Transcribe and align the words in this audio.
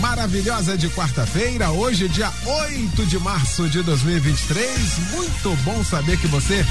maravilhosa 0.00 0.76
de 0.76 0.88
quarta-feira, 0.90 1.70
hoje, 1.70 2.08
dia 2.08 2.30
8 2.44 3.06
de 3.06 3.18
março 3.18 3.68
de 3.68 3.82
2023. 3.82 4.98
Muito 5.12 5.56
bom 5.62 5.82
saber 5.84 6.18
que 6.18 6.26
você 6.26 6.64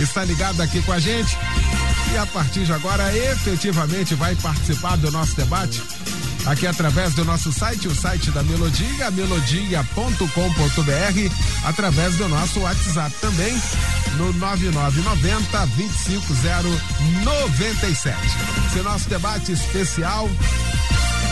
está 0.00 0.24
ligado 0.24 0.60
aqui 0.60 0.82
com 0.82 0.92
a 0.92 0.98
gente 0.98 1.36
e 2.12 2.16
a 2.16 2.26
partir 2.26 2.64
de 2.64 2.72
agora 2.72 3.16
efetivamente 3.16 4.14
vai 4.14 4.34
participar 4.36 4.96
do 4.96 5.10
nosso 5.10 5.36
debate 5.36 5.82
aqui 6.46 6.66
através 6.66 7.14
do 7.14 7.24
nosso 7.24 7.52
site, 7.52 7.86
o 7.88 7.94
site 7.94 8.30
da 8.30 8.42
Melodia, 8.42 9.10
melodia.com.br, 9.10 11.32
através 11.64 12.16
do 12.16 12.28
nosso 12.28 12.60
WhatsApp 12.60 13.14
também, 13.20 13.58
no 14.16 14.32
9990 14.34 15.66
25097. 15.66 18.16
Esse 18.68 18.78
é 18.78 18.82
nosso 18.82 19.08
debate 19.08 19.52
especial 19.52 20.28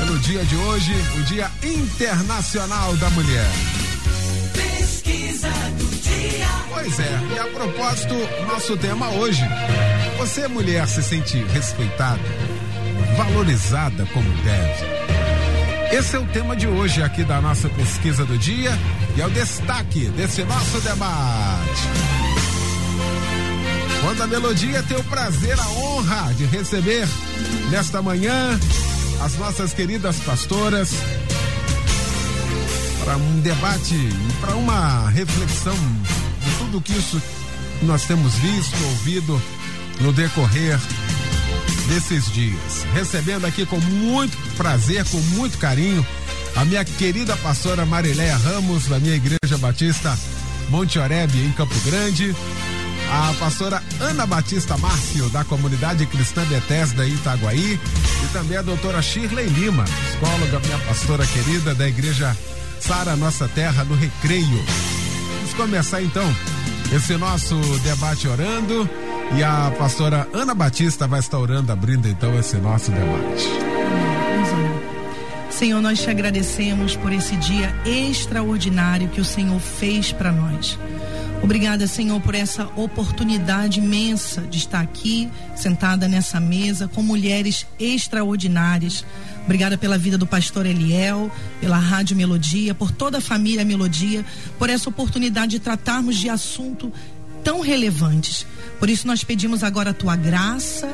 pelo 0.04 0.18
dia 0.18 0.44
de 0.44 0.56
hoje, 0.56 0.92
o 1.18 1.22
Dia 1.22 1.50
Internacional 1.62 2.94
da 2.96 3.08
Mulher. 3.10 3.50
Pesquisa 4.52 5.48
do 5.78 5.86
dia. 6.02 6.46
Pois 6.70 7.00
é, 7.00 7.20
e 7.34 7.38
a 7.38 7.46
propósito, 7.46 8.14
nosso 8.46 8.76
tema 8.76 9.08
hoje. 9.10 9.42
Você, 10.18 10.46
mulher, 10.46 10.86
se 10.88 11.02
sente 11.02 11.42
respeitada, 11.44 12.20
valorizada 13.16 14.04
como 14.12 14.30
deve? 14.42 15.96
Esse 15.96 16.16
é 16.16 16.18
o 16.18 16.26
tema 16.26 16.54
de 16.54 16.66
hoje 16.66 17.02
aqui 17.02 17.24
da 17.24 17.40
nossa 17.40 17.68
pesquisa 17.70 18.26
do 18.26 18.36
dia 18.36 18.72
e 19.16 19.22
é 19.22 19.26
o 19.26 19.30
destaque 19.30 20.06
desse 20.08 20.44
nosso 20.44 20.80
debate. 20.80 21.82
Quando 24.02 24.22
a 24.22 24.26
melodia 24.26 24.82
tem 24.82 24.98
o 24.98 25.04
prazer, 25.04 25.58
a 25.58 25.68
honra 25.68 26.34
de 26.34 26.44
receber 26.44 27.08
nesta 27.70 28.02
manhã 28.02 28.58
as 29.24 29.38
nossas 29.38 29.72
queridas 29.72 30.16
pastoras 30.16 30.90
para 33.02 33.16
um 33.16 33.40
debate, 33.40 33.96
para 34.38 34.54
uma 34.54 35.08
reflexão 35.08 35.76
de 36.42 36.50
tudo 36.58 36.80
que 36.82 36.92
isso 36.92 37.20
nós 37.82 38.04
temos 38.04 38.34
visto, 38.34 38.76
ouvido 38.84 39.40
no 40.00 40.12
decorrer 40.12 40.78
desses 41.88 42.30
dias. 42.30 42.84
Recebendo 42.92 43.46
aqui 43.46 43.64
com 43.64 43.80
muito 43.80 44.36
prazer, 44.58 45.06
com 45.06 45.18
muito 45.18 45.56
carinho, 45.56 46.06
a 46.54 46.64
minha 46.66 46.84
querida 46.84 47.34
pastora 47.38 47.86
Mariléia 47.86 48.36
Ramos, 48.36 48.88
da 48.88 49.00
minha 49.00 49.16
Igreja 49.16 49.56
Batista 49.58 50.18
Monte 50.68 50.98
Oreb, 50.98 51.34
em 51.34 51.52
Campo 51.52 51.74
Grande 51.80 52.36
a 53.10 53.34
pastora 53.38 53.82
Ana 54.00 54.26
Batista 54.26 54.76
Márcio, 54.76 55.28
da 55.30 55.44
comunidade 55.44 56.06
cristã 56.06 56.44
Bethesda 56.46 57.06
em 57.06 57.12
Itaguaí, 57.12 57.78
e 58.24 58.32
também 58.32 58.56
a 58.56 58.62
doutora 58.62 59.00
Shirley 59.02 59.46
Lima, 59.48 59.84
psicóloga, 59.84 60.60
minha 60.60 60.78
pastora 60.86 61.26
querida 61.26 61.74
da 61.74 61.88
igreja 61.88 62.36
Sara 62.80 63.16
Nossa 63.16 63.48
Terra 63.48 63.84
no 63.84 63.94
Recreio. 63.94 64.64
Vamos 65.36 65.54
começar 65.54 66.02
então 66.02 66.24
esse 66.94 67.16
nosso 67.16 67.56
debate 67.80 68.28
orando 68.28 68.88
e 69.36 69.42
a 69.42 69.72
pastora 69.78 70.28
Ana 70.32 70.54
Batista 70.54 71.06
vai 71.06 71.20
estar 71.20 71.38
orando, 71.38 71.72
abrindo 71.72 72.08
então 72.08 72.38
esse 72.38 72.56
nosso 72.56 72.90
debate. 72.90 73.48
Senhor, 75.50 75.80
nós 75.80 76.02
te 76.02 76.10
agradecemos 76.10 76.96
por 76.96 77.12
esse 77.12 77.36
dia 77.36 77.72
extraordinário 77.86 79.08
que 79.08 79.20
o 79.20 79.24
Senhor 79.24 79.58
fez 79.60 80.12
para 80.12 80.32
nós. 80.32 80.78
Obrigada, 81.44 81.86
Senhor, 81.86 82.18
por 82.22 82.34
essa 82.34 82.70
oportunidade 82.74 83.78
imensa 83.78 84.40
de 84.40 84.56
estar 84.56 84.80
aqui, 84.80 85.28
sentada 85.54 86.08
nessa 86.08 86.40
mesa, 86.40 86.88
com 86.88 87.02
mulheres 87.02 87.66
extraordinárias. 87.78 89.04
Obrigada 89.44 89.76
pela 89.76 89.98
vida 89.98 90.16
do 90.16 90.26
pastor 90.26 90.64
Eliel, 90.64 91.30
pela 91.60 91.76
Rádio 91.76 92.16
Melodia, 92.16 92.74
por 92.74 92.90
toda 92.90 93.18
a 93.18 93.20
família 93.20 93.62
Melodia, 93.62 94.24
por 94.58 94.70
essa 94.70 94.88
oportunidade 94.88 95.50
de 95.50 95.58
tratarmos 95.58 96.16
de 96.16 96.30
assunto 96.30 96.90
tão 97.44 97.60
relevantes. 97.60 98.46
Por 98.78 98.88
isso 98.88 99.06
nós 99.06 99.22
pedimos 99.22 99.62
agora 99.62 99.90
a 99.90 99.94
tua 99.94 100.16
graça, 100.16 100.88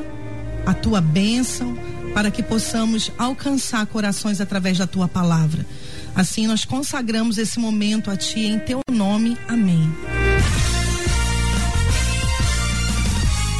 a 0.66 0.74
tua 0.74 1.00
bênção, 1.00 1.78
para 2.12 2.28
que 2.28 2.42
possamos 2.42 3.12
alcançar 3.16 3.86
corações 3.86 4.40
através 4.40 4.78
da 4.78 4.86
tua 4.88 5.06
palavra. 5.06 5.64
Assim 6.12 6.48
nós 6.48 6.64
consagramos 6.64 7.38
esse 7.38 7.60
momento 7.60 8.10
a 8.10 8.16
ti 8.16 8.40
em 8.40 8.58
teu 8.58 8.80
nome. 8.90 9.38
Amém. 9.46 9.88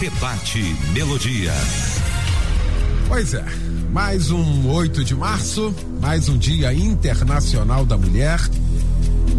Debate 0.00 0.62
Melodia. 0.94 1.52
Pois 3.06 3.34
é, 3.34 3.44
mais 3.92 4.30
um 4.30 4.66
8 4.70 5.04
de 5.04 5.14
março, 5.14 5.74
mais 6.00 6.26
um 6.26 6.38
Dia 6.38 6.72
Internacional 6.72 7.84
da 7.84 7.98
Mulher. 7.98 8.40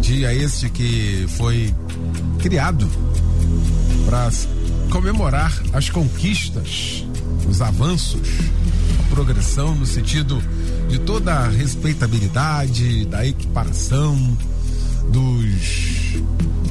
Dia 0.00 0.32
este 0.32 0.70
que 0.70 1.26
foi 1.36 1.74
criado 2.38 2.88
para 4.06 4.30
comemorar 4.88 5.52
as 5.72 5.90
conquistas, 5.90 7.04
os 7.48 7.60
avanços, 7.60 8.28
a 9.00 9.12
progressão 9.12 9.74
no 9.74 9.84
sentido 9.84 10.40
de 10.88 11.00
toda 11.00 11.34
a 11.34 11.48
respeitabilidade, 11.48 13.04
da 13.06 13.26
equiparação, 13.26 14.38
dos, 15.08 16.22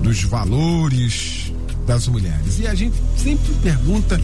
dos 0.02 0.24
valores, 0.24 1.51
das 1.92 2.08
mulheres. 2.08 2.58
E 2.58 2.68
a 2.68 2.74
gente 2.74 2.96
sempre 3.18 3.54
pergunta 3.56 4.20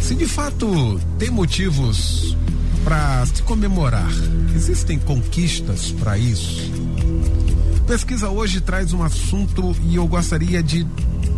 se 0.00 0.14
de 0.14 0.26
fato 0.26 1.00
tem 1.18 1.28
motivos 1.28 2.36
para 2.84 3.26
se 3.26 3.42
comemorar. 3.42 4.08
Existem 4.54 4.96
conquistas 4.96 5.90
para 5.90 6.16
isso? 6.16 6.70
Pesquisa 7.88 8.30
hoje 8.30 8.60
traz 8.60 8.92
um 8.92 9.02
assunto 9.02 9.74
e 9.82 9.96
eu 9.96 10.06
gostaria 10.06 10.62
de 10.62 10.86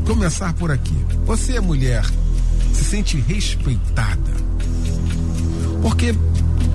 começar 0.07 0.53
por 0.53 0.71
aqui. 0.71 0.95
Você, 1.25 1.59
mulher, 1.61 2.05
se 2.75 2.85
sente 2.85 3.17
respeitada? 3.17 4.33
Porque 5.81 6.15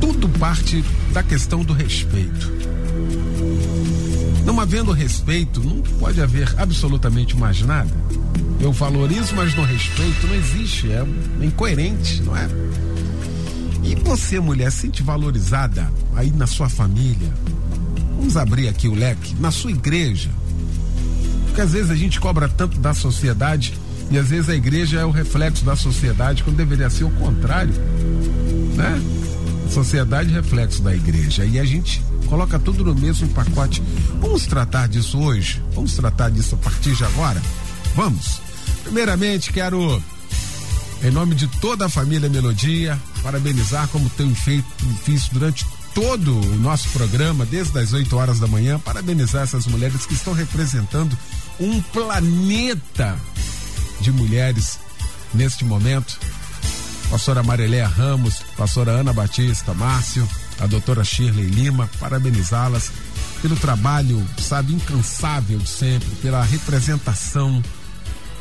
tudo 0.01 0.27
parte 0.39 0.83
da 1.13 1.21
questão 1.21 1.63
do 1.63 1.73
respeito. 1.73 2.51
Não 4.43 4.59
havendo 4.59 4.91
respeito, 4.93 5.61
não 5.63 5.83
pode 5.99 6.19
haver 6.19 6.51
absolutamente 6.57 7.37
mais 7.37 7.61
nada. 7.61 8.07
Eu 8.59 8.71
valorizo, 8.71 9.35
mas 9.35 9.55
não 9.55 9.63
respeito, 9.63 10.27
não 10.27 10.35
existe, 10.35 10.91
é 10.91 11.05
incoerente, 11.45 12.21
não 12.23 12.35
é? 12.35 12.47
E 13.83 13.95
você, 13.95 14.39
mulher, 14.39 14.71
sente 14.71 15.03
valorizada 15.03 15.91
aí 16.15 16.31
na 16.31 16.47
sua 16.47 16.67
família? 16.67 17.31
Vamos 18.17 18.35
abrir 18.35 18.67
aqui 18.67 18.87
o 18.87 18.95
leque, 18.95 19.35
na 19.39 19.51
sua 19.51 19.71
igreja. 19.71 20.29
Porque 21.45 21.61
às 21.61 21.71
vezes 21.71 21.91
a 21.91 21.95
gente 21.95 22.19
cobra 22.19 22.49
tanto 22.49 22.79
da 22.79 22.93
sociedade 22.93 23.73
e 24.09 24.17
às 24.17 24.29
vezes 24.29 24.49
a 24.49 24.55
igreja 24.55 24.99
é 24.99 25.05
o 25.05 25.11
reflexo 25.11 25.63
da 25.63 25.75
sociedade, 25.75 26.43
quando 26.43 26.57
deveria 26.57 26.89
ser 26.89 27.03
o 27.03 27.09
contrário, 27.11 27.73
né? 28.75 29.01
Sociedade 29.69 30.31
reflexo 30.31 30.81
da 30.81 30.95
igreja. 30.95 31.45
E 31.45 31.59
a 31.59 31.65
gente 31.65 32.01
coloca 32.25 32.57
tudo 32.57 32.83
no 32.83 32.95
mesmo 32.95 33.27
pacote. 33.29 33.83
Vamos 34.19 34.45
tratar 34.47 34.87
disso 34.87 35.19
hoje? 35.19 35.61
Vamos 35.73 35.93
tratar 35.93 36.29
disso 36.29 36.55
a 36.55 36.57
partir 36.57 36.95
de 36.95 37.03
agora? 37.03 37.41
Vamos. 37.95 38.46
Primeiramente, 38.83 39.51
quero, 39.51 40.01
em 41.03 41.11
nome 41.11 41.35
de 41.35 41.47
toda 41.59 41.85
a 41.85 41.89
família 41.89 42.29
Melodia, 42.29 42.99
parabenizar 43.21 43.87
como 43.89 44.09
tenho 44.11 44.33
feito, 44.35 44.65
fiz 45.03 45.27
durante 45.29 45.65
todo 45.93 46.39
o 46.39 46.55
nosso 46.57 46.89
programa, 46.89 47.45
desde 47.45 47.79
as 47.79 47.91
8 47.91 48.15
horas 48.15 48.39
da 48.39 48.47
manhã, 48.47 48.79
parabenizar 48.79 49.43
essas 49.43 49.65
mulheres 49.65 50.05
que 50.05 50.13
estão 50.13 50.33
representando 50.33 51.17
um 51.59 51.81
planeta 51.81 53.17
de 53.99 54.11
mulheres 54.11 54.79
neste 55.33 55.65
momento. 55.65 56.19
Pastora 57.09 57.41
Mariléia 57.41 57.87
Ramos, 57.87 58.43
pastora 58.55 58.91
Ana 58.91 59.13
Batista, 59.13 59.73
Márcio, 59.73 60.27
a 60.59 60.67
doutora 60.67 61.03
Shirley 61.03 61.47
Lima, 61.47 61.89
parabenizá-las 61.99 62.91
pelo 63.41 63.55
trabalho, 63.55 64.25
sabe, 64.39 64.73
incansável 64.73 65.57
de 65.59 65.69
sempre, 65.69 66.09
pela 66.21 66.43
representação, 66.43 67.63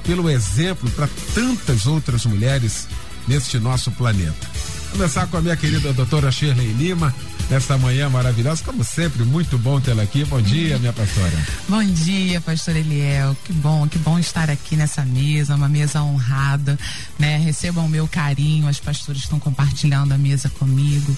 pelo 0.07 0.31
exemplo 0.31 0.91
para 0.93 1.09
tantas 1.35 1.87
outras 1.87 2.25
mulheres 2.25 2.87
neste 3.27 3.59
nosso 3.59 3.91
planeta. 3.91 4.47
Vou 4.91 4.93
começar 4.93 5.27
com 5.27 5.37
a 5.37 5.43
minha 5.43 5.57
querida 5.57 5.93
doutora 5.93 6.31
Shirley 6.31 6.73
Lima. 6.73 7.13
nessa 7.51 7.77
manhã 7.79 8.09
maravilhosa. 8.09 8.63
Como 8.65 8.85
sempre, 8.85 9.25
muito 9.25 9.59
bom 9.59 9.81
tê-la 9.81 10.03
aqui. 10.03 10.25
Bom 10.25 10.41
dia, 10.41 10.79
minha 10.79 10.93
pastora. 10.93 11.33
Bom 11.69 11.85
dia, 11.85 12.41
pastor 12.41 12.77
Eliel. 12.77 13.37
Que 13.45 13.53
bom, 13.53 13.89
que 13.89 13.99
bom 13.99 14.19
estar 14.19 14.51
aqui 14.51 14.77
nessa 14.77 15.05
mesa, 15.05 15.55
uma 15.55 15.69
mesa 15.69 16.03
honrada, 16.03 16.79
né? 17.19 17.37
Recebam 17.39 17.87
o 17.87 17.89
meu 17.89 18.07
carinho, 18.09 18.69
as 18.69 18.81
pastoras 18.81 19.23
estão 19.23 19.39
compartilhando 19.39 20.13
a 20.13 20.19
mesa 20.19 20.49
comigo, 20.49 21.17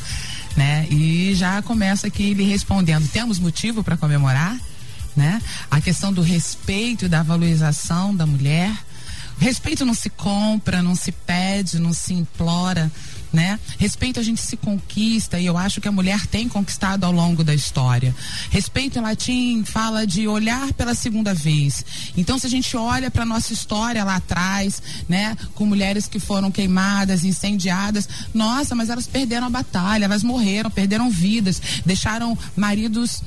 né? 0.56 0.86
E 0.90 1.34
já 1.34 1.62
começa 1.62 2.06
aqui 2.06 2.34
lhe 2.34 2.44
respondendo. 2.44 3.08
Temos 3.08 3.38
motivo 3.38 3.82
para 3.82 3.96
comemorar? 3.96 4.56
Né? 5.16 5.42
A 5.70 5.80
questão 5.80 6.12
do 6.12 6.22
respeito 6.22 7.06
e 7.06 7.08
da 7.08 7.22
valorização 7.22 8.14
da 8.14 8.26
mulher. 8.26 8.72
Respeito 9.38 9.84
não 9.84 9.94
se 9.94 10.10
compra, 10.10 10.82
não 10.82 10.96
se 10.96 11.12
pede, 11.12 11.78
não 11.78 11.92
se 11.92 12.12
implora, 12.12 12.90
né? 13.32 13.58
Respeito 13.78 14.18
a 14.18 14.22
gente 14.22 14.40
se 14.40 14.56
conquista 14.56 15.38
e 15.38 15.46
eu 15.46 15.56
acho 15.56 15.80
que 15.80 15.86
a 15.86 15.92
mulher 15.92 16.26
tem 16.26 16.48
conquistado 16.48 17.04
ao 17.04 17.12
longo 17.12 17.44
da 17.44 17.54
história. 17.54 18.14
Respeito 18.50 18.98
em 18.98 19.02
latim 19.02 19.64
fala 19.64 20.06
de 20.06 20.26
olhar 20.26 20.72
pela 20.72 20.94
segunda 20.94 21.34
vez. 21.34 21.84
Então, 22.16 22.36
se 22.38 22.46
a 22.46 22.50
gente 22.50 22.76
olha 22.76 23.10
para 23.10 23.24
nossa 23.24 23.52
história 23.52 24.02
lá 24.02 24.16
atrás, 24.16 24.82
né, 25.08 25.36
com 25.54 25.64
mulheres 25.64 26.08
que 26.08 26.18
foram 26.18 26.50
queimadas, 26.50 27.24
incendiadas, 27.24 28.08
nossa, 28.34 28.74
mas 28.74 28.90
elas 28.90 29.06
perderam 29.06 29.46
a 29.46 29.50
batalha, 29.50 30.06
elas 30.06 30.24
morreram, 30.24 30.68
perderam 30.68 31.10
vidas, 31.10 31.62
deixaram 31.84 32.36
maridos 32.56 33.22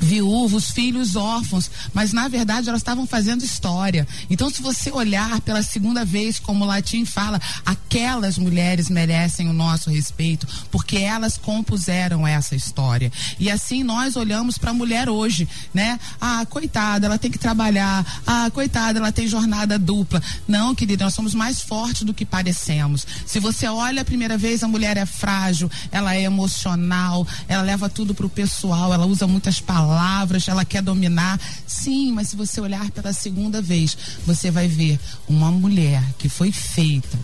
viúvos, 0.00 0.70
filhos 0.70 1.14
órfãos, 1.14 1.70
mas 1.92 2.12
na 2.12 2.26
verdade 2.26 2.68
elas 2.68 2.80
estavam 2.80 3.06
fazendo 3.06 3.44
história. 3.44 4.08
Então, 4.30 4.48
se 4.48 4.62
você 4.62 4.90
olhar 4.90 5.40
pela 5.42 5.62
segunda 5.62 6.04
vez, 6.04 6.38
como 6.38 6.64
o 6.64 6.66
latim 6.66 7.04
fala, 7.04 7.40
aquelas 7.64 8.38
mulheres 8.38 8.88
merecem 8.88 9.48
o 9.48 9.52
nosso 9.52 9.90
respeito, 9.90 10.46
porque 10.70 10.96
elas 10.96 11.36
compuseram 11.36 12.26
essa 12.26 12.56
história. 12.56 13.12
E 13.38 13.50
assim 13.50 13.82
nós 13.82 14.16
olhamos 14.16 14.56
para 14.56 14.70
a 14.70 14.74
mulher 14.74 15.08
hoje, 15.08 15.46
né? 15.74 16.00
Ah, 16.20 16.46
coitada, 16.48 17.06
ela 17.06 17.18
tem 17.18 17.30
que 17.30 17.38
trabalhar. 17.38 18.22
Ah, 18.26 18.50
coitada, 18.52 18.98
ela 18.98 19.12
tem 19.12 19.28
jornada 19.28 19.78
dupla. 19.78 20.22
Não, 20.48 20.74
querida, 20.74 21.04
nós 21.04 21.14
somos 21.14 21.34
mais 21.34 21.60
fortes 21.60 22.02
do 22.02 22.14
que 22.14 22.24
parecemos. 22.24 23.06
Se 23.26 23.38
você 23.38 23.66
olha 23.66 24.02
a 24.02 24.04
primeira 24.04 24.38
vez, 24.38 24.62
a 24.62 24.68
mulher 24.68 24.96
é 24.96 25.04
frágil, 25.04 25.70
ela 25.92 26.14
é 26.14 26.22
emocional, 26.22 27.26
ela 27.46 27.62
leva 27.62 27.88
tudo 27.88 28.14
pro 28.14 28.28
pessoal, 28.28 28.94
ela 28.94 29.04
usa 29.04 29.26
muitas 29.26 29.60
palavras 29.60 29.89
palavras, 29.90 30.46
ela 30.46 30.64
quer 30.64 30.82
dominar. 30.82 31.38
Sim, 31.66 32.12
mas 32.12 32.28
se 32.28 32.36
você 32.36 32.60
olhar 32.60 32.88
pela 32.92 33.12
segunda 33.12 33.60
vez, 33.60 33.96
você 34.24 34.48
vai 34.48 34.68
ver 34.68 35.00
uma 35.28 35.50
mulher 35.50 36.00
que 36.16 36.28
foi 36.28 36.52
feita 36.52 37.18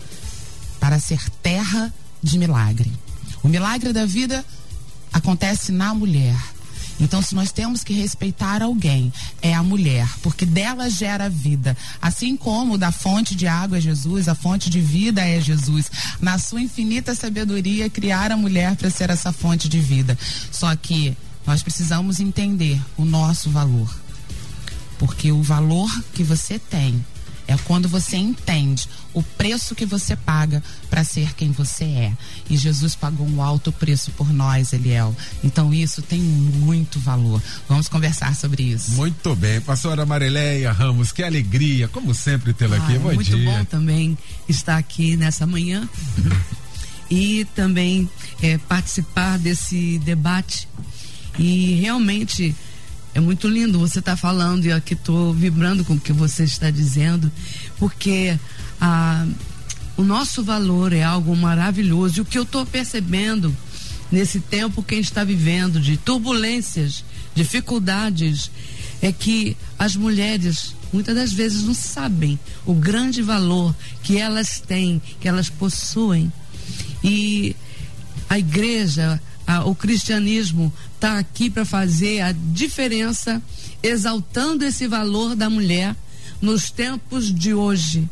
para 0.77 0.99
ser 0.99 1.29
terra 1.41 1.93
de 2.21 2.37
milagre. 2.37 2.91
O 3.41 3.47
milagre 3.47 3.93
da 3.93 4.05
vida 4.05 4.43
acontece 5.13 5.71
na 5.71 5.93
mulher. 5.93 6.37
Então, 6.99 7.21
se 7.21 7.35
nós 7.35 7.51
temos 7.51 7.83
que 7.83 7.93
respeitar 7.93 8.61
alguém, 8.61 9.13
é 9.41 9.53
a 9.53 9.63
mulher, 9.63 10.09
porque 10.21 10.45
dela 10.45 10.89
gera 10.89 11.29
vida. 11.29 11.77
Assim 12.01 12.35
como 12.35 12.77
da 12.77 12.91
fonte 12.91 13.33
de 13.35 13.47
água 13.47 13.77
é 13.77 13.81
Jesus, 13.81 14.27
a 14.27 14.35
fonte 14.35 14.69
de 14.69 14.81
vida 14.81 15.21
é 15.21 15.39
Jesus. 15.39 15.89
Na 16.19 16.37
sua 16.37 16.59
infinita 16.59 17.15
sabedoria, 17.15 17.89
criar 17.89 18.31
a 18.31 18.37
mulher 18.37 18.75
para 18.75 18.89
ser 18.89 19.09
essa 19.09 19.31
fonte 19.31 19.69
de 19.69 19.79
vida. 19.79 20.17
Só 20.51 20.75
que 20.75 21.15
nós 21.47 21.63
precisamos 21.63 22.19
entender 22.19 22.79
o 22.97 23.05
nosso 23.05 23.49
valor. 23.49 23.89
Porque 24.99 25.31
o 25.31 25.41
valor 25.41 25.89
que 26.13 26.23
você 26.23 26.59
tem 26.59 27.03
é 27.47 27.55
quando 27.63 27.87
você 27.87 28.17
entende 28.17 28.89
o 29.13 29.23
preço 29.23 29.73
que 29.73 29.85
você 29.85 30.17
paga 30.17 30.61
para 30.89 31.03
ser 31.03 31.33
quem 31.33 31.51
você 31.51 31.85
é. 31.85 32.13
E 32.49 32.57
Jesus 32.57 32.93
pagou 32.93 33.25
um 33.25 33.41
alto 33.41 33.71
preço 33.71 34.11
por 34.11 34.31
nós, 34.33 34.73
Eliel. 34.73 35.15
Então 35.41 35.73
isso 35.73 36.01
tem 36.01 36.19
muito 36.19 36.99
valor. 36.99 37.41
Vamos 37.69 37.87
conversar 37.87 38.35
sobre 38.35 38.63
isso. 38.63 38.91
Muito 38.91 39.33
bem. 39.33 39.61
Pastora 39.61 40.05
Marileia 40.05 40.73
Ramos, 40.73 41.13
que 41.13 41.23
alegria, 41.23 41.87
como 41.87 42.13
sempre, 42.13 42.53
tê-la 42.53 42.75
ah, 42.75 42.83
aqui. 42.83 42.99
Bom 42.99 43.13
muito 43.13 43.37
dia. 43.37 43.49
bom 43.49 43.63
também 43.63 44.17
estar 44.49 44.75
aqui 44.75 45.15
nessa 45.15 45.47
manhã. 45.47 45.87
e 47.09 47.45
também 47.55 48.09
é, 48.41 48.57
participar 48.57 49.39
desse 49.39 49.97
debate 49.99 50.67
e 51.37 51.75
realmente 51.75 52.55
é 53.13 53.19
muito 53.19 53.47
lindo 53.47 53.79
você 53.79 53.99
estar 53.99 54.11
tá 54.11 54.17
falando 54.17 54.65
e 54.65 54.71
aqui 54.71 54.93
estou 54.93 55.33
vibrando 55.33 55.83
com 55.83 55.93
o 55.93 55.99
que 55.99 56.13
você 56.13 56.43
está 56.43 56.69
dizendo, 56.69 57.31
porque 57.77 58.37
a, 58.79 59.25
o 59.95 60.03
nosso 60.03 60.43
valor 60.43 60.93
é 60.93 61.03
algo 61.03 61.35
maravilhoso. 61.35 62.19
E 62.19 62.21
o 62.21 62.25
que 62.25 62.37
eu 62.37 62.43
estou 62.43 62.65
percebendo 62.65 63.55
nesse 64.11 64.39
tempo 64.39 64.83
que 64.83 64.93
a 64.93 64.97
gente 64.97 65.07
está 65.07 65.23
vivendo 65.23 65.79
de 65.79 65.97
turbulências, 65.97 67.03
dificuldades, 67.33 68.51
é 69.01 69.11
que 69.11 69.57
as 69.77 69.95
mulheres 69.95 70.75
muitas 70.91 71.15
das 71.15 71.33
vezes 71.33 71.63
não 71.63 71.73
sabem 71.73 72.39
o 72.65 72.73
grande 72.73 73.21
valor 73.21 73.75
que 74.03 74.17
elas 74.17 74.59
têm, 74.59 75.01
que 75.19 75.27
elas 75.27 75.49
possuem. 75.49 76.31
E 77.03 77.55
a 78.29 78.39
igreja, 78.39 79.21
a, 79.45 79.65
o 79.65 79.75
cristianismo 79.75 80.73
está 80.97 81.19
aqui 81.19 81.47
para 81.47 81.63
fazer 81.63 82.21
a 82.21 82.31
diferença, 82.31 83.41
exaltando 83.83 84.65
esse 84.65 84.87
valor 84.87 85.35
da 85.35 85.47
mulher 85.47 85.95
nos 86.41 86.71
tempos 86.71 87.31
de 87.33 87.53
hoje. 87.53 88.09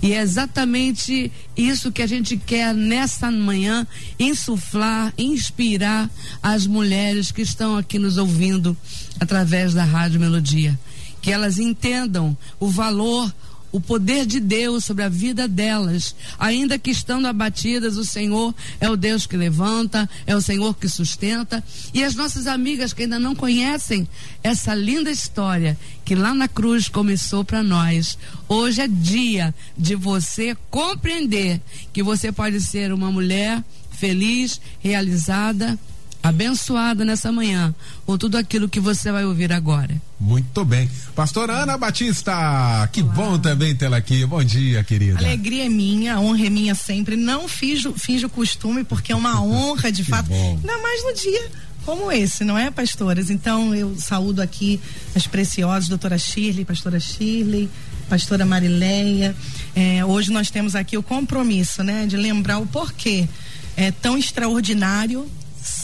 E 0.00 0.12
é 0.12 0.20
exatamente 0.20 1.32
isso 1.56 1.90
que 1.90 2.02
a 2.02 2.06
gente 2.06 2.36
quer 2.36 2.72
nessa 2.72 3.30
manhã 3.32 3.86
insuflar, 4.18 5.12
inspirar 5.18 6.08
as 6.42 6.66
mulheres 6.66 7.32
que 7.32 7.42
estão 7.42 7.76
aqui 7.76 7.98
nos 7.98 8.16
ouvindo 8.16 8.76
através 9.18 9.74
da 9.74 9.82
Rádio 9.82 10.20
Melodia. 10.20 10.78
Que 11.20 11.32
elas 11.32 11.58
entendam 11.58 12.36
o 12.60 12.68
valor, 12.68 13.32
o 13.74 13.80
poder 13.80 14.24
de 14.24 14.38
Deus 14.38 14.84
sobre 14.84 15.02
a 15.02 15.08
vida 15.08 15.48
delas. 15.48 16.14
Ainda 16.38 16.78
que 16.78 16.92
estando 16.92 17.26
abatidas, 17.26 17.96
o 17.96 18.04
Senhor 18.04 18.54
é 18.78 18.88
o 18.88 18.96
Deus 18.96 19.26
que 19.26 19.36
levanta, 19.36 20.08
é 20.24 20.36
o 20.36 20.40
Senhor 20.40 20.76
que 20.76 20.88
sustenta. 20.88 21.60
E 21.92 22.04
as 22.04 22.14
nossas 22.14 22.46
amigas 22.46 22.92
que 22.92 23.02
ainda 23.02 23.18
não 23.18 23.34
conhecem 23.34 24.08
essa 24.44 24.76
linda 24.76 25.10
história 25.10 25.76
que 26.04 26.14
lá 26.14 26.32
na 26.32 26.46
cruz 26.46 26.88
começou 26.88 27.44
para 27.44 27.64
nós. 27.64 28.16
Hoje 28.48 28.80
é 28.80 28.86
dia 28.86 29.52
de 29.76 29.96
você 29.96 30.56
compreender 30.70 31.60
que 31.92 32.00
você 32.00 32.30
pode 32.30 32.60
ser 32.60 32.92
uma 32.92 33.10
mulher 33.10 33.60
feliz, 33.90 34.60
realizada, 34.78 35.76
abençoada 36.24 37.04
nessa 37.04 37.30
manhã 37.30 37.74
com 38.06 38.16
tudo 38.16 38.38
aquilo 38.38 38.66
que 38.66 38.80
você 38.80 39.12
vai 39.12 39.26
ouvir 39.26 39.52
agora. 39.52 39.94
Muito 40.18 40.64
bem. 40.64 40.90
Pastora 41.14 41.52
Ana 41.52 41.76
Batista, 41.76 42.88
que 42.90 43.02
Olá. 43.02 43.12
bom 43.12 43.38
também 43.38 43.76
tê-la 43.76 43.98
aqui. 43.98 44.24
Bom 44.24 44.42
dia, 44.42 44.82
querida. 44.82 45.18
Alegria 45.18 45.66
é 45.66 45.68
minha, 45.68 46.18
honra 46.18 46.46
é 46.46 46.50
minha 46.50 46.74
sempre. 46.74 47.14
Não 47.14 47.46
finjo, 47.46 47.92
finjo 47.92 48.30
costume, 48.30 48.84
porque 48.84 49.12
é 49.12 49.16
uma 49.16 49.38
honra, 49.44 49.92
de 49.92 50.02
fato. 50.02 50.30
Bom. 50.30 50.58
Ainda 50.62 50.78
mais 50.78 51.04
no 51.04 51.12
dia 51.12 51.50
como 51.84 52.10
esse, 52.10 52.44
não 52.44 52.56
é, 52.56 52.70
pastoras? 52.70 53.28
Então 53.28 53.74
eu 53.74 53.94
saúdo 53.98 54.40
aqui 54.40 54.80
as 55.14 55.26
preciosas, 55.26 55.86
doutora 55.86 56.16
Shirley, 56.16 56.64
pastora 56.64 56.98
Shirley, 56.98 57.68
pastora 58.08 58.46
Marileia. 58.46 59.36
É, 59.76 60.02
hoje 60.02 60.32
nós 60.32 60.50
temos 60.50 60.74
aqui 60.74 60.96
o 60.96 61.02
compromisso, 61.02 61.82
né, 61.82 62.06
de 62.06 62.16
lembrar 62.16 62.56
o 62.56 62.66
porquê 62.66 63.28
é 63.76 63.90
tão 63.90 64.16
extraordinário 64.16 65.28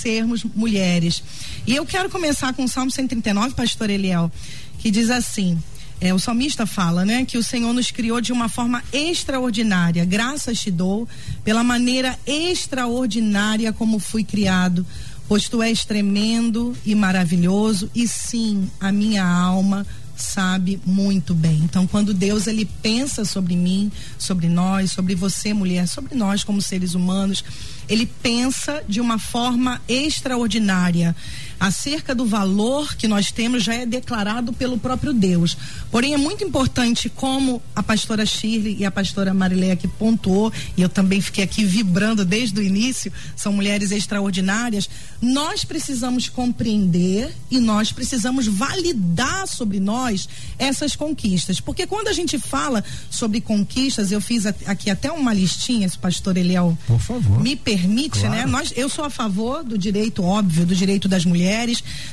sermos 0.00 0.44
mulheres. 0.44 1.22
E 1.66 1.76
eu 1.76 1.84
quero 1.84 2.08
começar 2.08 2.52
com 2.54 2.64
o 2.64 2.68
Salmo 2.68 2.90
139, 2.90 3.54
pastor 3.54 3.90
Eliel, 3.90 4.30
que 4.78 4.90
diz 4.90 5.10
assim: 5.10 5.58
é, 6.00 6.14
o 6.14 6.18
salmista 6.18 6.64
fala, 6.64 7.04
né, 7.04 7.24
que 7.26 7.36
o 7.36 7.42
Senhor 7.42 7.72
nos 7.74 7.90
criou 7.90 8.20
de 8.20 8.32
uma 8.32 8.48
forma 8.48 8.82
extraordinária. 8.92 10.04
Graças 10.04 10.58
te 10.60 10.70
dou 10.70 11.06
pela 11.44 11.62
maneira 11.62 12.18
extraordinária 12.26 13.72
como 13.72 13.98
fui 13.98 14.24
criado, 14.24 14.86
pois 15.28 15.48
tu 15.48 15.62
és 15.62 15.84
tremendo 15.84 16.74
e 16.86 16.94
maravilhoso, 16.94 17.90
e 17.94 18.08
sim, 18.08 18.70
a 18.80 18.90
minha 18.90 19.24
alma 19.24 19.86
sabe 20.20 20.80
muito 20.84 21.34
bem. 21.34 21.60
Então, 21.64 21.86
quando 21.86 22.14
Deus 22.14 22.46
ele 22.46 22.64
pensa 22.82 23.24
sobre 23.24 23.56
mim, 23.56 23.90
sobre 24.18 24.48
nós, 24.48 24.92
sobre 24.92 25.14
você, 25.14 25.52
mulher, 25.52 25.88
sobre 25.88 26.14
nós 26.14 26.44
como 26.44 26.60
seres 26.62 26.94
humanos, 26.94 27.44
ele 27.88 28.06
pensa 28.06 28.82
de 28.88 29.00
uma 29.00 29.18
forma 29.18 29.80
extraordinária. 29.88 31.16
Acerca 31.60 32.14
do 32.14 32.24
valor 32.24 32.96
que 32.96 33.06
nós 33.06 33.30
temos 33.30 33.62
já 33.62 33.74
é 33.74 33.84
declarado 33.84 34.50
pelo 34.52 34.78
próprio 34.78 35.12
Deus. 35.12 35.56
Porém, 35.90 36.14
é 36.14 36.16
muito 36.16 36.42
importante, 36.42 37.10
como 37.10 37.60
a 37.76 37.82
pastora 37.82 38.24
Shirley 38.24 38.76
e 38.78 38.84
a 38.86 38.90
pastora 38.90 39.34
Marileia 39.34 39.76
que 39.76 39.86
pontuou, 39.86 40.50
e 40.76 40.80
eu 40.80 40.88
também 40.88 41.20
fiquei 41.20 41.44
aqui 41.44 41.62
vibrando 41.64 42.24
desde 42.24 42.58
o 42.58 42.62
início, 42.62 43.12
são 43.36 43.52
mulheres 43.52 43.90
extraordinárias, 43.90 44.88
nós 45.20 45.62
precisamos 45.64 46.28
compreender 46.30 47.30
e 47.50 47.58
nós 47.58 47.92
precisamos 47.92 48.46
validar 48.46 49.46
sobre 49.46 49.78
nós 49.80 50.28
essas 50.58 50.96
conquistas. 50.96 51.60
Porque 51.60 51.86
quando 51.86 52.08
a 52.08 52.12
gente 52.14 52.38
fala 52.38 52.82
sobre 53.10 53.40
conquistas, 53.42 54.10
eu 54.10 54.20
fiz 54.20 54.46
aqui 54.46 54.88
até 54.88 55.12
uma 55.12 55.34
listinha, 55.34 55.86
se 55.88 55.96
o 55.96 56.00
pastor 56.00 56.38
Eliel 56.38 56.76
Por 56.86 56.98
favor. 57.00 57.40
me 57.42 57.54
permite, 57.54 58.20
Claro. 58.20 58.34
né? 58.34 58.46
Nós, 58.46 58.72
eu 58.76 58.88
sou 58.88 59.04
a 59.04 59.10
favor 59.10 59.62
do 59.62 59.76
direito, 59.76 60.22
óbvio, 60.24 60.64
do 60.64 60.74
direito 60.74 61.06
das 61.06 61.24
mulheres, 61.26 61.49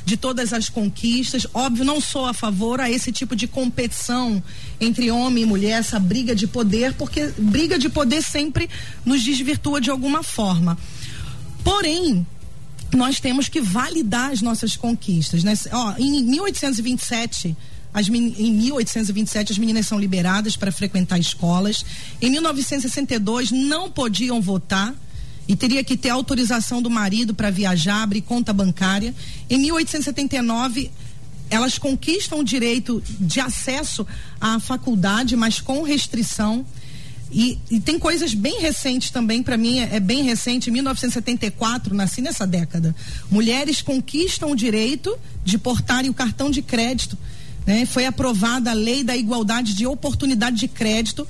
de 0.04 0.16
todas 0.16 0.52
as 0.52 0.68
conquistas. 0.68 1.46
Óbvio, 1.54 1.84
não 1.84 2.00
sou 2.00 2.26
a 2.26 2.34
favor 2.34 2.80
a 2.80 2.90
esse 2.90 3.12
tipo 3.12 3.36
de 3.36 3.46
competição 3.46 4.42
entre 4.80 5.10
homem 5.10 5.44
e 5.44 5.46
mulher, 5.46 5.78
essa 5.78 5.98
briga 5.98 6.34
de 6.34 6.46
poder, 6.46 6.94
porque 6.94 7.32
briga 7.38 7.78
de 7.78 7.88
poder 7.88 8.22
sempre 8.22 8.68
nos 9.04 9.22
desvirtua 9.22 9.80
de 9.80 9.90
alguma 9.90 10.22
forma. 10.22 10.78
Porém, 11.62 12.26
nós 12.94 13.20
temos 13.20 13.48
que 13.48 13.60
validar 13.60 14.30
as 14.30 14.40
nossas 14.40 14.76
conquistas, 14.76 15.44
né? 15.44 15.54
Ó, 15.72 15.94
em 15.98 16.22
1827, 16.24 17.56
as 17.92 18.08
em 18.08 18.52
1827 18.52 19.52
as 19.52 19.58
meninas 19.58 19.86
são 19.86 19.98
liberadas 19.98 20.56
para 20.56 20.72
frequentar 20.72 21.18
escolas. 21.18 21.84
Em 22.20 22.30
1962 22.30 23.50
não 23.50 23.90
podiam 23.90 24.40
votar 24.40 24.94
e 25.48 25.56
teria 25.56 25.82
que 25.82 25.96
ter 25.96 26.10
autorização 26.10 26.82
do 26.82 26.90
marido 26.90 27.34
para 27.34 27.50
viajar, 27.50 28.02
abrir 28.02 28.20
conta 28.20 28.52
bancária. 28.52 29.14
Em 29.48 29.58
1879 29.58 30.90
elas 31.50 31.78
conquistam 31.78 32.40
o 32.40 32.44
direito 32.44 33.02
de 33.18 33.40
acesso 33.40 34.06
à 34.38 34.60
faculdade, 34.60 35.34
mas 35.34 35.60
com 35.60 35.82
restrição. 35.82 36.64
E, 37.30 37.58
e 37.70 37.80
tem 37.80 37.98
coisas 37.98 38.34
bem 38.34 38.60
recentes 38.60 39.10
também, 39.10 39.42
para 39.42 39.56
mim 39.56 39.78
é, 39.78 39.98
bem 39.98 40.22
recente, 40.22 40.70
em 40.70 40.72
1974, 40.74 41.94
nasci 41.94 42.20
nessa 42.20 42.46
década. 42.46 42.94
Mulheres 43.30 43.82
conquistam 43.82 44.50
o 44.50 44.56
direito 44.56 45.18
de 45.44 45.58
portarem 45.58 46.10
o 46.10 46.14
cartão 46.14 46.50
de 46.50 46.62
crédito. 46.62 47.18
Né? 47.66 47.86
Foi 47.86 48.06
aprovada 48.06 48.70
a 48.70 48.74
lei 48.74 49.04
da 49.04 49.16
igualdade 49.16 49.74
de 49.74 49.86
oportunidade 49.86 50.56
de 50.56 50.68
crédito 50.68 51.26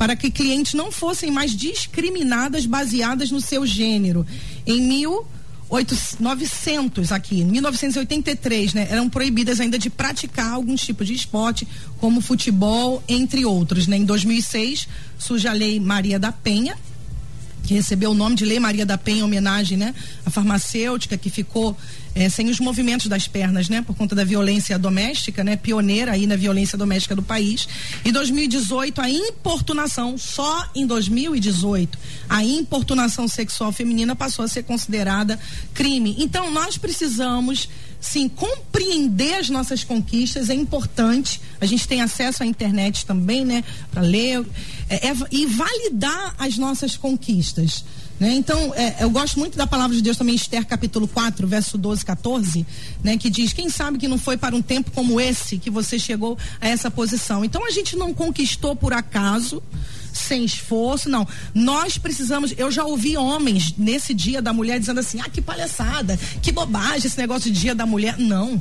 para 0.00 0.16
que 0.16 0.30
clientes 0.30 0.72
não 0.72 0.90
fossem 0.90 1.30
mais 1.30 1.54
discriminadas 1.54 2.64
baseadas 2.64 3.30
no 3.30 3.38
seu 3.38 3.66
gênero. 3.66 4.26
Em 4.66 4.80
1900 4.80 7.12
aqui, 7.12 7.42
em 7.42 7.44
1983, 7.44 8.72
né, 8.72 8.86
eram 8.88 9.10
proibidas 9.10 9.60
ainda 9.60 9.78
de 9.78 9.90
praticar 9.90 10.54
algum 10.54 10.74
tipo 10.74 11.04
de 11.04 11.12
esporte, 11.12 11.68
como 11.98 12.22
futebol, 12.22 13.04
entre 13.06 13.44
outros. 13.44 13.86
Né? 13.86 13.98
Em 13.98 14.06
2006 14.06 14.88
surge 15.18 15.46
a 15.46 15.52
Lei 15.52 15.78
Maria 15.78 16.18
da 16.18 16.32
Penha, 16.32 16.78
que 17.70 17.74
recebeu 17.74 18.10
o 18.10 18.14
nome 18.14 18.34
de 18.34 18.44
Lei 18.44 18.58
Maria 18.58 18.84
da 18.84 18.98
Penha 18.98 19.20
em 19.20 19.22
homenagem, 19.22 19.78
né, 19.78 19.94
à 20.26 20.30
farmacêutica 20.30 21.16
que 21.16 21.30
ficou 21.30 21.76
eh, 22.16 22.28
sem 22.28 22.48
os 22.48 22.58
movimentos 22.58 23.06
das 23.06 23.28
pernas, 23.28 23.68
né, 23.68 23.80
por 23.80 23.94
conta 23.94 24.12
da 24.12 24.24
violência 24.24 24.76
doméstica, 24.76 25.44
né, 25.44 25.54
pioneira 25.54 26.10
aí 26.10 26.26
na 26.26 26.34
violência 26.34 26.76
doméstica 26.76 27.14
do 27.14 27.22
país. 27.22 27.68
Em 28.04 28.10
2018 28.10 29.00
a 29.00 29.08
importunação, 29.08 30.18
só 30.18 30.68
em 30.74 30.84
2018, 30.84 31.96
a 32.28 32.42
importunação 32.42 33.28
sexual 33.28 33.70
feminina 33.70 34.16
passou 34.16 34.44
a 34.44 34.48
ser 34.48 34.64
considerada 34.64 35.38
crime. 35.72 36.16
Então 36.18 36.50
nós 36.50 36.76
precisamos 36.76 37.68
sim, 38.00 38.28
compreender 38.28 39.34
as 39.34 39.50
nossas 39.50 39.84
conquistas 39.84 40.48
é 40.48 40.54
importante. 40.54 41.40
A 41.60 41.66
gente 41.66 41.86
tem 41.86 42.00
acesso 42.00 42.42
à 42.42 42.46
internet 42.46 43.04
também, 43.04 43.44
né, 43.44 43.62
para 43.92 44.02
ler 44.02 44.44
é, 44.90 45.06
é, 45.08 45.14
e 45.30 45.46
validar 45.46 46.34
as 46.36 46.58
nossas 46.58 46.96
conquistas. 46.96 47.84
Né? 48.18 48.34
Então, 48.34 48.74
é, 48.74 48.96
eu 49.04 49.08
gosto 49.08 49.38
muito 49.38 49.56
da 49.56 49.66
palavra 49.66 49.94
de 49.96 50.02
Deus 50.02 50.16
também, 50.16 50.34
Esther 50.34 50.66
capítulo 50.66 51.06
4, 51.06 51.46
verso 51.46 51.78
12, 51.78 52.04
14, 52.04 52.66
né? 53.02 53.16
que 53.16 53.30
diz: 53.30 53.52
Quem 53.52 53.70
sabe 53.70 53.98
que 53.98 54.08
não 54.08 54.18
foi 54.18 54.36
para 54.36 54.54
um 54.54 54.60
tempo 54.60 54.90
como 54.90 55.20
esse 55.20 55.58
que 55.58 55.70
você 55.70 55.96
chegou 55.96 56.36
a 56.60 56.68
essa 56.68 56.90
posição? 56.90 57.44
Então, 57.44 57.64
a 57.64 57.70
gente 57.70 57.94
não 57.94 58.12
conquistou 58.12 58.74
por 58.74 58.92
acaso, 58.92 59.62
sem 60.12 60.44
esforço, 60.44 61.08
não. 61.08 61.26
Nós 61.54 61.96
precisamos. 61.96 62.52
Eu 62.58 62.70
já 62.70 62.84
ouvi 62.84 63.16
homens 63.16 63.72
nesse 63.78 64.12
dia 64.12 64.42
da 64.42 64.52
mulher 64.52 64.80
dizendo 64.80 64.98
assim: 64.98 65.20
ah, 65.20 65.30
que 65.30 65.40
palhaçada, 65.40 66.18
que 66.42 66.50
bobagem 66.50 67.06
esse 67.06 67.16
negócio 67.16 67.48
de 67.50 67.58
dia 67.58 67.76
da 67.76 67.86
mulher. 67.86 68.18
Não. 68.18 68.60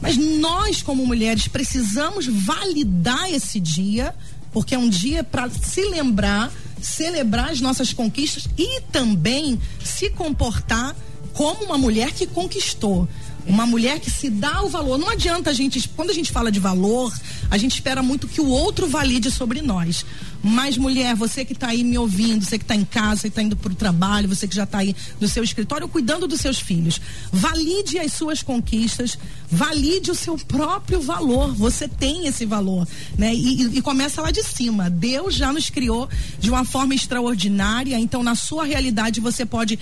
Mas 0.00 0.16
nós, 0.16 0.82
como 0.82 1.04
mulheres, 1.04 1.48
precisamos 1.48 2.26
validar 2.26 3.30
esse 3.32 3.58
dia, 3.58 4.14
porque 4.58 4.74
é 4.74 4.78
um 4.78 4.88
dia 4.88 5.22
para 5.22 5.48
se 5.48 5.80
lembrar, 5.88 6.52
celebrar 6.82 7.50
as 7.50 7.60
nossas 7.60 7.92
conquistas 7.92 8.48
e 8.58 8.80
também 8.90 9.56
se 9.84 10.10
comportar 10.10 10.96
como 11.32 11.66
uma 11.66 11.78
mulher 11.78 12.10
que 12.10 12.26
conquistou. 12.26 13.08
Uma 13.46 13.64
mulher 13.64 13.98
que 13.98 14.10
se 14.10 14.28
dá 14.28 14.62
o 14.62 14.68
valor. 14.68 14.98
Não 14.98 15.08
adianta 15.08 15.50
a 15.50 15.52
gente, 15.54 15.88
quando 15.96 16.10
a 16.10 16.14
gente 16.14 16.30
fala 16.30 16.52
de 16.52 16.60
valor, 16.60 17.12
a 17.50 17.56
gente 17.56 17.72
espera 17.74 18.02
muito 18.02 18.28
que 18.28 18.40
o 18.40 18.46
outro 18.46 18.86
valide 18.86 19.30
sobre 19.30 19.62
nós. 19.62 20.04
Mas, 20.42 20.76
mulher, 20.76 21.16
você 21.16 21.44
que 21.44 21.52
está 21.54 21.68
aí 21.68 21.82
me 21.82 21.96
ouvindo, 21.98 22.44
você 22.44 22.58
que 22.58 22.64
está 22.64 22.76
em 22.76 22.84
casa, 22.84 23.22
você 23.22 23.28
que 23.28 23.32
está 23.32 23.42
indo 23.42 23.56
para 23.56 23.72
o 23.72 23.74
trabalho, 23.74 24.28
você 24.28 24.46
que 24.46 24.54
já 24.54 24.64
está 24.64 24.78
aí 24.78 24.94
no 25.20 25.26
seu 25.26 25.42
escritório 25.42 25.88
cuidando 25.88 26.28
dos 26.28 26.40
seus 26.40 26.58
filhos, 26.60 27.00
valide 27.32 27.98
as 27.98 28.12
suas 28.12 28.42
conquistas, 28.42 29.18
valide 29.50 30.10
o 30.10 30.14
seu 30.14 30.36
próprio 30.36 31.00
valor. 31.00 31.52
Você 31.54 31.88
tem 31.88 32.26
esse 32.26 32.44
valor, 32.44 32.86
né? 33.16 33.34
E, 33.34 33.62
e- 33.62 33.78
e 33.78 33.82
começa 33.82 34.20
lá 34.20 34.30
de 34.30 34.42
cima. 34.44 34.90
Deus 34.90 35.34
já 35.34 35.52
nos 35.52 35.70
criou 35.70 36.08
de 36.38 36.50
uma 36.50 36.64
forma 36.64 36.94
extraordinária, 36.94 37.98
então 37.98 38.22
na 38.22 38.34
sua 38.34 38.64
realidade 38.64 39.20
você 39.20 39.44
pode 39.46 39.78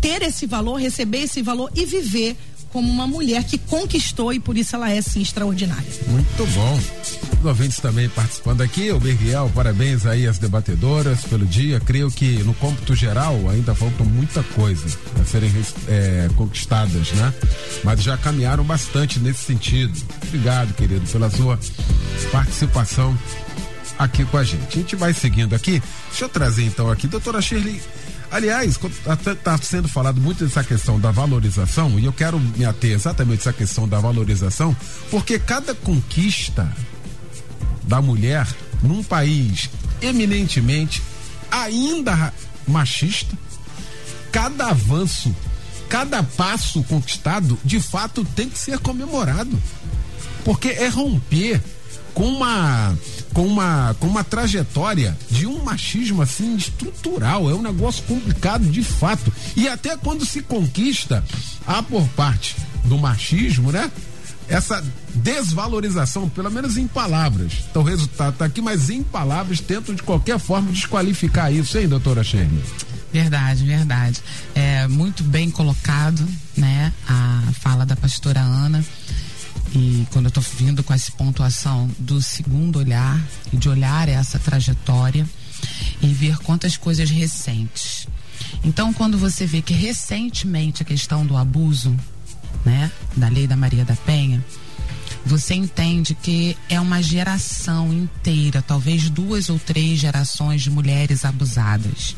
ter 0.00 0.22
esse 0.22 0.46
valor, 0.46 0.76
receber 0.80 1.24
esse 1.24 1.42
valor 1.42 1.70
e 1.74 1.84
viver 1.84 2.36
como 2.72 2.90
uma 2.90 3.06
mulher 3.06 3.44
que 3.44 3.58
conquistou 3.58 4.32
e 4.32 4.40
por 4.40 4.56
isso 4.56 4.76
ela 4.76 4.90
é 4.90 5.00
sim 5.02 5.20
extraordinária. 5.20 5.90
Muito 6.06 6.46
bom. 6.54 6.80
Os 7.40 7.44
ouvintes 7.44 7.78
também 7.78 8.08
participando 8.08 8.60
aqui, 8.60 8.90
o 8.90 9.00
Berriel, 9.00 9.50
parabéns 9.54 10.06
aí 10.06 10.26
às 10.26 10.38
debatedoras 10.38 11.22
pelo 11.24 11.46
dia. 11.46 11.80
Creio 11.80 12.10
que 12.10 12.42
no 12.42 12.54
cômputo 12.54 12.94
geral 12.94 13.48
ainda 13.48 13.74
falta 13.74 14.04
muita 14.04 14.42
coisa 14.42 14.86
a 15.20 15.24
serem 15.24 15.50
é, 15.88 16.28
conquistadas, 16.36 17.12
né? 17.12 17.32
Mas 17.82 18.02
já 18.02 18.16
caminharam 18.16 18.64
bastante 18.64 19.18
nesse 19.18 19.44
sentido. 19.44 19.98
Obrigado, 20.26 20.74
querido, 20.74 21.06
pela 21.10 21.30
sua 21.30 21.58
participação 22.30 23.18
aqui 23.98 24.24
com 24.24 24.38
a 24.38 24.44
gente. 24.44 24.66
A 24.66 24.80
gente 24.80 24.96
vai 24.96 25.12
seguindo 25.12 25.54
aqui. 25.54 25.82
Deixa 26.08 26.24
eu 26.24 26.28
trazer 26.28 26.64
então 26.64 26.90
aqui, 26.90 27.06
doutora 27.06 27.40
Shirley. 27.40 27.80
Aliás, 28.30 28.78
está 29.26 29.58
sendo 29.58 29.88
falado 29.88 30.20
muito 30.20 30.44
dessa 30.44 30.62
questão 30.62 31.00
da 31.00 31.10
valorização, 31.10 31.98
e 31.98 32.04
eu 32.04 32.12
quero 32.12 32.38
me 32.38 32.64
ater 32.64 32.92
exatamente 32.92 33.40
essa 33.40 33.52
questão 33.52 33.88
da 33.88 33.98
valorização, 33.98 34.74
porque 35.10 35.38
cada 35.38 35.74
conquista 35.74 36.70
da 37.82 38.00
mulher 38.00 38.46
num 38.82 39.02
país 39.02 39.68
eminentemente 40.00 41.02
ainda 41.50 42.32
machista, 42.66 43.36
cada 44.30 44.68
avanço, 44.68 45.34
cada 45.88 46.22
passo 46.22 46.84
conquistado, 46.84 47.58
de 47.64 47.80
fato 47.80 48.24
tem 48.24 48.48
que 48.48 48.58
ser 48.58 48.78
comemorado. 48.78 49.60
Porque 50.44 50.68
é 50.68 50.88
romper 50.88 51.60
com 52.20 52.26
uma 52.26 52.98
com 53.32 53.46
uma 53.46 53.96
com 53.98 54.06
uma 54.06 54.22
trajetória 54.22 55.16
de 55.30 55.46
um 55.46 55.64
machismo 55.64 56.20
assim 56.20 56.54
estrutural, 56.54 57.48
é 57.48 57.54
um 57.54 57.62
negócio 57.62 58.04
complicado 58.04 58.66
de 58.66 58.82
fato. 58.82 59.32
E 59.56 59.66
até 59.66 59.96
quando 59.96 60.26
se 60.26 60.42
conquista 60.42 61.24
há 61.66 61.82
por 61.82 62.06
parte 62.08 62.54
do 62.84 62.98
machismo, 62.98 63.72
né? 63.72 63.90
Essa 64.48 64.84
desvalorização, 65.14 66.28
pelo 66.28 66.50
menos 66.50 66.76
em 66.76 66.86
palavras. 66.86 67.52
Então 67.70 67.80
o 67.80 67.84
resultado 67.86 68.36
tá 68.36 68.44
aqui, 68.44 68.60
mas 68.60 68.90
em 68.90 69.02
palavras 69.02 69.60
tentam 69.60 69.94
de 69.94 70.02
qualquer 70.02 70.38
forma 70.38 70.70
desqualificar 70.72 71.50
isso, 71.50 71.78
hein, 71.78 71.88
doutora 71.88 72.22
Shirley? 72.22 72.62
Verdade, 73.10 73.64
verdade. 73.64 74.20
É 74.54 74.86
muito 74.88 75.22
bem 75.22 75.50
colocado, 75.50 76.28
né? 76.54 76.92
A 77.08 77.44
fala 77.60 77.86
da 77.86 77.96
pastora 77.96 78.40
Ana. 78.40 78.84
E 79.74 80.06
quando 80.10 80.26
eu 80.26 80.30
estou 80.30 80.42
vindo 80.42 80.82
com 80.82 80.92
essa 80.92 81.12
pontuação 81.12 81.88
do 81.98 82.20
segundo 82.20 82.78
olhar 82.78 83.20
de 83.52 83.68
olhar 83.68 84.08
essa 84.08 84.38
trajetória 84.38 85.26
e 86.02 86.08
ver 86.08 86.38
quantas 86.38 86.76
coisas 86.76 87.10
recentes. 87.10 88.08
Então, 88.64 88.92
quando 88.92 89.18
você 89.18 89.46
vê 89.46 89.62
que 89.62 89.72
recentemente 89.72 90.82
a 90.82 90.86
questão 90.86 91.24
do 91.24 91.36
abuso, 91.36 91.94
né, 92.64 92.90
da 93.16 93.28
lei 93.28 93.46
da 93.46 93.56
Maria 93.56 93.84
da 93.84 93.94
Penha, 93.94 94.44
você 95.24 95.54
entende 95.54 96.14
que 96.14 96.56
é 96.68 96.80
uma 96.80 97.02
geração 97.02 97.92
inteira, 97.92 98.62
talvez 98.62 99.10
duas 99.10 99.48
ou 99.50 99.58
três 99.58 99.98
gerações 99.98 100.62
de 100.62 100.70
mulheres 100.70 101.24
abusadas. 101.24 102.16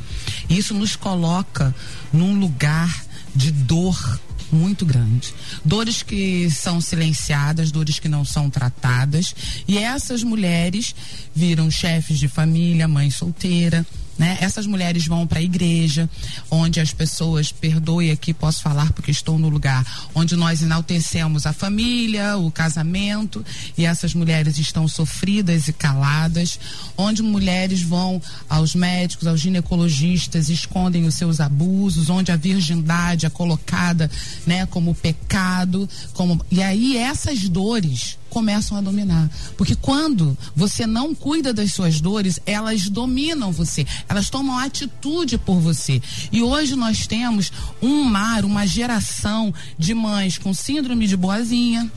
Isso 0.48 0.72
nos 0.74 0.94
coloca 0.94 1.74
num 2.12 2.38
lugar 2.38 3.04
de 3.34 3.50
dor 3.50 4.20
muito 4.52 4.84
grande. 4.84 5.34
Dores 5.64 6.02
que 6.02 6.50
são 6.50 6.80
silenciadas, 6.80 7.70
dores 7.70 7.98
que 7.98 8.08
não 8.08 8.24
são 8.24 8.50
tratadas. 8.50 9.34
E 9.66 9.78
essas 9.78 10.22
mulheres 10.22 10.94
viram 11.34 11.70
chefes 11.70 12.18
de 12.18 12.28
família, 12.28 12.86
mãe 12.86 13.10
solteira, 13.10 13.86
né? 14.18 14.38
Essas 14.40 14.66
mulheres 14.66 15.06
vão 15.06 15.26
para 15.26 15.38
a 15.38 15.42
igreja, 15.42 16.08
onde 16.50 16.80
as 16.80 16.92
pessoas, 16.92 17.50
perdoe 17.50 18.10
aqui, 18.10 18.32
posso 18.32 18.62
falar 18.62 18.92
porque 18.92 19.10
estou 19.10 19.38
no 19.38 19.48
lugar, 19.48 19.84
onde 20.14 20.36
nós 20.36 20.62
enaltecemos 20.62 21.46
a 21.46 21.52
família, 21.52 22.36
o 22.36 22.50
casamento, 22.50 23.44
e 23.76 23.84
essas 23.84 24.14
mulheres 24.14 24.58
estão 24.58 24.86
sofridas 24.86 25.68
e 25.68 25.72
caladas, 25.72 26.58
onde 26.96 27.22
mulheres 27.22 27.82
vão 27.82 28.20
aos 28.48 28.74
médicos, 28.74 29.26
aos 29.26 29.40
ginecologistas, 29.40 30.48
escondem 30.48 31.04
os 31.04 31.14
seus 31.14 31.40
abusos, 31.40 32.10
onde 32.10 32.30
a 32.30 32.36
virgindade 32.36 33.26
é 33.26 33.30
colocada, 33.30 34.10
né, 34.46 34.66
como 34.66 34.94
pecado, 34.94 35.88
como 36.12 36.44
e 36.50 36.62
aí 36.62 36.96
essas 36.96 37.48
dores 37.48 38.18
começam 38.32 38.78
a 38.78 38.80
dominar. 38.80 39.30
Porque 39.58 39.76
quando 39.76 40.36
você 40.56 40.86
não 40.86 41.14
cuida 41.14 41.52
das 41.52 41.72
suas 41.72 42.00
dores, 42.00 42.40
elas 42.46 42.88
dominam 42.88 43.52
você, 43.52 43.86
elas 44.08 44.30
tomam 44.30 44.58
atitude 44.58 45.36
por 45.36 45.60
você. 45.60 46.00
E 46.32 46.42
hoje 46.42 46.74
nós 46.74 47.06
temos 47.06 47.52
um 47.82 48.04
mar, 48.04 48.46
uma 48.46 48.66
geração 48.66 49.52
de 49.78 49.92
mães 49.92 50.38
com 50.38 50.54
síndrome 50.54 51.06
de 51.06 51.14
boazinha, 51.14 51.90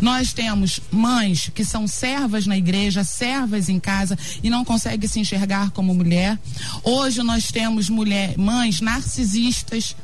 nós 0.00 0.32
temos 0.32 0.80
mães 0.90 1.50
que 1.54 1.64
são 1.64 1.86
servas 1.86 2.46
na 2.46 2.58
igreja, 2.58 3.04
servas 3.04 3.68
em 3.68 3.78
casa 3.78 4.18
e 4.42 4.50
não 4.50 4.64
conseguem 4.64 5.08
se 5.08 5.20
enxergar 5.20 5.70
como 5.70 5.94
mulher. 5.94 6.38
Hoje 6.82 7.22
nós 7.22 7.50
temos 7.50 7.88
mulher, 7.88 8.36
mães 8.36 8.80
narcisistas 8.80 9.94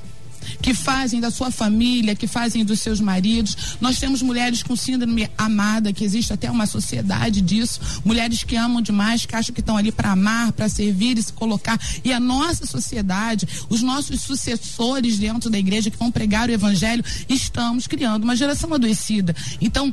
que 0.60 0.74
fazem 0.74 1.20
da 1.20 1.30
sua 1.30 1.50
família, 1.50 2.14
que 2.14 2.26
fazem 2.26 2.64
dos 2.64 2.80
seus 2.80 3.00
maridos. 3.00 3.76
Nós 3.80 3.98
temos 3.98 4.22
mulheres 4.22 4.62
com 4.62 4.76
síndrome 4.76 5.28
amada, 5.36 5.92
que 5.92 6.04
existe 6.04 6.32
até 6.32 6.50
uma 6.50 6.66
sociedade 6.66 7.40
disso. 7.40 7.80
Mulheres 8.04 8.42
que 8.44 8.56
amam 8.56 8.80
demais, 8.80 9.26
que 9.26 9.34
acham 9.34 9.54
que 9.54 9.60
estão 9.60 9.76
ali 9.76 9.92
para 9.92 10.12
amar, 10.12 10.52
para 10.52 10.68
servir 10.68 11.18
e 11.18 11.22
se 11.22 11.32
colocar. 11.32 11.78
E 12.04 12.12
a 12.12 12.20
nossa 12.20 12.66
sociedade, 12.66 13.46
os 13.68 13.82
nossos 13.82 14.20
sucessores 14.20 15.18
dentro 15.18 15.50
da 15.50 15.58
igreja 15.58 15.90
que 15.90 15.98
vão 15.98 16.10
pregar 16.10 16.48
o 16.48 16.52
evangelho, 16.52 17.04
estamos 17.28 17.86
criando 17.86 18.24
uma 18.24 18.36
geração 18.36 18.72
adoecida. 18.72 19.34
Então, 19.60 19.92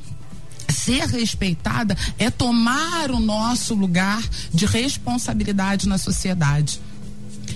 ser 0.70 1.06
respeitada 1.08 1.96
é 2.18 2.30
tomar 2.30 3.12
o 3.12 3.20
nosso 3.20 3.74
lugar 3.74 4.22
de 4.54 4.66
responsabilidade 4.66 5.88
na 5.88 5.98
sociedade. 5.98 6.80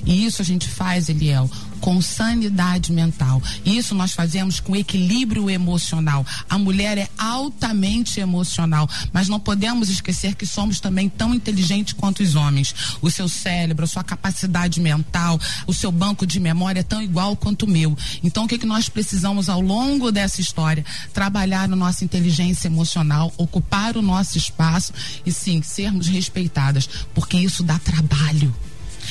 E 0.06 0.25
isso 0.25 0.42
a 0.42 0.46
gente 0.46 0.70
faz, 0.70 1.10
Eliel, 1.10 1.50
com 1.80 2.02
sanidade 2.02 2.92
mental. 2.92 3.42
Isso 3.66 3.96
nós 3.96 4.14
fazemos 4.14 4.60
com 4.60 4.76
equilíbrio 4.76 5.50
emocional. 5.50 6.26
A 6.50 6.58
mulher 6.58 6.98
é 6.98 7.10
altamente 7.18 8.20
emocional, 8.20 8.90
mas 9.12 9.28
não 9.28 9.40
podemos 9.40 9.90
esquecer 9.90 10.36
que 10.36 10.46
somos 10.46 10.80
também 10.80 11.10
tão 11.10 11.34
inteligentes 11.34 11.94
quanto 11.94 12.24
os 12.24 12.36
homens. 12.36 12.74
O 13.02 13.10
seu 13.10 13.28
cérebro, 13.28 13.86
a 13.86 13.88
sua 13.88 14.04
capacidade 14.04 14.80
mental, 14.80 15.40
o 15.66 15.74
seu 15.74 15.92
banco 15.92 16.26
de 16.26 16.40
memória 16.40 16.82
é 16.82 16.84
tão 16.84 17.02
igual 17.02 17.36
quanto 17.36 17.64
o 17.64 17.70
meu. 17.70 17.98
Então 18.24 18.46
o 18.46 18.48
que, 18.48 18.58
que 18.58 18.66
nós 18.66 18.90
precisamos 18.90 19.50
ao 19.50 19.62
longo 19.62 20.12
dessa 20.12 20.42
história? 20.42 20.86
Trabalhar 21.14 21.64
a 21.72 21.76
nossa 21.76 22.04
inteligência 22.04 22.68
emocional, 22.68 23.34
ocupar 23.38 23.98
o 23.98 24.02
nosso 24.02 24.38
espaço 24.38 24.94
e 25.26 25.32
sim, 25.32 25.62
sermos 25.62 26.08
respeitadas, 26.08 26.88
porque 27.14 27.38
isso 27.38 27.64
dá 27.64 27.80
trabalho. 27.80 28.54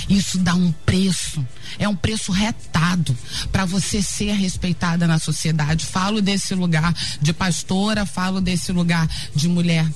Isso 0.08 0.38
dá 0.38 0.54
um 0.54 0.70
preço, 0.84 1.44
é 1.78 1.88
um 1.88 1.96
preço 1.96 2.32
retado 2.32 3.16
para 3.52 3.64
você 3.64 4.02
ser 4.02 4.32
respeitada 4.32 5.06
na 5.06 5.18
sociedade. 5.18 5.84
Falo 5.84 6.20
desse 6.20 6.54
lugar 6.54 6.94
de 7.20 7.32
pastora, 7.32 8.06
falo 8.06 8.40
desse 8.40 8.72
lugar 8.72 9.08
de 9.34 9.48
mulher 9.48 9.86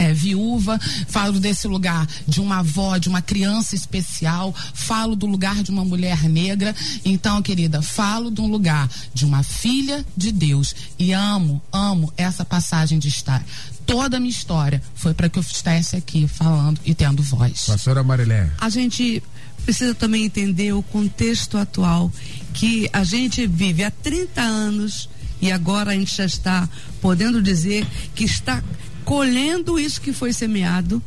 é, 0.00 0.14
viúva, 0.14 0.78
falo 1.08 1.38
desse 1.38 1.68
lugar 1.68 2.06
de 2.26 2.40
uma 2.40 2.60
avó, 2.60 2.96
de 2.96 3.08
uma 3.08 3.20
criança 3.20 3.74
especial, 3.74 4.54
falo 4.72 5.14
do 5.14 5.26
lugar 5.26 5.62
de 5.62 5.70
uma 5.70 5.84
mulher 5.84 6.22
negra. 6.28 6.74
Então, 7.04 7.42
querida, 7.42 7.82
falo 7.82 8.30
de 8.30 8.40
um 8.40 8.46
lugar 8.46 8.88
de 9.12 9.26
uma 9.26 9.42
filha 9.42 10.04
de 10.16 10.32
Deus 10.32 10.74
e 10.98 11.12
amo, 11.12 11.60
amo 11.70 12.12
essa 12.16 12.44
passagem 12.44 12.98
de 12.98 13.08
estar. 13.08 13.44
Toda 13.84 14.16
a 14.16 14.20
minha 14.20 14.30
história 14.30 14.82
foi 14.94 15.12
para 15.12 15.28
que 15.28 15.38
eu 15.38 15.42
estivesse 15.42 15.96
aqui 15.96 16.26
falando 16.26 16.80
e 16.84 16.94
tendo 16.94 17.22
voz. 17.22 17.66
Pastora 17.66 18.02
Marilé. 18.02 18.50
A 18.58 18.70
gente 18.70 19.22
precisa 19.60 19.94
também 19.94 20.24
entender 20.24 20.72
o 20.72 20.82
contexto 20.82 21.56
atual 21.56 22.12
que 22.52 22.88
a 22.92 23.04
gente 23.04 23.46
vive 23.46 23.84
há 23.84 23.90
30 23.90 24.40
anos 24.40 25.08
e 25.40 25.50
agora 25.50 25.92
a 25.92 25.94
gente 25.94 26.14
já 26.14 26.24
está 26.24 26.68
podendo 27.00 27.42
dizer 27.42 27.86
que 28.14 28.24
está 28.24 28.62
colhendo 29.04 29.78
isso 29.78 30.00
que 30.00 30.12
foi 30.12 30.32
semeado. 30.32 31.02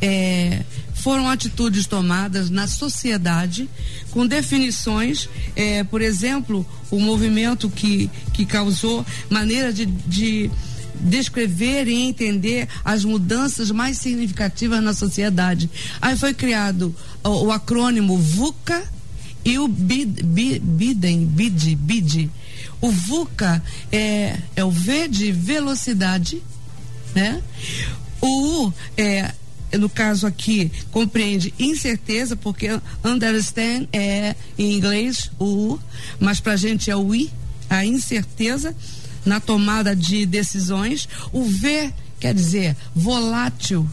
É, 0.00 0.62
foram 0.94 1.28
atitudes 1.28 1.86
tomadas 1.86 2.50
na 2.50 2.66
sociedade 2.66 3.68
com 4.10 4.26
definições, 4.26 5.28
é, 5.56 5.82
por 5.84 6.02
exemplo, 6.02 6.66
o 6.90 7.00
movimento 7.00 7.70
que, 7.70 8.10
que 8.32 8.44
causou 8.44 9.04
maneira 9.30 9.72
de, 9.72 9.86
de 9.86 10.50
descrever 11.00 11.86
e 11.88 11.94
entender 11.94 12.68
as 12.84 13.04
mudanças 13.04 13.70
mais 13.70 13.98
significativas 13.98 14.82
na 14.82 14.92
sociedade. 14.92 15.70
Aí 16.00 16.16
foi 16.16 16.34
criado 16.34 16.94
o, 17.22 17.46
o 17.46 17.52
acrônimo 17.52 18.18
VUCA 18.18 18.82
e 19.44 19.58
o 19.58 19.68
BID, 19.68 20.22
BID, 20.22 20.58
BIDEM, 20.60 21.24
BID, 21.26 21.74
BID. 21.76 22.30
O 22.80 22.90
VUCA 22.90 23.62
é, 23.90 24.38
é 24.54 24.64
o 24.64 24.70
V 24.70 25.08
de 25.08 25.32
velocidade, 25.32 26.42
né? 27.14 27.42
O 28.20 28.66
U 28.66 28.74
é 28.96 29.32
no 29.76 29.88
caso 29.88 30.26
aqui, 30.26 30.70
compreende 30.90 31.52
incerteza, 31.58 32.34
porque 32.34 32.68
understand 33.04 33.86
é 33.92 34.34
em 34.58 34.72
inglês 34.72 35.30
o 35.38 35.44
U, 35.44 35.80
mas 36.18 36.40
pra 36.40 36.56
gente 36.56 36.90
é 36.90 36.96
o 36.96 37.14
I, 37.14 37.30
a 37.68 37.84
incerteza 37.84 38.74
na 39.28 39.38
tomada 39.38 39.94
de 39.94 40.26
decisões. 40.26 41.08
O 41.32 41.44
V 41.44 41.92
quer 42.18 42.34
dizer 42.34 42.76
volátil, 42.94 43.88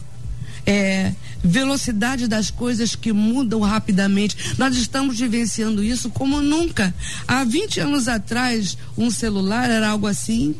é, 0.66 1.12
velocidade 1.44 2.26
das 2.26 2.50
coisas 2.50 2.96
que 2.96 3.12
mudam 3.12 3.60
rapidamente. 3.60 4.36
Nós 4.58 4.76
estamos 4.76 5.18
vivenciando 5.18 5.84
isso 5.84 6.10
como 6.10 6.40
nunca. 6.40 6.92
Há 7.28 7.44
20 7.44 7.80
anos 7.80 8.08
atrás, 8.08 8.76
um 8.98 9.10
celular 9.10 9.70
era 9.70 9.90
algo 9.90 10.08
assim 10.08 10.56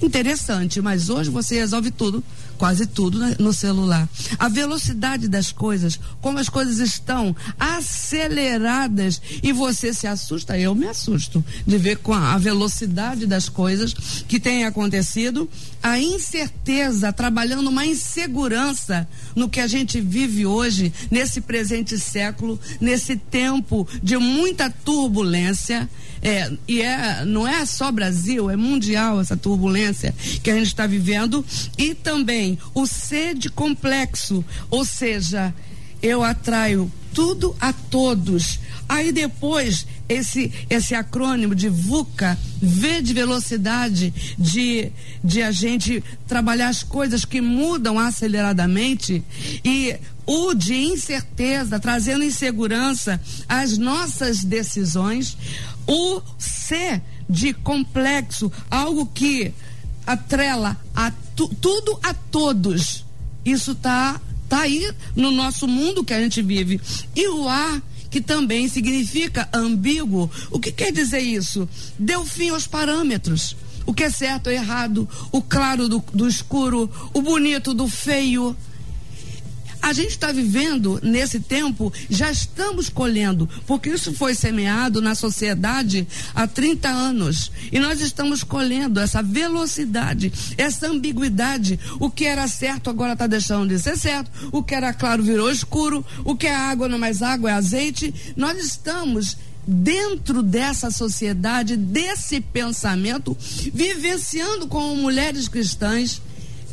interessante, 0.00 0.80
mas 0.80 1.10
hoje 1.10 1.28
você 1.28 1.56
resolve 1.56 1.90
tudo 1.90 2.24
quase 2.60 2.86
tudo 2.86 3.18
no 3.38 3.54
celular. 3.54 4.06
A 4.38 4.46
velocidade 4.46 5.28
das 5.28 5.50
coisas, 5.50 5.98
como 6.20 6.38
as 6.38 6.50
coisas 6.50 6.78
estão 6.78 7.34
aceleradas 7.58 9.18
e 9.42 9.50
você 9.50 9.94
se 9.94 10.06
assusta, 10.06 10.58
eu 10.58 10.74
me 10.74 10.86
assusto 10.86 11.42
de 11.66 11.78
ver 11.78 11.96
com 11.96 12.12
a, 12.12 12.36
velocidade 12.36 13.26
das 13.26 13.48
coisas 13.48 13.94
que 14.28 14.38
tem 14.38 14.66
acontecido, 14.66 15.48
a 15.82 15.98
incerteza, 15.98 17.10
trabalhando 17.14 17.70
uma 17.70 17.86
insegurança 17.86 19.08
no 19.34 19.48
que 19.48 19.60
a 19.60 19.66
gente 19.66 19.98
vive 19.98 20.44
hoje, 20.44 20.92
nesse 21.10 21.40
presente 21.40 21.98
século, 21.98 22.60
nesse 22.78 23.16
tempo 23.16 23.88
de 24.02 24.18
muita 24.18 24.68
turbulência. 24.68 25.88
É, 26.22 26.52
e 26.68 26.82
é, 26.82 27.24
não 27.24 27.46
é 27.46 27.64
só 27.64 27.90
Brasil, 27.90 28.50
é 28.50 28.56
mundial 28.56 29.20
essa 29.20 29.36
turbulência 29.36 30.14
que 30.42 30.50
a 30.50 30.54
gente 30.54 30.66
está 30.66 30.86
vivendo. 30.86 31.44
E 31.78 31.94
também 31.94 32.58
o 32.74 32.86
sede 32.86 33.48
complexo, 33.48 34.44
ou 34.70 34.84
seja, 34.84 35.54
eu 36.02 36.22
atraio 36.22 36.90
tudo 37.12 37.56
a 37.60 37.72
todos. 37.72 38.60
Aí 38.88 39.12
depois 39.12 39.86
esse 40.08 40.52
esse 40.68 40.94
acrônimo 40.94 41.54
de 41.54 41.68
VUCA, 41.68 42.36
V 42.60 43.02
de 43.02 43.12
velocidade, 43.12 44.12
de 44.38 44.90
de 45.22 45.42
a 45.42 45.50
gente 45.50 46.02
trabalhar 46.26 46.68
as 46.68 46.82
coisas 46.82 47.24
que 47.24 47.40
mudam 47.40 47.98
aceleradamente 47.98 49.22
e 49.64 49.96
o 50.26 50.54
de 50.54 50.74
incerteza, 50.74 51.80
trazendo 51.80 52.22
insegurança 52.22 53.20
às 53.48 53.76
nossas 53.76 54.44
decisões, 54.44 55.36
o 55.90 56.22
C 56.38 57.02
de 57.28 57.52
complexo, 57.52 58.50
algo 58.70 59.06
que 59.06 59.52
atrela 60.06 60.80
a 60.94 61.10
tu, 61.34 61.48
tudo 61.60 61.98
a 62.00 62.14
todos. 62.14 63.04
Isso 63.44 63.74
tá 63.74 64.20
tá 64.48 64.60
aí 64.62 64.92
no 65.14 65.30
nosso 65.30 65.66
mundo 65.66 66.04
que 66.04 66.14
a 66.14 66.20
gente 66.20 66.42
vive. 66.42 66.80
E 67.14 67.28
o 67.28 67.48
A 67.48 67.82
que 68.08 68.20
também 68.20 68.68
significa 68.68 69.48
ambíguo. 69.52 70.30
O 70.50 70.58
que 70.58 70.72
quer 70.72 70.92
dizer 70.92 71.20
isso? 71.20 71.68
Deu 71.98 72.24
fim 72.26 72.50
aos 72.50 72.66
parâmetros. 72.66 73.56
O 73.86 73.94
que 73.94 74.04
é 74.04 74.10
certo 74.10 74.48
ou 74.48 74.52
errado, 74.52 75.08
o 75.32 75.40
claro 75.40 75.88
do, 75.88 76.04
do 76.12 76.28
escuro, 76.28 76.90
o 77.12 77.22
bonito 77.22 77.72
do 77.72 77.88
feio. 77.88 78.56
A 79.82 79.92
gente 79.92 80.10
está 80.10 80.32
vivendo 80.32 81.00
nesse 81.02 81.40
tempo, 81.40 81.92
já 82.08 82.30
estamos 82.30 82.88
colhendo, 82.88 83.48
porque 83.66 83.90
isso 83.90 84.12
foi 84.12 84.34
semeado 84.34 85.00
na 85.00 85.14
sociedade 85.14 86.06
há 86.34 86.46
30 86.46 86.88
anos. 86.88 87.50
E 87.72 87.78
nós 87.78 88.00
estamos 88.00 88.42
colhendo 88.42 89.00
essa 89.00 89.22
velocidade, 89.22 90.32
essa 90.56 90.88
ambiguidade. 90.88 91.78
O 91.98 92.10
que 92.10 92.24
era 92.24 92.46
certo 92.48 92.90
agora 92.90 93.14
está 93.14 93.26
deixando 93.26 93.68
de 93.68 93.78
ser 93.78 93.96
certo, 93.96 94.30
o 94.52 94.62
que 94.62 94.74
era 94.74 94.92
claro 94.92 95.22
virou 95.22 95.50
escuro, 95.50 96.04
o 96.24 96.36
que 96.36 96.46
é 96.46 96.54
água 96.54 96.88
não 96.88 96.96
é 96.96 97.00
mais 97.00 97.22
água 97.22 97.50
é 97.50 97.54
azeite. 97.54 98.14
Nós 98.36 98.58
estamos 98.58 99.36
dentro 99.66 100.42
dessa 100.42 100.90
sociedade, 100.90 101.76
desse 101.76 102.40
pensamento, 102.40 103.36
vivenciando 103.72 104.66
como 104.66 104.96
mulheres 104.96 105.48
cristãs, 105.48 106.20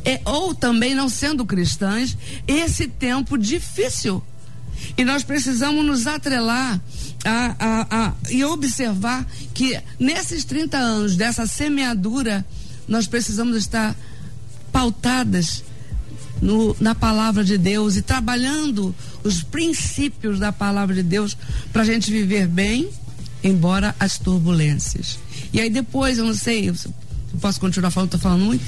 é, 0.08 0.22
ou 0.24 0.56
também 0.56 0.96
não 0.96 1.10
sendo 1.10 1.46
cristãs, 1.46 2.18
esse 2.48 2.88
tempo 2.88 3.38
difícil. 3.38 4.24
E 4.98 5.04
nós 5.04 5.22
precisamos 5.22 5.86
nos 5.86 6.08
atrelar 6.08 6.80
a, 7.26 7.56
a, 7.60 7.88
a, 7.92 8.14
e 8.30 8.42
observar 8.46 9.28
que 9.54 9.78
nesses 10.00 10.46
30 10.46 10.78
anos 10.78 11.18
dessa 11.18 11.46
semeadura, 11.46 12.46
nós 12.88 13.06
precisamos 13.06 13.58
estar 13.58 13.94
pautadas 14.72 15.62
no, 16.42 16.74
na 16.80 16.96
palavra 16.96 17.44
de 17.44 17.58
Deus 17.58 17.98
e 17.98 18.02
trabalhando 18.02 18.96
os 19.26 19.44
princípios 19.44 20.40
da 20.40 20.54
palavra 20.54 20.96
de 20.96 21.04
Deus 21.04 21.36
para 21.74 21.82
a 21.82 21.86
gente 21.86 22.10
viver 22.10 22.48
bem, 22.48 22.88
embora 23.44 23.94
as 24.00 24.18
turbulências. 24.18 25.20
E 25.52 25.60
aí 25.60 25.70
depois, 25.70 26.18
eu 26.18 26.24
não 26.24 26.34
sei, 26.34 26.72
posso 27.38 27.60
continuar 27.60 27.92
falando, 27.92 28.12
tô 28.12 28.20
falando 28.20 28.44
muito? 28.44 28.64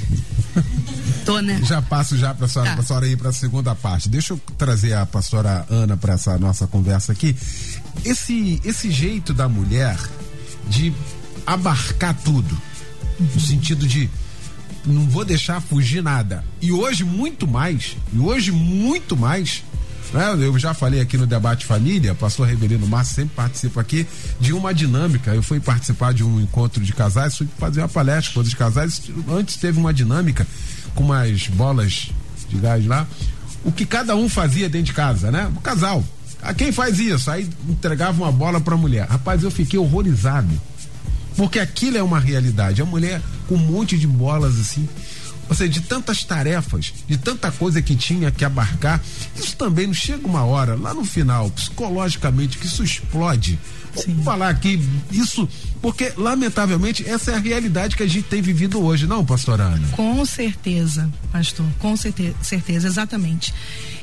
Tô, 1.24 1.40
né? 1.40 1.60
Já 1.64 1.82
passo 1.82 2.16
já 2.16 2.34
para 2.34 2.46
a 2.46 2.48
senhora, 2.48 2.76
tá. 2.76 2.82
senhora 2.82 3.06
ir 3.06 3.16
para 3.16 3.28
a 3.28 3.32
segunda 3.32 3.74
parte. 3.74 4.08
Deixa 4.08 4.32
eu 4.32 4.40
trazer 4.56 4.94
a 4.94 5.04
pastora 5.06 5.66
Ana 5.68 5.96
para 5.96 6.14
essa 6.14 6.38
nossa 6.38 6.66
conversa 6.66 7.12
aqui. 7.12 7.36
Esse, 8.04 8.60
esse 8.64 8.90
jeito 8.90 9.32
da 9.32 9.48
mulher 9.48 9.98
de 10.68 10.92
abarcar 11.46 12.16
tudo, 12.24 12.56
no 13.18 13.40
sentido 13.40 13.86
de 13.86 14.08
não 14.84 15.08
vou 15.08 15.24
deixar 15.24 15.60
fugir 15.60 16.02
nada. 16.02 16.44
E 16.60 16.72
hoje 16.72 17.04
muito 17.04 17.46
mais, 17.46 17.96
e 18.12 18.18
hoje 18.18 18.50
muito 18.50 19.16
mais, 19.16 19.62
né? 20.12 20.34
Eu 20.40 20.58
já 20.58 20.74
falei 20.74 21.00
aqui 21.00 21.16
no 21.16 21.26
debate 21.26 21.66
família, 21.66 22.14
pastor 22.14 22.46
Reverendo 22.46 22.86
Márcio 22.86 23.14
sempre 23.14 23.34
participa 23.34 23.80
aqui 23.80 24.06
de 24.40 24.52
uma 24.52 24.74
dinâmica. 24.74 25.34
Eu 25.34 25.42
fui 25.42 25.60
participar 25.60 26.12
de 26.12 26.24
um 26.24 26.40
encontro 26.40 26.82
de 26.82 26.92
casais, 26.92 27.36
fui 27.36 27.48
fazer 27.58 27.80
uma 27.80 27.88
palestra 27.88 28.34
com 28.34 28.40
os 28.40 28.54
casais. 28.54 29.02
Antes 29.28 29.56
teve 29.56 29.78
uma 29.78 29.92
dinâmica 29.92 30.46
com 30.94 31.04
umas 31.04 31.46
bolas 31.48 32.10
de 32.48 32.56
gás 32.58 32.84
lá. 32.86 33.06
O 33.64 33.70
que 33.70 33.84
cada 33.84 34.16
um 34.16 34.28
fazia 34.28 34.68
dentro 34.68 34.86
de 34.86 34.92
casa, 34.92 35.30
né? 35.30 35.50
O 35.56 35.60
casal. 35.60 36.02
A 36.42 36.54
quem 36.54 36.72
faz 36.72 36.98
isso? 36.98 37.30
Aí 37.30 37.48
entregava 37.68 38.22
uma 38.22 38.32
bola 38.32 38.60
para 38.60 38.74
a 38.74 38.78
mulher. 38.78 39.06
Rapaz, 39.06 39.42
eu 39.42 39.50
fiquei 39.50 39.78
horrorizado. 39.78 40.48
Porque 41.36 41.58
aquilo 41.58 41.98
é 41.98 42.02
uma 42.02 42.18
realidade. 42.18 42.80
A 42.80 42.84
mulher 42.84 43.20
com 43.46 43.54
um 43.54 43.58
monte 43.58 43.98
de 43.98 44.06
bolas 44.06 44.58
assim. 44.58 44.88
Ou 45.50 45.56
seja, 45.56 45.68
de 45.68 45.80
tantas 45.80 46.22
tarefas, 46.22 46.94
de 47.08 47.18
tanta 47.18 47.50
coisa 47.50 47.82
que 47.82 47.96
tinha 47.96 48.30
que 48.30 48.44
abarcar, 48.44 49.02
isso 49.36 49.56
também 49.56 49.88
não 49.88 49.92
chega 49.92 50.24
uma 50.24 50.44
hora, 50.44 50.76
lá 50.76 50.94
no 50.94 51.04
final, 51.04 51.50
psicologicamente, 51.50 52.56
que 52.56 52.66
isso 52.66 52.84
explode. 52.84 53.58
Sim. 53.96 54.14
Vou 54.14 54.24
falar 54.24 54.50
aqui 54.50 54.80
isso, 55.10 55.48
porque 55.82 56.12
lamentavelmente 56.16 57.04
essa 57.08 57.32
é 57.32 57.34
a 57.34 57.38
realidade 57.40 57.96
que 57.96 58.02
a 58.04 58.06
gente 58.06 58.28
tem 58.28 58.40
vivido 58.40 58.80
hoje, 58.80 59.08
não, 59.08 59.24
pastor 59.24 59.60
Ana? 59.60 59.88
Com 59.88 60.24
certeza, 60.24 61.10
pastor, 61.32 61.66
com 61.80 61.96
certeza, 61.96 62.36
certeza, 62.40 62.86
exatamente. 62.86 63.52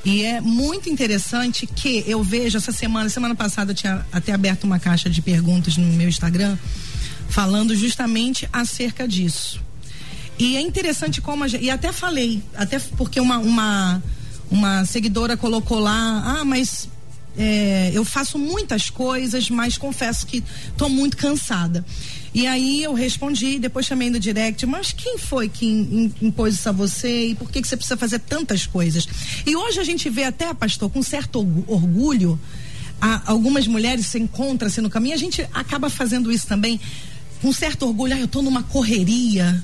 E 0.03 0.23
é 0.23 0.41
muito 0.41 0.89
interessante 0.89 1.65
que 1.65 2.03
eu 2.05 2.21
vejo 2.21 2.57
essa 2.57 2.73
semana, 2.73 3.09
semana 3.09 3.35
passada 3.35 3.71
eu 3.71 3.75
tinha 3.75 4.05
até 4.11 4.33
aberto 4.33 4.65
uma 4.65 4.79
caixa 4.79 5.09
de 5.09 5.21
perguntas 5.21 5.77
no 5.77 5.87
meu 5.93 6.09
Instagram, 6.09 6.57
falando 7.29 7.73
justamente 7.73 8.49
acerca 8.51 9.07
disso. 9.07 9.65
E 10.39 10.55
é 10.55 10.61
interessante 10.61 11.21
como 11.21 11.43
a 11.43 11.47
gente, 11.47 11.63
e 11.63 11.69
até 11.69 11.91
falei, 11.91 12.43
até 12.55 12.79
porque 12.79 13.19
uma 13.19 13.37
uma 13.39 14.03
uma 14.49 14.85
seguidora 14.85 15.35
colocou 15.35 15.79
lá, 15.79 16.39
ah, 16.39 16.45
mas 16.45 16.87
é, 17.37 17.91
eu 17.93 18.03
faço 18.03 18.39
muitas 18.39 18.89
coisas, 18.89 19.49
mas 19.49 19.77
confesso 19.77 20.25
que 20.25 20.43
estou 20.69 20.89
muito 20.89 21.17
cansada. 21.17 21.85
E 22.33 22.45
aí 22.45 22.83
eu 22.83 22.93
respondi, 22.93 23.59
depois 23.59 23.85
chamei 23.85 24.09
no 24.09 24.19
direct, 24.19 24.65
mas 24.65 24.91
quem 24.91 25.17
foi 25.17 25.49
que 25.49 25.65
impôs 26.21 26.55
isso 26.55 26.69
a 26.69 26.71
você 26.71 27.29
e 27.29 27.35
por 27.35 27.49
que, 27.49 27.61
que 27.61 27.67
você 27.67 27.75
precisa 27.75 27.97
fazer 27.97 28.19
tantas 28.19 28.65
coisas? 28.65 29.07
E 29.45 29.55
hoje 29.55 29.79
a 29.79 29.83
gente 29.83 30.09
vê 30.09 30.23
até, 30.23 30.53
pastor, 30.53 30.89
com 30.89 31.01
certo 31.01 31.39
orgulho, 31.67 32.39
algumas 33.25 33.67
mulheres 33.67 34.07
se 34.07 34.19
encontram-se 34.19 34.81
no 34.81 34.89
caminho, 34.89 35.15
a 35.15 35.19
gente 35.19 35.47
acaba 35.53 35.89
fazendo 35.89 36.31
isso 36.31 36.47
também 36.47 36.79
com 37.41 37.53
certo 37.53 37.85
orgulho, 37.85 38.15
ah, 38.15 38.19
eu 38.19 38.25
estou 38.25 38.41
numa 38.41 38.63
correria, 38.63 39.63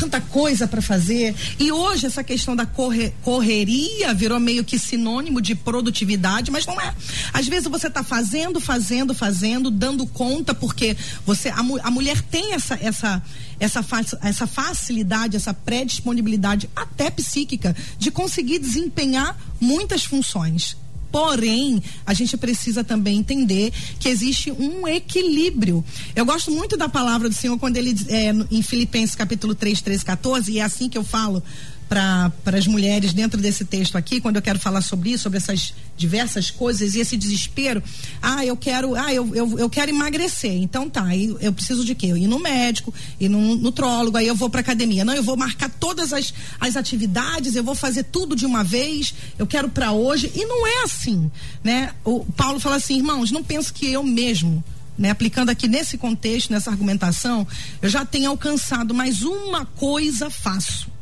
tanta 0.00 0.20
coisa 0.20 0.66
para 0.66 0.80
fazer. 0.80 1.34
E 1.58 1.70
hoje 1.70 2.06
essa 2.06 2.24
questão 2.24 2.56
da 2.56 2.64
corre, 2.64 3.12
correria 3.22 4.14
virou 4.14 4.40
meio 4.40 4.64
que 4.64 4.78
sinônimo 4.78 5.42
de 5.42 5.54
produtividade, 5.54 6.50
mas 6.50 6.64
não 6.64 6.80
é. 6.80 6.94
Às 7.34 7.46
vezes 7.46 7.68
você 7.68 7.88
está 7.88 8.02
fazendo, 8.02 8.58
fazendo, 8.60 9.12
fazendo, 9.12 9.70
dando 9.70 10.06
conta, 10.06 10.54
porque 10.54 10.96
você 11.26 11.50
a, 11.50 11.58
a 11.58 11.90
mulher 11.90 12.22
tem 12.22 12.54
essa 12.54 12.78
essa 12.80 13.22
essa, 13.60 13.84
essa 14.22 14.46
facilidade, 14.46 15.36
essa 15.36 15.52
predisponibilidade 15.52 16.70
até 16.74 17.10
psíquica 17.10 17.76
de 17.98 18.10
conseguir 18.10 18.58
desempenhar 18.58 19.36
muitas 19.60 20.02
funções. 20.02 20.78
Porém, 21.10 21.82
a 22.06 22.14
gente 22.14 22.36
precisa 22.36 22.84
também 22.84 23.18
entender 23.18 23.72
que 23.98 24.08
existe 24.08 24.50
um 24.52 24.86
equilíbrio. 24.86 25.84
Eu 26.14 26.24
gosto 26.24 26.50
muito 26.50 26.76
da 26.76 26.88
palavra 26.88 27.28
do 27.28 27.34
Senhor 27.34 27.58
quando 27.58 27.76
ele, 27.76 27.94
é, 28.08 28.30
em 28.50 28.62
Filipenses 28.62 29.14
capítulo 29.14 29.54
3, 29.54 29.80
13, 29.80 30.04
14, 30.04 30.52
e 30.52 30.58
é 30.58 30.62
assim 30.62 30.88
que 30.88 30.98
eu 30.98 31.04
falo 31.04 31.42
para 31.90 32.56
as 32.56 32.68
mulheres 32.68 33.12
dentro 33.12 33.40
desse 33.40 33.64
texto 33.64 33.98
aqui, 33.98 34.20
quando 34.20 34.36
eu 34.36 34.42
quero 34.42 34.60
falar 34.60 34.80
sobre 34.80 35.10
isso, 35.10 35.24
sobre 35.24 35.38
essas 35.38 35.74
diversas 35.96 36.48
coisas 36.48 36.94
e 36.94 37.00
esse 37.00 37.16
desespero. 37.16 37.82
Ah, 38.22 38.46
eu 38.46 38.56
quero, 38.56 38.94
ah, 38.94 39.12
eu, 39.12 39.34
eu, 39.34 39.58
eu 39.58 39.68
quero 39.68 39.90
emagrecer. 39.90 40.52
Então 40.52 40.88
tá, 40.88 41.16
eu, 41.16 41.36
eu 41.40 41.52
preciso 41.52 41.84
de 41.84 41.96
quê? 41.96 42.06
Eu 42.06 42.16
ir 42.16 42.28
no 42.28 42.38
médico, 42.38 42.94
ir 43.18 43.28
no 43.28 43.56
nutrólogo, 43.56 44.16
aí 44.16 44.28
eu 44.28 44.36
vou 44.36 44.48
para 44.48 44.60
academia. 44.60 45.04
Não, 45.04 45.14
eu 45.14 45.22
vou 45.22 45.36
marcar 45.36 45.68
todas 45.68 46.12
as, 46.12 46.32
as 46.60 46.76
atividades, 46.76 47.56
eu 47.56 47.64
vou 47.64 47.74
fazer 47.74 48.04
tudo 48.04 48.36
de 48.36 48.46
uma 48.46 48.62
vez, 48.62 49.12
eu 49.36 49.46
quero 49.46 49.68
para 49.68 49.90
hoje. 49.90 50.30
E 50.32 50.44
não 50.44 50.64
é 50.64 50.84
assim, 50.84 51.28
né? 51.64 51.92
O 52.04 52.24
Paulo 52.36 52.60
fala 52.60 52.76
assim, 52.76 52.98
irmãos, 52.98 53.32
não 53.32 53.42
penso 53.42 53.74
que 53.74 53.90
eu 53.90 54.04
mesmo 54.04 54.62
né, 54.96 55.10
aplicando 55.10 55.50
aqui 55.50 55.66
nesse 55.66 55.98
contexto, 55.98 56.52
nessa 56.52 56.70
argumentação, 56.70 57.44
eu 57.82 57.88
já 57.88 58.04
tenho 58.04 58.30
alcançado 58.30 58.94
mais 58.94 59.22
uma 59.22 59.64
coisa 59.64 60.30
faço 60.30 60.99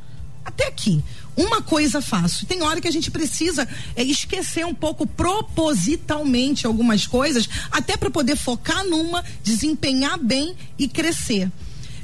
até 0.48 0.66
aqui. 0.66 1.02
Uma 1.36 1.62
coisa 1.62 2.00
faço. 2.00 2.46
Tem 2.46 2.62
hora 2.62 2.80
que 2.80 2.88
a 2.88 2.90
gente 2.90 3.10
precisa 3.10 3.66
é, 3.94 4.02
esquecer 4.02 4.66
um 4.66 4.74
pouco 4.74 5.06
propositalmente 5.06 6.66
algumas 6.66 7.06
coisas, 7.06 7.48
até 7.70 7.96
para 7.96 8.10
poder 8.10 8.36
focar 8.36 8.84
numa, 8.84 9.24
desempenhar 9.44 10.18
bem 10.18 10.56
e 10.76 10.88
crescer. 10.88 11.50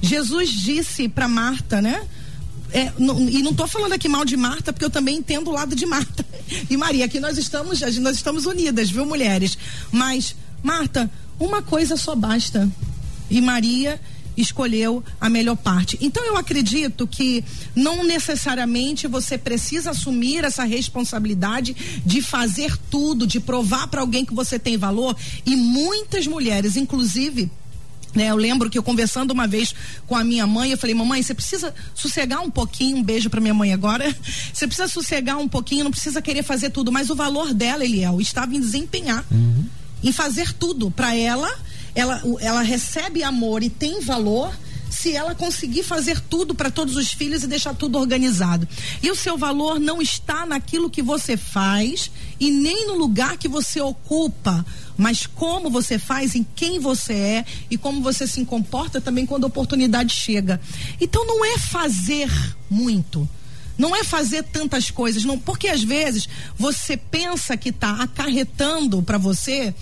Jesus 0.00 0.50
disse 0.50 1.08
para 1.08 1.26
Marta, 1.26 1.82
né? 1.82 2.06
É, 2.72 2.92
e 2.98 3.42
não 3.42 3.52
estou 3.52 3.66
falando 3.66 3.92
aqui 3.92 4.08
mal 4.08 4.24
de 4.24 4.36
Marta, 4.36 4.72
porque 4.72 4.84
eu 4.84 4.90
também 4.90 5.16
entendo 5.16 5.48
o 5.48 5.52
lado 5.52 5.74
de 5.74 5.86
Marta 5.86 6.24
e 6.70 6.76
Maria. 6.76 7.04
Aqui 7.06 7.18
nós 7.18 7.38
estamos, 7.38 7.80
nós 7.80 8.16
estamos 8.16 8.46
unidas, 8.46 8.90
viu, 8.90 9.06
mulheres? 9.06 9.56
Mas, 9.90 10.36
Marta, 10.62 11.10
uma 11.40 11.62
coisa 11.62 11.96
só 11.96 12.14
basta. 12.14 12.68
E 13.30 13.40
Maria 13.40 14.00
escolheu 14.36 15.02
a 15.20 15.28
melhor 15.28 15.56
parte. 15.56 15.98
Então 16.00 16.24
eu 16.24 16.36
acredito 16.36 17.06
que 17.06 17.44
não 17.74 18.04
necessariamente 18.04 19.06
você 19.06 19.38
precisa 19.38 19.90
assumir 19.90 20.44
essa 20.44 20.64
responsabilidade 20.64 22.02
de 22.04 22.22
fazer 22.22 22.76
tudo, 22.90 23.26
de 23.26 23.40
provar 23.40 23.86
para 23.88 24.00
alguém 24.00 24.24
que 24.24 24.34
você 24.34 24.58
tem 24.58 24.76
valor 24.76 25.16
e 25.44 25.56
muitas 25.56 26.26
mulheres, 26.26 26.76
inclusive 26.76 27.50
né, 28.14 28.28
eu 28.30 28.36
lembro 28.36 28.70
que 28.70 28.78
eu 28.78 28.82
conversando 28.82 29.32
uma 29.32 29.46
vez 29.46 29.74
com 30.06 30.14
a 30.14 30.22
minha 30.22 30.46
mãe, 30.46 30.70
eu 30.70 30.78
falei, 30.78 30.94
mamãe, 30.94 31.20
você 31.20 31.34
precisa 31.34 31.74
sossegar 31.94 32.40
um 32.40 32.50
pouquinho, 32.50 32.98
um 32.98 33.02
beijo 33.02 33.28
para 33.28 33.40
minha 33.40 33.52
mãe 33.52 33.72
agora. 33.72 34.04
Você 34.54 34.68
precisa 34.68 34.86
sossegar 34.86 35.36
um 35.36 35.48
pouquinho, 35.48 35.82
não 35.82 35.90
precisa 35.90 36.22
querer 36.22 36.44
fazer 36.44 36.70
tudo, 36.70 36.92
mas 36.92 37.10
o 37.10 37.16
valor 37.16 37.52
dela, 37.52 37.84
Eliel, 37.84 38.20
estava 38.20 38.54
em 38.54 38.60
desempenhar, 38.60 39.24
uhum. 39.30 39.64
em 40.02 40.12
fazer 40.12 40.52
tudo 40.52 40.92
para 40.92 41.14
ela 41.16 41.50
ela, 41.94 42.22
ela 42.40 42.62
recebe 42.62 43.22
amor 43.22 43.62
e 43.62 43.70
tem 43.70 44.00
valor 44.00 44.52
se 44.90 45.12
ela 45.12 45.34
conseguir 45.34 45.82
fazer 45.82 46.20
tudo 46.20 46.54
para 46.54 46.70
todos 46.70 46.96
os 46.96 47.12
filhos 47.12 47.42
e 47.42 47.48
deixar 47.48 47.74
tudo 47.74 47.98
organizado. 47.98 48.66
E 49.02 49.10
o 49.10 49.16
seu 49.16 49.36
valor 49.36 49.80
não 49.80 50.00
está 50.00 50.46
naquilo 50.46 50.88
que 50.88 51.02
você 51.02 51.36
faz 51.36 52.10
e 52.38 52.50
nem 52.50 52.86
no 52.86 52.94
lugar 52.94 53.36
que 53.36 53.48
você 53.48 53.80
ocupa, 53.80 54.64
mas 54.96 55.26
como 55.26 55.68
você 55.68 55.98
faz, 55.98 56.36
em 56.36 56.46
quem 56.54 56.78
você 56.78 57.12
é 57.12 57.44
e 57.68 57.76
como 57.76 58.02
você 58.02 58.26
se 58.26 58.44
comporta 58.44 59.00
também 59.00 59.26
quando 59.26 59.44
a 59.44 59.48
oportunidade 59.48 60.14
chega. 60.14 60.60
Então 61.00 61.26
não 61.26 61.44
é 61.44 61.58
fazer 61.58 62.30
muito 62.70 63.28
Não 63.76 63.94
é 63.96 64.04
fazer 64.04 64.44
tantas 64.44 64.90
coisas, 64.90 65.24
não, 65.24 65.36
porque 65.36 65.66
às 65.66 65.82
vezes 65.82 66.28
você 66.56 66.96
pensa 66.96 67.56
que 67.56 67.70
está 67.70 68.02
acarretando 68.02 69.02
para 69.02 69.18
você 69.18 69.74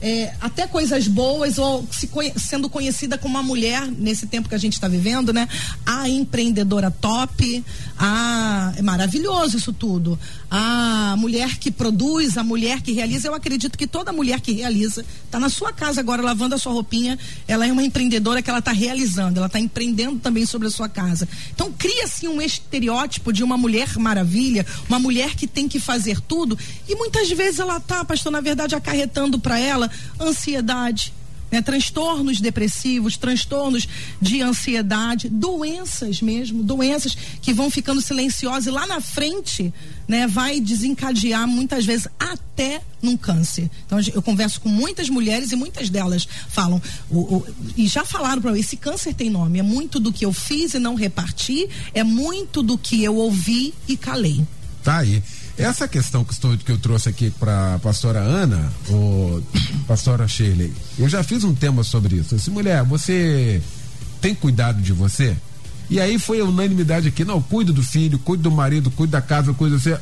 é, 0.00 0.32
até 0.40 0.66
coisas 0.66 1.06
boas 1.06 1.58
ou 1.58 1.86
se 1.90 2.06
conhe, 2.06 2.32
sendo 2.36 2.70
conhecida 2.70 3.18
como 3.18 3.34
uma 3.34 3.42
mulher 3.42 3.86
nesse 3.86 4.26
tempo 4.26 4.48
que 4.48 4.54
a 4.54 4.58
gente 4.58 4.72
está 4.72 4.88
vivendo, 4.88 5.32
né? 5.32 5.48
A 5.84 6.08
empreendedora 6.08 6.90
top, 6.90 7.64
a 7.98 8.72
é 8.76 8.82
maravilhoso 8.82 9.58
isso 9.58 9.72
tudo. 9.72 10.18
A 10.50 11.14
mulher 11.18 11.58
que 11.58 11.70
produz, 11.70 12.38
a 12.38 12.42
mulher 12.42 12.80
que 12.80 12.92
realiza, 12.92 13.28
eu 13.28 13.34
acredito 13.34 13.76
que 13.76 13.86
toda 13.86 14.12
mulher 14.12 14.40
que 14.40 14.52
realiza 14.52 15.04
está 15.24 15.38
na 15.38 15.48
sua 15.48 15.72
casa 15.72 16.00
agora 16.00 16.22
lavando 16.22 16.54
a 16.54 16.58
sua 16.58 16.72
roupinha, 16.72 17.18
ela 17.46 17.66
é 17.66 17.72
uma 17.72 17.82
empreendedora 17.82 18.40
que 18.40 18.48
ela 18.48 18.58
está 18.58 18.72
realizando, 18.72 19.38
ela 19.38 19.46
está 19.46 19.60
empreendendo 19.60 20.18
também 20.18 20.46
sobre 20.46 20.68
a 20.68 20.70
sua 20.70 20.88
casa. 20.88 21.28
Então 21.54 21.72
cria-se 21.76 22.26
um 22.26 22.40
estereótipo 22.40 23.32
de 23.32 23.44
uma 23.44 23.56
mulher 23.56 23.98
maravilha, 23.98 24.64
uma 24.88 24.98
mulher 24.98 25.34
que 25.34 25.46
tem 25.46 25.68
que 25.68 25.78
fazer 25.78 26.20
tudo 26.20 26.58
e 26.88 26.94
muitas 26.94 27.30
vezes 27.30 27.60
ela 27.60 27.78
tá, 27.80 28.04
pastor, 28.04 28.32
na 28.32 28.40
verdade 28.40 28.74
acarretando 28.74 29.38
para 29.38 29.58
ela 29.58 29.89
ansiedade, 30.20 31.12
né, 31.50 31.60
transtornos 31.60 32.40
depressivos, 32.40 33.16
transtornos 33.16 33.88
de 34.20 34.40
ansiedade, 34.40 35.28
doenças 35.28 36.22
mesmo, 36.22 36.62
doenças 36.62 37.16
que 37.42 37.52
vão 37.52 37.70
ficando 37.70 38.00
silenciosas 38.00 38.66
e 38.66 38.70
lá 38.70 38.86
na 38.86 39.00
frente, 39.00 39.72
né, 40.06 40.26
vai 40.26 40.60
desencadear 40.60 41.46
muitas 41.48 41.84
vezes 41.84 42.06
até 42.18 42.80
num 43.02 43.16
câncer. 43.16 43.68
Então 43.86 43.98
eu 44.14 44.22
converso 44.22 44.60
com 44.60 44.68
muitas 44.68 45.08
mulheres 45.08 45.50
e 45.50 45.56
muitas 45.56 45.90
delas 45.90 46.26
falam 46.48 46.80
o, 47.10 47.18
o, 47.18 47.46
e 47.76 47.88
já 47.88 48.04
falaram 48.04 48.40
para 48.40 48.52
mim, 48.52 48.60
esse 48.60 48.76
câncer 48.76 49.14
tem 49.14 49.28
nome, 49.28 49.58
é 49.58 49.62
muito 49.62 49.98
do 49.98 50.12
que 50.12 50.24
eu 50.24 50.32
fiz 50.32 50.74
e 50.74 50.78
não 50.78 50.94
reparti, 50.94 51.68
é 51.92 52.04
muito 52.04 52.62
do 52.62 52.78
que 52.78 53.02
eu 53.02 53.16
ouvi 53.16 53.74
e 53.88 53.96
calei. 53.96 54.44
Tá 54.82 54.98
aí. 54.98 55.22
Essa 55.58 55.86
questão 55.86 56.24
que, 56.24 56.72
eu 56.72 56.78
trouxe 56.78 57.08
aqui 57.08 57.30
para 57.30 57.78
pastora 57.80 58.20
Ana, 58.20 58.72
ou 58.88 59.42
pastora 59.86 60.26
Shirley, 60.26 60.72
eu 60.98 61.08
já 61.08 61.22
fiz 61.22 61.44
um 61.44 61.54
tema 61.54 61.84
sobre 61.84 62.16
isso. 62.16 62.34
Assim, 62.34 62.50
mulher, 62.50 62.82
você 62.84 63.60
tem 64.20 64.34
cuidado 64.34 64.80
de 64.80 64.92
você? 64.92 65.36
E 65.90 66.00
aí 66.00 66.18
foi 66.18 66.40
a 66.40 66.44
unanimidade 66.44 67.08
aqui, 67.08 67.24
não, 67.24 67.42
cuido 67.42 67.72
do 67.72 67.82
filho, 67.82 68.18
cuido 68.18 68.44
do 68.44 68.50
marido, 68.50 68.90
cuido 68.90 69.10
da 69.10 69.20
casa, 69.20 69.52
cuido 69.52 69.76
de 69.76 69.82
você. 69.82 69.98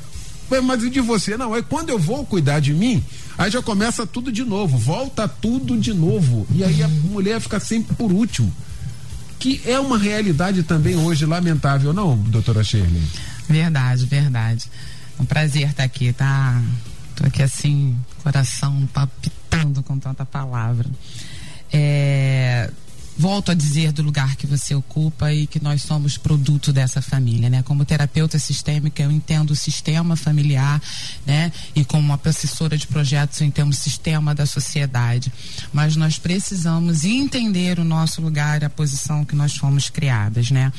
Mas 0.63 0.83
e 0.83 0.91
de 0.91 1.01
você? 1.01 1.37
Não, 1.37 1.55
é 1.55 1.63
quando 1.63 1.91
eu 1.91 1.99
vou 1.99 2.25
cuidar 2.25 2.61
de 2.61 2.73
mim, 2.73 3.05
aí 3.37 3.51
já 3.51 3.61
começa 3.63 4.07
tudo 4.07 4.33
de 4.33 4.45
novo, 4.45 4.79
volta 4.79 5.29
tudo 5.29 5.77
de 5.77 5.93
novo. 5.93 6.47
E 6.55 6.65
aí 6.65 6.83
a 6.83 6.89
mulher 6.89 7.41
fica 7.41 7.59
sempre 7.59 7.95
por 7.97 8.13
último. 8.13 8.53
Que 9.39 9.61
é 9.65 9.79
uma 9.79 9.99
realidade 9.99 10.63
também 10.63 10.97
hoje 10.97 11.25
lamentável, 11.25 11.93
não, 11.93 12.17
doutora 12.17 12.65
Shirley? 12.65 13.03
Verdade, 13.49 14.05
verdade. 14.07 14.71
Um 15.19 15.25
prazer 15.25 15.71
estar 15.71 15.85
aqui, 15.85 16.13
tá? 16.13 16.63
Tô 17.17 17.27
aqui 17.27 17.43
assim, 17.43 17.97
coração 18.23 18.89
palpitando 18.93 19.83
com 19.83 19.99
tanta 19.99 20.25
palavra. 20.25 20.89
É, 21.73 22.71
volto 23.19 23.51
a 23.51 23.55
dizer 23.55 23.91
do 23.91 24.01
lugar 24.01 24.37
que 24.37 24.47
você 24.47 24.77
ocupa 24.77 25.33
e 25.33 25.49
que 25.49 25.61
nós 25.61 25.83
somos 25.83 26.17
produto 26.17 26.73
dessa 26.73 27.03
família, 27.03 27.51
né? 27.51 27.65
Como 27.65 27.85
terapeuta 27.85 28.39
sistêmica, 28.39 29.03
eu 29.03 29.11
entendo 29.11 29.51
o 29.51 29.57
sistema 29.57 30.15
familiar, 30.15 30.81
né? 31.27 31.51
E 31.75 31.85
como 31.85 32.05
uma 32.05 32.21
assessora 32.25 32.79
de 32.79 32.87
projetos, 32.87 33.41
eu 33.41 33.47
entendo 33.49 33.71
o 33.71 33.75
sistema 33.75 34.33
da 34.37 34.47
sociedade. 34.47 35.33
Mas 35.73 35.97
nós 35.97 36.17
precisamos 36.17 37.05
entender 37.05 37.81
o 37.81 37.85
nosso 37.85 38.23
lugar, 38.23 38.63
a 38.63 38.71
posição 38.71 39.25
que 39.25 39.35
nós 39.35 39.57
fomos 39.57 39.91
criadas, 39.91 40.53
né? 40.53 40.73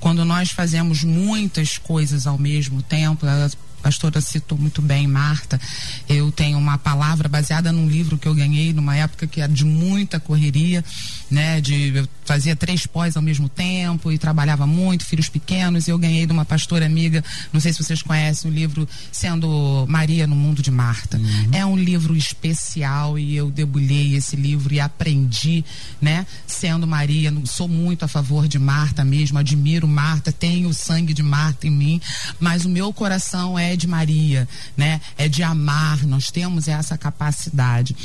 Quando 0.00 0.24
nós 0.24 0.50
fazemos 0.50 1.04
muitas 1.04 1.78
coisas 1.78 2.26
ao 2.26 2.36
mesmo 2.36 2.82
tempo, 2.82 3.24
elas 3.24 3.56
pastora 3.84 4.18
citou 4.22 4.56
muito 4.56 4.80
bem, 4.80 5.06
Marta. 5.06 5.60
Eu 6.08 6.32
tenho 6.32 6.56
uma 6.56 6.78
palavra 6.78 7.28
baseada 7.28 7.70
num 7.70 7.86
livro 7.86 8.16
que 8.16 8.26
eu 8.26 8.34
ganhei 8.34 8.72
numa 8.72 8.96
época 8.96 9.26
que 9.26 9.42
era 9.42 9.52
de 9.52 9.62
muita 9.62 10.18
correria, 10.18 10.82
né? 11.30 11.60
De 11.60 11.94
eu 11.94 12.08
fazia 12.24 12.56
três 12.56 12.86
pós 12.86 13.14
ao 13.14 13.22
mesmo 13.22 13.46
tempo 13.46 14.10
e 14.10 14.16
trabalhava 14.16 14.66
muito, 14.66 15.04
filhos 15.04 15.28
pequenos, 15.28 15.86
e 15.86 15.90
eu 15.90 15.98
ganhei 15.98 16.24
de 16.24 16.32
uma 16.32 16.46
pastora 16.46 16.86
amiga, 16.86 17.22
não 17.52 17.60
sei 17.60 17.74
se 17.74 17.84
vocês 17.84 18.00
conhecem 18.00 18.50
o 18.50 18.54
livro 18.54 18.88
Sendo 19.12 19.84
Maria 19.86 20.26
no 20.26 20.34
Mundo 20.34 20.62
de 20.62 20.70
Marta. 20.70 21.18
Uhum. 21.18 21.50
É 21.52 21.66
um 21.66 21.76
livro 21.76 22.16
especial 22.16 23.18
e 23.18 23.36
eu 23.36 23.50
debulhei 23.50 24.16
esse 24.16 24.34
livro 24.34 24.72
e 24.72 24.80
aprendi, 24.80 25.62
né? 26.00 26.26
Sendo 26.46 26.86
Maria, 26.86 27.34
sou 27.44 27.68
muito 27.68 28.06
a 28.06 28.08
favor 28.08 28.48
de 28.48 28.58
Marta 28.58 29.04
mesmo, 29.04 29.38
admiro 29.38 29.86
Marta, 29.86 30.32
tenho 30.32 30.70
o 30.70 30.74
sangue 30.74 31.12
de 31.12 31.22
Marta 31.22 31.66
em 31.66 31.70
mim, 31.70 32.00
mas 32.40 32.64
o 32.64 32.68
meu 32.70 32.90
coração 32.94 33.58
é 33.58 33.73
de 33.76 33.86
Maria, 33.86 34.48
né? 34.76 35.00
É 35.16 35.28
de 35.28 35.42
amar, 35.42 36.04
nós 36.04 36.30
temos 36.30 36.68
essa 36.68 36.96
capacidade. 36.96 37.96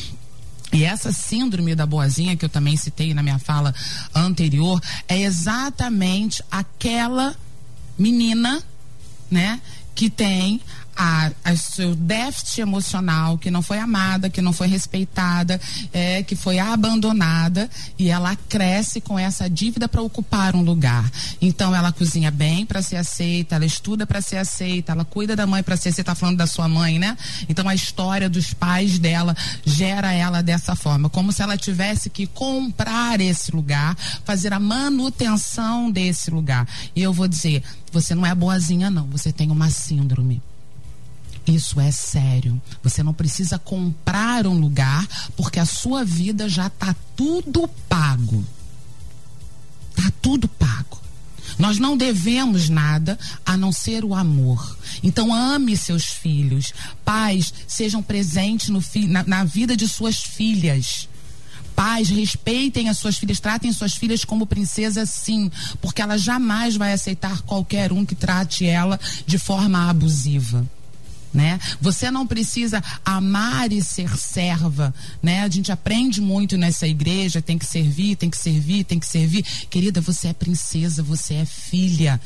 E 0.71 0.83
essa 0.83 1.11
síndrome 1.11 1.73
da 1.73 1.85
boazinha 1.85 2.35
que 2.35 2.45
eu 2.45 2.49
também 2.49 2.77
citei 2.77 3.13
na 3.13 3.23
minha 3.23 3.39
fala 3.39 3.73
anterior 4.13 4.79
é 5.07 5.19
exatamente 5.19 6.43
aquela 6.51 7.35
menina, 7.97 8.63
né, 9.29 9.59
que 9.95 10.09
tem 10.09 10.61
a, 11.01 11.31
a 11.45 11.55
seu 11.55 11.95
déficit 11.95 12.59
emocional, 12.59 13.37
que 13.37 13.49
não 13.49 13.61
foi 13.61 13.79
amada, 13.79 14.29
que 14.29 14.41
não 14.41 14.51
foi 14.51 14.67
respeitada, 14.67 15.59
é, 15.93 16.21
que 16.23 16.35
foi 16.35 16.59
abandonada 16.59 17.69
e 17.97 18.09
ela 18.09 18.35
cresce 18.49 18.99
com 18.99 19.17
essa 19.17 19.49
dívida 19.49 19.87
para 19.87 20.01
ocupar 20.01 20.57
um 20.57 20.61
lugar. 20.61 21.09
Então 21.41 21.73
ela 21.73 21.93
cozinha 21.93 22.29
bem 22.29 22.65
para 22.65 22.81
ser 22.81 22.97
aceita, 22.97 23.55
ela 23.55 23.65
estuda 23.65 24.05
para 24.05 24.19
ser 24.19 24.35
aceita, 24.35 24.91
ela 24.91 25.05
cuida 25.05 25.37
da 25.37 25.47
mãe 25.47 25.63
para 25.63 25.77
ser 25.77 25.89
aceita, 25.89 26.11
tá 26.11 26.15
falando 26.15 26.35
da 26.35 26.47
sua 26.47 26.67
mãe, 26.67 26.99
né? 26.99 27.17
Então 27.47 27.69
a 27.69 27.73
história 27.73 28.27
dos 28.27 28.53
pais 28.53 28.99
dela 28.99 29.33
gera 29.65 30.11
ela 30.11 30.43
dessa 30.43 30.75
forma, 30.75 31.09
como 31.09 31.31
se 31.31 31.41
ela 31.41 31.55
tivesse 31.55 32.09
que 32.09 32.27
comprar 32.27 33.21
esse 33.21 33.55
lugar, 33.55 33.95
fazer 34.25 34.51
a 34.51 34.59
manutenção 34.59 35.89
desse 35.89 36.29
lugar. 36.29 36.67
E 36.93 37.01
eu 37.01 37.13
vou 37.13 37.27
dizer, 37.27 37.63
você 37.89 38.13
não 38.13 38.25
é 38.25 38.35
boazinha 38.35 38.89
não, 38.89 39.07
você 39.07 39.31
tem 39.31 39.49
uma 39.49 39.69
síndrome. 39.69 40.41
Isso 41.45 41.79
é 41.79 41.91
sério. 41.91 42.61
Você 42.83 43.01
não 43.01 43.13
precisa 43.13 43.57
comprar 43.57 44.45
um 44.45 44.59
lugar 44.59 45.07
porque 45.35 45.59
a 45.59 45.65
sua 45.65 46.03
vida 46.03 46.47
já 46.47 46.67
está 46.67 46.95
tudo 47.15 47.67
pago. 47.87 48.45
Está 49.97 50.11
tudo 50.21 50.47
pago. 50.47 50.99
Nós 51.57 51.77
não 51.77 51.97
devemos 51.97 52.69
nada 52.69 53.17
a 53.45 53.57
não 53.57 53.71
ser 53.71 54.05
o 54.05 54.15
amor. 54.15 54.77
Então 55.03 55.33
ame 55.33 55.75
seus 55.75 56.05
filhos. 56.05 56.73
Pais, 57.03 57.53
sejam 57.67 58.01
presentes 58.01 58.69
no 58.69 58.81
na, 59.07 59.23
na 59.23 59.43
vida 59.43 59.75
de 59.75 59.87
suas 59.87 60.21
filhas 60.21 61.09
pais 61.75 62.09
respeitem 62.09 62.89
as 62.89 62.97
suas 62.97 63.17
filhas, 63.17 63.39
tratem 63.39 63.71
suas 63.71 63.93
filhas 63.93 64.25
como 64.25 64.45
princesas 64.45 65.11
sim, 65.11 65.49
porque 65.79 66.01
ela 66.01 66.17
jamais 66.17 66.75
vai 66.75 66.91
aceitar 66.91 67.41
qualquer 67.43 67.93
um 67.93 68.05
que 68.05 68.15
trate 68.15 68.65
ela 68.65 68.99
de 69.25 69.37
forma 69.37 69.89
abusiva 69.89 70.67
né? 71.33 71.59
Você 71.79 72.09
não 72.11 72.25
precisa 72.25 72.83
amar 73.03 73.71
e 73.71 73.81
ser 73.81 74.15
serva, 74.17 74.93
né? 75.21 75.41
A 75.41 75.49
gente 75.49 75.71
aprende 75.71 76.21
muito 76.21 76.57
nessa 76.57 76.87
igreja, 76.87 77.41
tem 77.41 77.57
que 77.57 77.65
servir, 77.65 78.15
tem 78.15 78.29
que 78.29 78.37
servir, 78.37 78.83
tem 78.83 78.99
que 78.99 79.07
servir. 79.07 79.43
Querida, 79.69 80.01
você 80.01 80.29
é 80.29 80.33
princesa, 80.33 81.03
você 81.03 81.35
é 81.35 81.45
filha. 81.45 82.19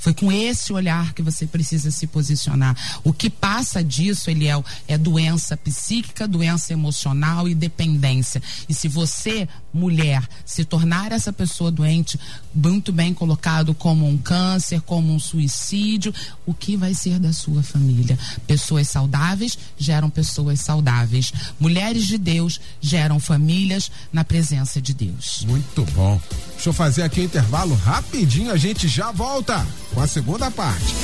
Foi 0.00 0.14
com 0.14 0.32
esse 0.32 0.72
olhar 0.72 1.12
que 1.12 1.20
você 1.20 1.46
precisa 1.46 1.90
se 1.90 2.06
posicionar. 2.06 2.74
O 3.04 3.12
que 3.12 3.28
passa 3.28 3.84
disso, 3.84 4.30
Eliel, 4.30 4.64
é 4.88 4.96
doença 4.96 5.58
psíquica, 5.58 6.26
doença 6.26 6.72
emocional 6.72 7.46
e 7.46 7.54
dependência. 7.54 8.42
E 8.66 8.72
se 8.72 8.88
você, 8.88 9.46
mulher, 9.72 10.26
se 10.44 10.64
tornar 10.64 11.12
essa 11.12 11.30
pessoa 11.30 11.70
doente, 11.70 12.18
muito 12.54 12.92
bem 12.92 13.12
colocado 13.12 13.74
como 13.74 14.08
um 14.08 14.16
câncer, 14.16 14.80
como 14.80 15.12
um 15.12 15.18
suicídio, 15.18 16.14
o 16.46 16.54
que 16.54 16.78
vai 16.78 16.94
ser 16.94 17.18
da 17.18 17.34
sua 17.34 17.62
família? 17.62 18.18
Pessoas 18.46 18.88
saudáveis 18.88 19.58
geram 19.76 20.08
pessoas 20.08 20.60
saudáveis. 20.60 21.30
Mulheres 21.58 22.06
de 22.06 22.16
Deus 22.16 22.58
geram 22.80 23.20
famílias 23.20 23.90
na 24.10 24.24
presença 24.24 24.80
de 24.80 24.94
Deus. 24.94 25.44
Muito 25.46 25.84
bom. 25.92 26.18
Deixa 26.54 26.70
eu 26.70 26.72
fazer 26.72 27.02
aqui 27.02 27.20
um 27.20 27.24
intervalo 27.24 27.74
rapidinho, 27.74 28.50
a 28.50 28.56
gente 28.56 28.88
já 28.88 29.12
volta 29.12 29.66
com 29.94 30.00
a 30.00 30.06
segunda 30.06 30.50
parte. 30.50 30.94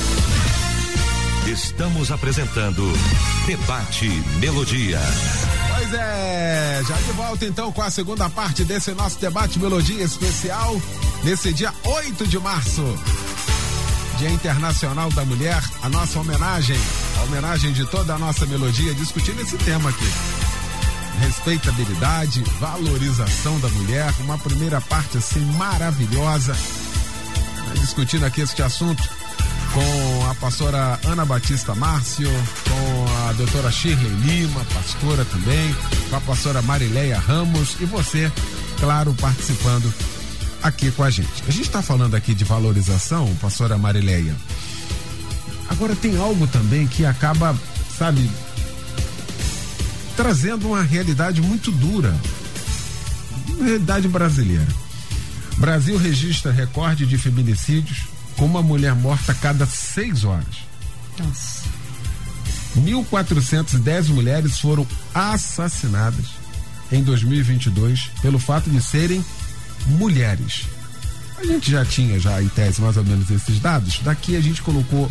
Estamos 1.47 2.11
apresentando 2.11 2.83
Debate 3.45 4.07
Melodia. 4.39 4.99
Pois 5.75 5.93
é, 5.93 6.81
já 6.87 6.95
de 6.95 7.11
volta 7.13 7.45
então 7.45 7.71
com 7.71 7.81
a 7.81 7.89
segunda 7.89 8.29
parte 8.29 8.65
desse 8.65 8.91
nosso 8.91 9.19
debate 9.19 9.59
Melodia 9.59 10.03
especial, 10.03 10.81
nesse 11.23 11.53
dia 11.53 11.73
8 11.83 12.27
de 12.27 12.39
março. 12.39 12.83
Dia 14.17 14.29
Internacional 14.31 15.09
da 15.11 15.23
Mulher, 15.23 15.63
a 15.81 15.89
nossa 15.89 16.19
homenagem, 16.19 16.77
a 17.19 17.23
homenagem 17.23 17.71
de 17.71 17.85
toda 17.85 18.15
a 18.15 18.19
nossa 18.19 18.45
melodia, 18.45 18.93
discutindo 18.95 19.41
esse 19.41 19.57
tema 19.59 19.89
aqui. 19.89 20.11
Respeitabilidade, 21.19 22.43
valorização 22.59 23.59
da 23.59 23.69
mulher, 23.69 24.11
uma 24.21 24.37
primeira 24.37 24.81
parte 24.81 25.17
assim 25.19 25.45
maravilhosa 25.57 26.55
discutindo 27.75 28.25
aqui 28.25 28.41
este 28.41 28.61
assunto 28.61 29.01
com 29.73 30.29
a 30.29 30.35
pastora 30.35 30.99
Ana 31.05 31.25
Batista 31.25 31.75
Márcio, 31.75 32.29
com 32.67 33.27
a 33.27 33.33
doutora 33.33 33.71
Shirley 33.71 34.09
Lima, 34.21 34.65
pastora 34.73 35.25
também, 35.25 35.75
com 36.09 36.15
a 36.15 36.21
pastora 36.21 36.61
Marileia 36.61 37.19
Ramos 37.19 37.75
e 37.79 37.85
você, 37.85 38.31
claro, 38.79 39.13
participando 39.15 39.93
aqui 40.63 40.91
com 40.91 41.03
a 41.03 41.09
gente. 41.09 41.43
A 41.47 41.51
gente 41.51 41.67
está 41.67 41.81
falando 41.81 42.15
aqui 42.15 42.33
de 42.33 42.43
valorização, 42.43 43.33
pastora 43.41 43.77
Marileia. 43.77 44.35
Agora 45.69 45.95
tem 45.95 46.17
algo 46.17 46.47
também 46.47 46.87
que 46.87 47.05
acaba, 47.05 47.55
sabe, 47.97 48.29
trazendo 50.15 50.67
uma 50.67 50.81
realidade 50.81 51.41
muito 51.41 51.71
dura. 51.71 52.15
Realidade 53.59 54.07
brasileira. 54.07 54.86
Brasil 55.57 55.97
registra 55.97 56.51
recorde 56.51 57.05
de 57.05 57.17
feminicídios 57.17 58.05
com 58.35 58.45
uma 58.45 58.61
mulher 58.61 58.93
morta 58.93 59.31
a 59.31 59.35
cada 59.35 59.65
seis 59.65 60.23
horas. 60.23 60.67
Nossa. 61.17 61.63
1.410 62.77 64.09
mulheres 64.09 64.59
foram 64.59 64.85
assassinadas 65.13 66.25
em 66.91 67.03
2022 67.03 68.11
pelo 68.21 68.37
fato 68.37 68.69
de 68.69 68.81
serem 68.81 69.23
mulheres. 69.87 70.65
A 71.39 71.45
gente 71.45 71.71
já 71.71 71.83
tinha 71.83 72.19
já 72.19 72.41
em 72.41 72.47
tese 72.49 72.81
mais 72.81 72.97
ou 72.97 73.03
menos 73.03 73.29
esses 73.29 73.59
dados. 73.59 73.99
Daqui 74.03 74.35
a 74.35 74.41
gente 74.41 74.61
colocou 74.61 75.09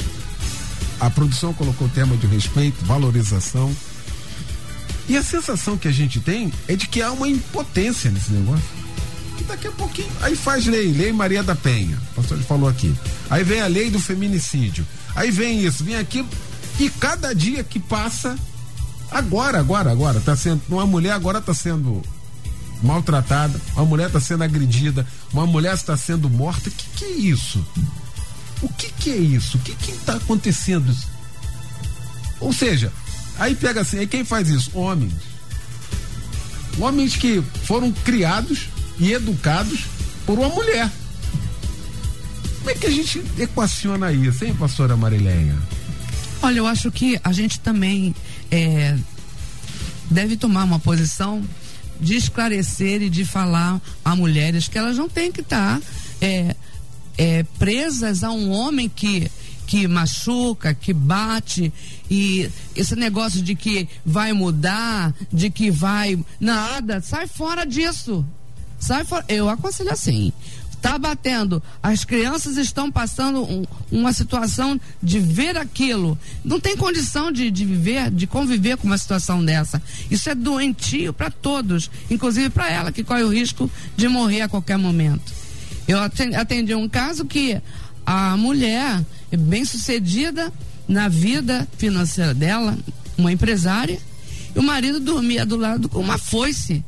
a 0.98 1.10
produção 1.10 1.52
colocou 1.52 1.86
o 1.86 1.90
tema 1.90 2.16
de 2.16 2.26
respeito, 2.26 2.84
valorização. 2.84 3.74
E 5.08 5.16
a 5.16 5.22
sensação 5.22 5.76
que 5.76 5.88
a 5.88 5.92
gente 5.92 6.20
tem 6.20 6.52
é 6.66 6.74
de 6.74 6.88
que 6.88 7.02
há 7.02 7.12
uma 7.12 7.28
impotência 7.28 8.10
nesse 8.10 8.32
negócio. 8.32 8.85
Daqui 9.44 9.68
a 9.68 9.72
pouquinho, 9.72 10.10
aí 10.22 10.34
faz 10.34 10.66
lei, 10.66 10.92
lei 10.92 11.12
Maria 11.12 11.42
da 11.42 11.54
Penha, 11.54 11.96
o 12.10 12.14
pastor 12.16 12.38
falou 12.38 12.68
aqui. 12.68 12.94
Aí 13.30 13.44
vem 13.44 13.60
a 13.60 13.66
lei 13.66 13.90
do 13.90 13.98
feminicídio. 14.00 14.86
Aí 15.14 15.30
vem 15.30 15.64
isso, 15.64 15.84
vem 15.84 15.96
aquilo. 15.96 16.28
E 16.78 16.90
cada 16.90 17.34
dia 17.34 17.64
que 17.64 17.78
passa, 17.78 18.36
agora, 19.10 19.58
agora, 19.58 19.90
agora, 19.90 20.20
tá 20.20 20.36
sendo. 20.36 20.60
Uma 20.68 20.86
mulher 20.86 21.12
agora 21.12 21.38
está 21.38 21.54
sendo 21.54 22.02
maltratada, 22.82 23.60
uma 23.74 23.84
mulher 23.84 24.08
está 24.08 24.20
sendo 24.20 24.44
agredida, 24.44 25.06
uma 25.32 25.46
mulher 25.46 25.74
está 25.74 25.96
sendo 25.96 26.28
morta. 26.28 26.68
O 26.68 26.72
que, 26.72 26.86
que 26.96 27.04
é 27.04 27.10
isso? 27.10 27.66
O 28.62 28.68
que, 28.68 28.90
que 28.90 29.10
é 29.10 29.16
isso? 29.16 29.56
O 29.56 29.60
que 29.60 29.90
está 29.90 30.14
acontecendo? 30.14 30.94
Ou 32.40 32.52
seja, 32.52 32.92
aí 33.38 33.54
pega 33.54 33.80
assim, 33.80 33.98
aí 33.98 34.06
quem 34.06 34.24
faz 34.24 34.48
isso? 34.48 34.70
Homens. 34.74 35.14
Homens 36.78 37.16
que 37.16 37.42
foram 37.64 37.90
criados 37.90 38.68
e 38.98 39.12
educados 39.12 39.84
por 40.24 40.38
uma 40.38 40.48
mulher. 40.48 40.90
Como 42.58 42.70
é 42.70 42.74
que 42.74 42.86
a 42.86 42.90
gente 42.90 43.22
equaciona 43.38 44.12
isso, 44.12 44.44
hein, 44.44 44.54
pastora 44.58 44.96
Marileia? 44.96 45.56
Olha, 46.42 46.58
eu 46.58 46.66
acho 46.66 46.90
que 46.90 47.18
a 47.22 47.32
gente 47.32 47.60
também 47.60 48.14
é, 48.50 48.96
deve 50.10 50.36
tomar 50.36 50.64
uma 50.64 50.78
posição 50.78 51.42
de 52.00 52.16
esclarecer 52.16 53.02
e 53.02 53.10
de 53.10 53.24
falar 53.24 53.80
a 54.04 54.14
mulheres 54.14 54.68
que 54.68 54.76
elas 54.76 54.96
não 54.96 55.08
têm 55.08 55.32
que 55.32 55.40
estar 55.40 55.80
tá, 55.80 55.86
é, 56.20 56.54
é, 57.16 57.42
presas 57.58 58.22
a 58.22 58.30
um 58.30 58.50
homem 58.50 58.88
que 58.88 59.30
que 59.66 59.88
machuca, 59.88 60.72
que 60.72 60.92
bate 60.92 61.72
e 62.08 62.48
esse 62.76 62.94
negócio 62.94 63.42
de 63.42 63.56
que 63.56 63.88
vai 64.04 64.32
mudar, 64.32 65.12
de 65.32 65.50
que 65.50 65.72
vai 65.72 66.16
nada, 66.38 67.00
sai 67.00 67.26
fora 67.26 67.66
disso. 67.66 68.24
Sai 68.78 69.04
fora. 69.04 69.24
Eu 69.28 69.48
aconselho 69.48 69.90
assim. 69.90 70.32
Tá 70.80 70.98
batendo, 70.98 71.60
as 71.82 72.04
crianças 72.04 72.56
estão 72.56 72.92
passando 72.92 73.42
um, 73.42 73.64
uma 73.90 74.12
situação 74.12 74.80
de 75.02 75.18
ver 75.18 75.56
aquilo. 75.56 76.16
Não 76.44 76.60
tem 76.60 76.76
condição 76.76 77.32
de, 77.32 77.50
de 77.50 77.64
viver, 77.64 78.10
de 78.10 78.26
conviver 78.26 78.76
com 78.76 78.86
uma 78.86 78.98
situação 78.98 79.44
dessa. 79.44 79.82
Isso 80.10 80.30
é 80.30 80.34
doentio 80.34 81.12
para 81.12 81.30
todos, 81.30 81.90
inclusive 82.08 82.50
para 82.50 82.70
ela, 82.70 82.92
que 82.92 83.02
corre 83.02 83.24
o 83.24 83.32
risco 83.32 83.68
de 83.96 84.06
morrer 84.06 84.42
a 84.42 84.48
qualquer 84.48 84.76
momento. 84.78 85.32
Eu 85.88 85.98
atendi 86.00 86.74
um 86.74 86.88
caso 86.88 87.24
que 87.24 87.60
a 88.04 88.36
mulher 88.36 89.04
é 89.32 89.36
bem 89.36 89.64
sucedida 89.64 90.52
na 90.86 91.08
vida 91.08 91.66
financeira 91.76 92.32
dela, 92.32 92.78
uma 93.18 93.32
empresária, 93.32 93.98
e 94.54 94.58
o 94.58 94.62
marido 94.62 95.00
dormia 95.00 95.44
do 95.44 95.56
lado 95.56 95.88
com 95.88 96.00
uma 96.00 96.18
foice. 96.18 96.84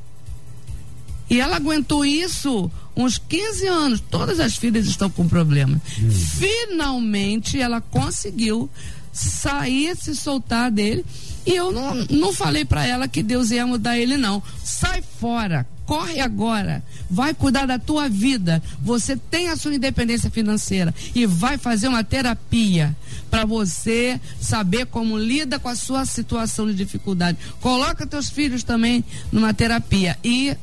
E 1.30 1.40
ela 1.40 1.56
aguentou 1.56 2.04
isso 2.04 2.70
uns 2.96 3.18
15 3.18 3.66
anos. 3.66 4.00
Todas 4.10 4.40
as 4.40 4.56
filhas 4.56 4.86
estão 4.86 5.10
com 5.10 5.28
problema. 5.28 5.80
Hum. 6.00 6.10
Finalmente 6.10 7.60
ela 7.60 7.80
conseguiu 7.80 8.68
sair, 9.12 9.96
se 9.96 10.14
soltar 10.14 10.70
dele. 10.70 11.04
E 11.46 11.54
eu 11.54 11.72
não, 11.72 11.94
não 12.10 12.32
falei 12.32 12.64
para 12.64 12.86
ela 12.86 13.08
que 13.08 13.22
Deus 13.22 13.50
ia 13.50 13.66
mudar 13.66 13.98
ele, 13.98 14.16
não. 14.16 14.42
Sai 14.62 15.02
fora, 15.18 15.66
corre 15.86 16.20
agora, 16.20 16.82
vai 17.08 17.32
cuidar 17.32 17.66
da 17.66 17.78
tua 17.78 18.08
vida. 18.08 18.62
Você 18.82 19.16
tem 19.16 19.48
a 19.48 19.56
sua 19.56 19.74
independência 19.74 20.30
financeira 20.30 20.94
e 21.14 21.24
vai 21.24 21.56
fazer 21.56 21.88
uma 21.88 22.04
terapia 22.04 22.94
para 23.30 23.46
você 23.46 24.20
saber 24.38 24.86
como 24.86 25.16
lida 25.16 25.58
com 25.58 25.68
a 25.68 25.74
sua 25.74 26.04
situação 26.04 26.66
de 26.66 26.74
dificuldade. 26.74 27.38
Coloca 27.60 28.06
teus 28.06 28.28
filhos 28.28 28.62
também 28.62 29.02
numa 29.32 29.54
terapia 29.54 30.18
e 30.22 30.54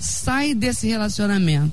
sai 0.00 0.54
desse 0.54 0.86
relacionamento. 0.86 1.72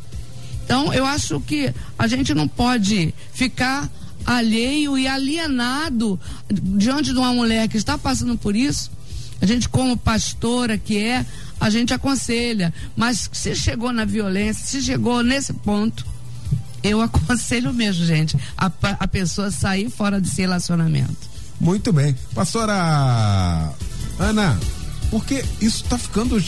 Então, 0.63 0.93
eu 0.93 1.05
acho 1.05 1.39
que 1.41 1.73
a 1.97 2.07
gente 2.07 2.33
não 2.33 2.47
pode 2.47 3.13
ficar 3.33 3.89
alheio 4.25 4.97
e 4.97 5.07
alienado 5.07 6.19
diante 6.51 7.11
de 7.11 7.17
uma 7.17 7.33
mulher 7.33 7.67
que 7.67 7.77
está 7.77 7.97
passando 7.97 8.37
por 8.37 8.55
isso. 8.55 8.91
A 9.41 9.45
gente, 9.45 9.69
como 9.69 9.97
pastora 9.97 10.77
que 10.77 10.97
é, 10.97 11.25
a 11.59 11.69
gente 11.69 11.93
aconselha. 11.93 12.73
Mas 12.95 13.29
se 13.31 13.55
chegou 13.55 13.91
na 13.91 14.05
violência, 14.05 14.65
se 14.65 14.81
chegou 14.81 15.23
nesse 15.23 15.53
ponto, 15.53 16.05
eu 16.83 17.01
aconselho 17.01 17.73
mesmo, 17.73 18.05
gente, 18.05 18.37
a, 18.57 18.71
a 18.81 19.07
pessoa 19.07 19.51
sair 19.51 19.89
fora 19.89 20.21
desse 20.21 20.41
relacionamento. 20.41 21.29
Muito 21.59 21.91
bem. 21.91 22.15
Pastora 22.33 23.73
Ana, 24.17 24.57
porque 25.11 25.43
isso 25.59 25.83
está 25.83 25.97
ficando. 25.97 26.41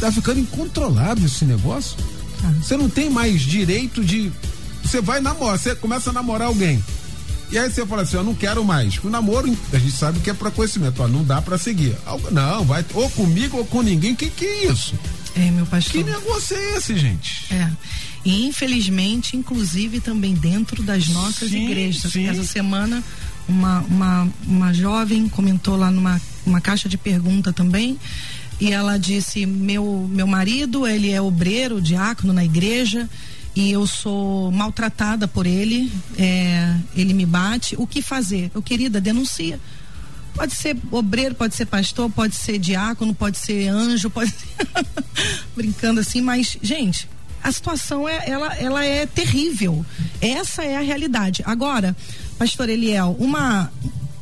Tá 0.00 0.12
ficando 0.12 0.40
incontrolável 0.40 1.24
esse 1.26 1.44
negócio. 1.44 1.96
Ah. 2.44 2.52
Você 2.62 2.76
não 2.76 2.88
tem 2.88 3.10
mais 3.10 3.40
direito 3.40 4.04
de. 4.04 4.30
Você 4.82 5.00
vai 5.00 5.20
namorar, 5.20 5.58
você 5.58 5.74
começa 5.74 6.10
a 6.10 6.12
namorar 6.12 6.48
alguém. 6.48 6.82
E 7.50 7.58
aí 7.58 7.70
você 7.70 7.86
fala 7.86 8.02
assim, 8.02 8.16
eu 8.16 8.24
não 8.24 8.34
quero 8.34 8.64
mais. 8.64 8.98
O 9.02 9.08
namoro, 9.08 9.56
a 9.72 9.78
gente 9.78 9.92
sabe 9.92 10.18
que 10.20 10.30
é 10.30 10.34
para 10.34 10.50
conhecimento, 10.50 11.00
ó, 11.02 11.06
não 11.06 11.22
dá 11.22 11.40
para 11.40 11.56
seguir. 11.56 11.96
Não, 12.32 12.64
vai 12.64 12.84
ou 12.92 13.08
comigo 13.10 13.58
ou 13.58 13.64
com 13.64 13.82
ninguém. 13.82 14.14
Que 14.14 14.28
que 14.28 14.44
é 14.44 14.66
isso? 14.66 14.94
É, 15.36 15.50
meu 15.50 15.66
pastor. 15.66 15.92
Que 15.92 16.10
negócio 16.10 16.56
é 16.56 16.76
esse, 16.76 16.96
gente? 16.96 17.46
É. 17.52 17.70
E 18.24 18.46
infelizmente, 18.46 19.36
inclusive 19.36 20.00
também 20.00 20.34
dentro 20.34 20.82
das 20.82 21.08
nossas 21.08 21.50
sim, 21.50 21.66
igrejas. 21.66 22.12
Sim. 22.12 22.26
Essa 22.26 22.44
semana 22.44 23.02
uma, 23.48 23.80
uma, 23.82 24.28
uma 24.44 24.74
jovem 24.74 25.28
comentou 25.28 25.76
lá 25.76 25.90
numa 25.90 26.20
uma 26.44 26.60
caixa 26.60 26.88
de 26.88 26.96
pergunta 26.96 27.52
também 27.52 27.98
e 28.60 28.72
ela 28.72 28.98
disse 28.98 29.44
meu 29.44 30.08
meu 30.10 30.26
marido 30.26 30.86
ele 30.86 31.10
é 31.10 31.20
obreiro 31.20 31.80
diácono 31.80 32.32
na 32.32 32.44
igreja 32.44 33.08
e 33.56 33.72
eu 33.72 33.86
sou 33.86 34.52
maltratada 34.52 35.26
por 35.26 35.46
ele, 35.46 35.90
é, 36.18 36.76
ele 36.94 37.14
me 37.14 37.24
bate, 37.24 37.74
o 37.78 37.86
que 37.86 38.02
fazer? 38.02 38.50
Eu, 38.54 38.60
querida, 38.60 39.00
denuncia. 39.00 39.58
Pode 40.34 40.54
ser 40.54 40.76
obreiro, 40.90 41.34
pode 41.34 41.54
ser 41.54 41.64
pastor, 41.64 42.10
pode 42.10 42.34
ser 42.34 42.58
diácono, 42.58 43.14
pode 43.14 43.38
ser 43.38 43.68
anjo, 43.68 44.10
pode 44.10 44.30
ser 44.30 44.68
brincando 45.56 46.00
assim, 46.00 46.20
mas 46.20 46.58
gente, 46.60 47.08
a 47.42 47.50
situação 47.50 48.06
é 48.06 48.28
ela, 48.28 48.54
ela 48.56 48.84
é 48.84 49.06
terrível. 49.06 49.86
Essa 50.20 50.62
é 50.62 50.76
a 50.76 50.82
realidade. 50.82 51.42
Agora, 51.46 51.96
pastor 52.38 52.68
Eliel, 52.68 53.16
uma 53.18 53.72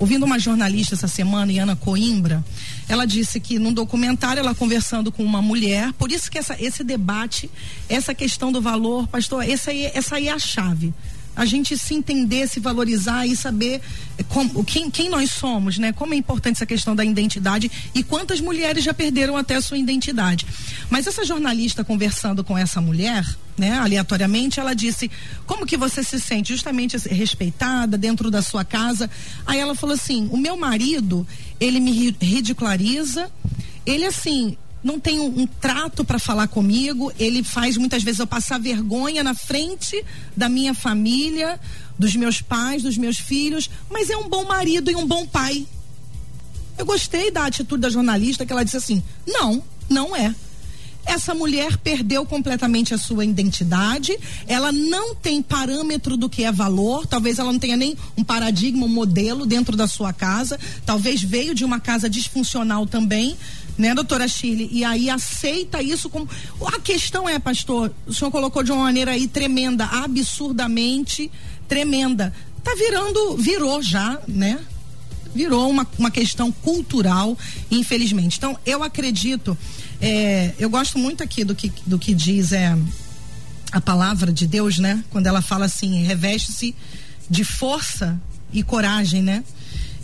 ouvindo 0.05 0.25
uma 0.25 0.39
jornalista 0.39 0.95
essa 0.95 1.09
semana, 1.09 1.51
Iana 1.51 1.75
Coimbra, 1.75 2.45
ela 2.87 3.07
disse 3.07 3.41
que 3.41 3.59
num 3.59 3.73
documentário 3.73 4.39
ela 4.39 4.55
conversando 4.55 5.11
com 5.11 5.25
uma 5.25 5.41
mulher, 5.41 5.95
por 5.95 6.13
isso 6.13 6.31
que 6.31 6.37
essa, 6.37 6.55
esse 6.63 6.85
debate, 6.85 7.51
essa 7.89 8.15
questão 8.15 8.53
do 8.53 8.61
valor, 8.61 9.09
pastor, 9.09 9.49
essa 9.49 9.71
aí, 9.71 9.91
essa 9.95 10.17
aí 10.17 10.29
é 10.29 10.33
a 10.33 10.39
chave 10.39 10.93
a 11.37 11.45
gente 11.45 11.77
se 11.77 11.95
entender, 11.95 12.49
se 12.49 12.61
valorizar 12.61 13.27
e 13.27 13.37
saber 13.37 13.81
como, 14.29 14.65
quem, 14.65 14.91
quem 14.91 15.09
nós 15.09 15.31
somos, 15.31 15.79
né? 15.79 15.93
Como 15.93 16.15
é 16.15 16.17
importante 16.17 16.57
essa 16.57 16.67
questão 16.67 16.95
da 16.95 17.05
identidade 17.05 17.71
e 17.95 18.03
quantas 18.03 18.41
mulheres 18.41 18.85
já 18.85 18.95
perderam 18.95 19.37
até 19.37 19.57
a 19.57 19.63
sua 19.63 19.79
identidade. 19.79 20.47
Mas 20.89 21.07
essa 21.07 21.25
jornalista 21.25 21.83
conversando 21.83 22.45
com 22.45 22.57
essa 22.57 22.81
mulher, 22.81 23.25
né, 23.59 23.73
aleatoriamente, 23.79 24.61
ela 24.61 24.75
disse: 24.75 25.11
"Como 25.47 25.67
que 25.67 25.77
você 25.77 26.03
se 26.03 26.21
sente 26.21 26.53
justamente 26.53 26.97
respeitada 27.09 27.99
dentro 27.99 28.31
da 28.31 28.43
sua 28.43 28.65
casa?" 28.65 29.11
Aí 29.47 29.59
ela 29.59 29.75
falou 29.75 29.95
assim: 29.95 30.29
"O 30.31 30.37
meu 30.37 30.57
marido, 30.57 31.27
ele 31.61 31.81
me 31.81 32.15
ridiculariza, 32.21 33.31
ele 33.87 34.05
assim, 34.05 34.57
não 34.85 35.01
tem 35.01 35.19
um, 35.19 35.41
um 35.41 35.47
trato 35.47 36.05
para 36.05 36.19
falar 36.19 36.47
comigo, 36.47 37.11
ele 37.19 37.43
faz 37.43 37.79
muitas 37.79 38.03
vezes 38.03 38.21
eu 38.21 38.27
passar 38.27 38.61
vergonha 38.61 39.25
na 39.25 39.35
frente 39.35 40.05
da 40.37 40.47
minha 40.47 40.75
família, 40.75 41.59
dos 41.99 42.15
meus 42.15 42.43
pais, 42.43 42.83
dos 42.83 42.99
meus 42.99 43.19
filhos, 43.19 43.71
mas 43.91 44.11
é 44.11 44.17
um 44.17 44.29
bom 44.29 44.45
marido 44.45 44.91
e 44.91 44.95
um 44.95 45.07
bom 45.07 45.27
pai. 45.27 45.67
Eu 46.77 46.85
gostei 46.85 47.31
da 47.31 47.47
atitude 47.47 47.81
da 47.81 47.89
jornalista 47.89 48.45
que 48.45 48.53
ela 48.53 48.65
disse 48.65 48.77
assim: 48.77 49.03
não, 49.27 49.63
não 49.89 50.15
é. 50.15 50.35
Essa 51.07 51.35
mulher 51.35 51.77
perdeu 51.77 52.25
completamente 52.25 52.95
a 52.95 52.99
sua 52.99 53.25
identidade, 53.25 54.19
ela 54.47 54.73
não 54.73 55.15
tem 55.15 55.43
parâmetro 55.43 56.17
do 56.17 56.31
que 56.31 56.45
é 56.45 56.51
valor, 56.51 57.07
talvez 57.07 57.39
ela 57.39 57.53
não 57.53 57.59
tenha 57.59 57.77
nem 57.77 57.97
um 58.17 58.25
paradigma, 58.25 58.87
um 58.87 58.89
modelo 58.89 59.45
dentro 59.45 59.77
da 59.77 59.87
sua 59.87 60.15
casa, 60.15 60.59
talvez 60.87 61.23
veio 61.23 61.55
de 61.55 61.63
uma 61.63 61.79
casa 61.79 62.09
disfuncional 62.09 62.87
também, 62.87 63.37
né, 63.77 63.95
doutora 63.95 64.29
Shirley? 64.29 64.69
E 64.71 64.85
aí 64.85 65.11
aceita 65.11 65.83
isso 65.83 66.09
como. 66.09 66.29
A 66.67 66.81
questão 66.81 67.29
é, 67.29 67.39
pastor, 67.39 67.93
o 68.07 68.13
senhor 68.13 68.31
colocou 68.31 68.63
de 68.63 68.73
uma 68.73 68.85
maneira 68.85 69.13
aí 69.13 69.27
tremenda, 69.27 69.85
absurdamente 69.85 71.31
tremenda. 71.69 72.33
Tá 72.63 72.75
virando, 72.77 73.37
virou 73.37 73.83
já, 73.83 74.19
né? 74.27 74.59
Virou 75.35 75.69
uma, 75.69 75.87
uma 75.99 76.11
questão 76.11 76.53
cultural, 76.53 77.37
infelizmente. 77.71 78.39
Então, 78.39 78.57
eu 78.65 78.83
acredito, 78.83 79.57
é, 80.01 80.55
eu 80.59 80.71
gosto 80.71 80.99
muito 80.99 81.23
aqui 81.23 81.45
do 81.45 81.55
que, 81.55 81.73
do 81.85 81.99
que 81.99 82.15
diz 82.15 82.53
é, 82.53 82.77
a 83.73 83.81
palavra 83.81 84.33
de 84.33 84.47
Deus, 84.47 84.79
né? 84.79 85.03
Quando 85.11 85.27
ela 85.27 85.43
fala 85.43 85.65
assim, 85.65 86.03
reveste-se 86.05 86.75
de 87.29 87.43
força 87.43 88.19
e 88.53 88.63
coragem, 88.63 89.23
né? 89.23 89.43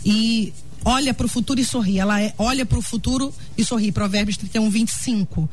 E 0.05 0.53
olha 0.83 1.13
para 1.13 1.25
o 1.25 1.29
futuro 1.29 1.59
e 1.59 1.65
sorri. 1.65 1.99
Ela 1.99 2.21
é, 2.21 2.33
olha 2.37 2.65
para 2.65 2.77
o 2.77 2.81
futuro 2.81 3.33
e 3.57 3.63
sorri. 3.63 3.91
Provérbios 3.91 4.37
31, 4.37 4.69
25. 4.69 5.49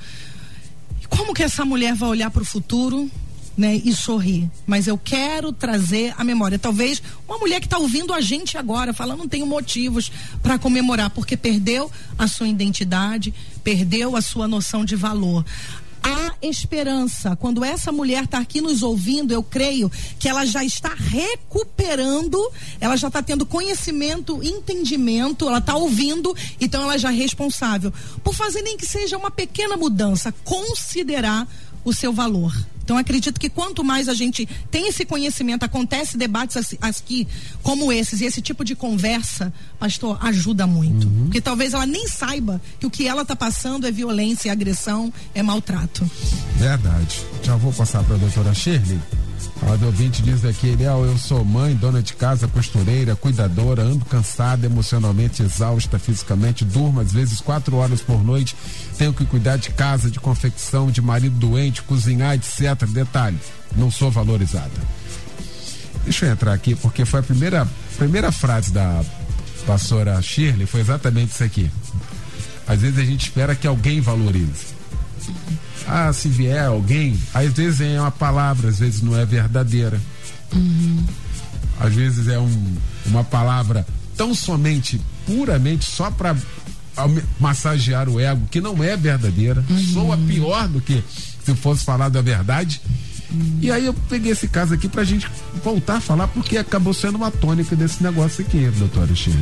Como 1.09 1.35
que 1.35 1.43
essa 1.43 1.64
mulher 1.64 1.95
vai 1.95 2.09
olhar 2.09 2.31
para 2.31 2.43
o 2.43 2.45
futuro 2.45 3.11
né, 3.59 3.74
e 3.85 3.93
sorrir. 3.93 4.49
Mas 4.64 4.87
eu 4.87 4.97
quero 4.97 5.53
trazer 5.53 6.14
a 6.16 6.22
memória. 6.22 6.59
Talvez 6.59 7.03
uma 7.26 7.39
mulher 7.39 7.59
que 7.59 7.66
está 7.66 7.76
ouvindo 7.76 8.14
a 8.14 8.20
gente 8.20 8.57
agora, 8.57 8.95
falando, 8.95 9.18
não 9.18 9.29
tenho 9.29 9.45
motivos 9.45 10.12
para 10.41 10.59
comemorar, 10.59 11.11
porque 11.11 11.37
perdeu 11.37 11.91
a 12.16 12.29
sua 12.29 12.47
identidade, 12.47 13.35
perdeu 13.64 14.14
a 14.14 14.22
sua 14.22 14.47
noção 14.47 14.85
de 14.85 14.95
valor 14.95 15.45
há 16.03 16.35
esperança. 16.43 17.37
Quando 17.37 17.65
essa 17.65 17.93
mulher 17.93 18.25
está 18.25 18.39
aqui 18.39 18.61
nos 18.61 18.83
ouvindo, 18.83 19.33
eu 19.33 19.43
creio 19.43 19.91
que 20.19 20.29
ela 20.29 20.45
já 20.45 20.65
está 20.65 20.95
recuperando, 20.95 22.39
ela 22.81 22.97
já 22.97 23.09
está 23.09 23.23
tendo 23.23 23.47
conhecimento, 23.47 24.43
entendimento, 24.43 25.49
ela 25.49 25.59
está 25.59 25.75
ouvindo, 25.77 26.35
então 26.61 26.83
ela 26.83 26.99
já 26.99 27.13
é 27.13 27.17
responsável 27.17 27.93
por 28.23 28.35
fazer 28.35 28.63
nem 28.63 28.77
que 28.77 28.87
seja 28.87 29.17
uma 29.17 29.31
pequena 29.31 29.77
mudança, 29.77 30.33
considerar 30.45 31.47
o 31.85 31.93
seu 31.93 32.13
valor. 32.13 32.53
Então 32.89 32.97
acredito 32.97 33.39
que 33.39 33.51
quanto 33.51 33.84
mais 33.84 34.09
a 34.09 34.14
gente 34.14 34.49
tem 34.70 34.89
esse 34.89 35.05
conhecimento, 35.05 35.62
acontece 35.62 36.16
debates 36.16 36.74
aqui 36.80 37.28
como 37.62 37.93
esses 37.93 38.22
e 38.22 38.24
esse 38.24 38.41
tipo 38.41 38.64
de 38.64 38.74
conversa, 38.74 39.53
pastor, 39.78 40.16
ajuda 40.22 40.66
muito. 40.66 41.07
Uhum. 41.07 41.24
Porque 41.24 41.39
talvez 41.39 41.74
ela 41.74 41.84
nem 41.84 42.09
saiba 42.09 42.59
que 42.80 42.86
o 42.86 42.91
que 42.91 43.07
ela 43.07 43.20
está 43.20 43.36
passando 43.36 43.86
é 43.86 43.93
violência, 43.93 44.49
é 44.49 44.53
agressão, 44.53 45.12
é 45.34 45.43
maltrato. 45.43 46.11
Verdade. 46.57 47.26
Já 47.43 47.57
vou 47.57 47.74
passar 47.74 48.03
para 48.05 48.14
a 48.14 48.18
doutora 48.18 48.55
Shirley. 48.55 48.99
A 49.62 49.76
do 49.76 49.86
ouvinte 49.86 50.22
diz 50.22 50.45
aqui, 50.45 50.68
Eliel, 50.68 51.05
eu 51.05 51.18
sou 51.18 51.45
mãe, 51.45 51.74
dona 51.74 52.03
de 52.03 52.14
casa, 52.14 52.49
costureira, 52.49 53.14
cuidadora, 53.16 53.82
ando 53.82 54.05
cansada, 54.05 54.66
emocionalmente 54.66 55.43
exausta, 55.43 55.99
fisicamente, 55.99 56.64
durmo 56.64 57.01
às 57.01 57.12
vezes 57.12 57.41
quatro 57.41 57.76
horas 57.76 58.01
por 58.01 58.24
noite, 58.24 58.57
tenho 58.97 59.12
que 59.12 59.24
cuidar 59.24 59.57
de 59.57 59.70
casa, 59.70 60.11
de 60.11 60.18
confecção, 60.20 60.91
de 60.91 61.03
marido 61.03 61.36
doente, 61.36 61.82
cozinhar, 61.82 62.34
etc. 62.34 62.86
Detalhe, 62.89 63.39
não 63.76 63.91
sou 63.91 64.11
valorizada. 64.11 64.70
Deixa 66.05 66.26
eu 66.26 66.32
entrar 66.32 66.53
aqui, 66.53 66.74
porque 66.74 67.05
foi 67.05 67.20
a 67.20 67.22
primeira, 67.22 67.68
primeira 67.97 68.32
frase 68.32 68.72
da 68.72 69.05
pastora 69.66 70.20
Shirley, 70.22 70.66
foi 70.66 70.80
exatamente 70.80 71.32
isso 71.32 71.45
aqui. 71.45 71.70
Às 72.66 72.80
vezes 72.80 72.99
a 72.99 73.05
gente 73.05 73.24
espera 73.24 73.55
que 73.55 73.66
alguém 73.66 74.01
valorize 74.01 74.78
ah, 75.89 76.12
se 76.12 76.28
vier 76.28 76.66
alguém, 76.66 77.18
às 77.32 77.53
vezes 77.53 77.80
é 77.80 78.01
uma 78.01 78.11
palavra, 78.11 78.68
às 78.68 78.78
vezes 78.78 79.01
não 79.01 79.18
é 79.18 79.24
verdadeira. 79.24 80.01
Uhum. 80.55 81.05
Às 81.80 81.95
vezes 81.95 82.28
é 82.28 82.39
um, 82.39 82.76
uma 83.07 83.24
palavra 83.24 83.86
tão 84.16 84.34
somente, 84.34 85.01
puramente 85.26 85.84
só 85.91 86.11
para 86.11 86.36
massagear 87.39 88.09
o 88.09 88.20
ego, 88.20 88.47
que 88.51 88.61
não 88.61 88.82
é 88.82 88.97
verdadeira, 88.97 89.64
uhum. 89.70 89.78
soa 89.93 90.16
pior 90.16 90.68
do 90.68 90.80
que 90.80 91.03
se 91.45 91.55
fosse 91.55 91.84
falar 91.84 92.09
da 92.09 92.20
verdade. 92.20 92.80
E 93.61 93.70
aí 93.70 93.87
eu 93.87 93.95
peguei 93.95 94.33
esse 94.33 94.49
caso 94.49 94.74
aqui 94.74 94.89
pra 94.89 95.05
gente 95.05 95.29
voltar 95.62 95.97
a 95.97 96.01
falar, 96.01 96.29
porque 96.29 96.57
acabou 96.57 96.95
sendo 96.95 97.16
uma 97.16 97.31
tônica 97.31 97.76
desse 97.76 98.03
negócio 98.03 98.45
aqui, 98.45 98.66
doutora 98.79 99.14
Chile. 99.14 99.37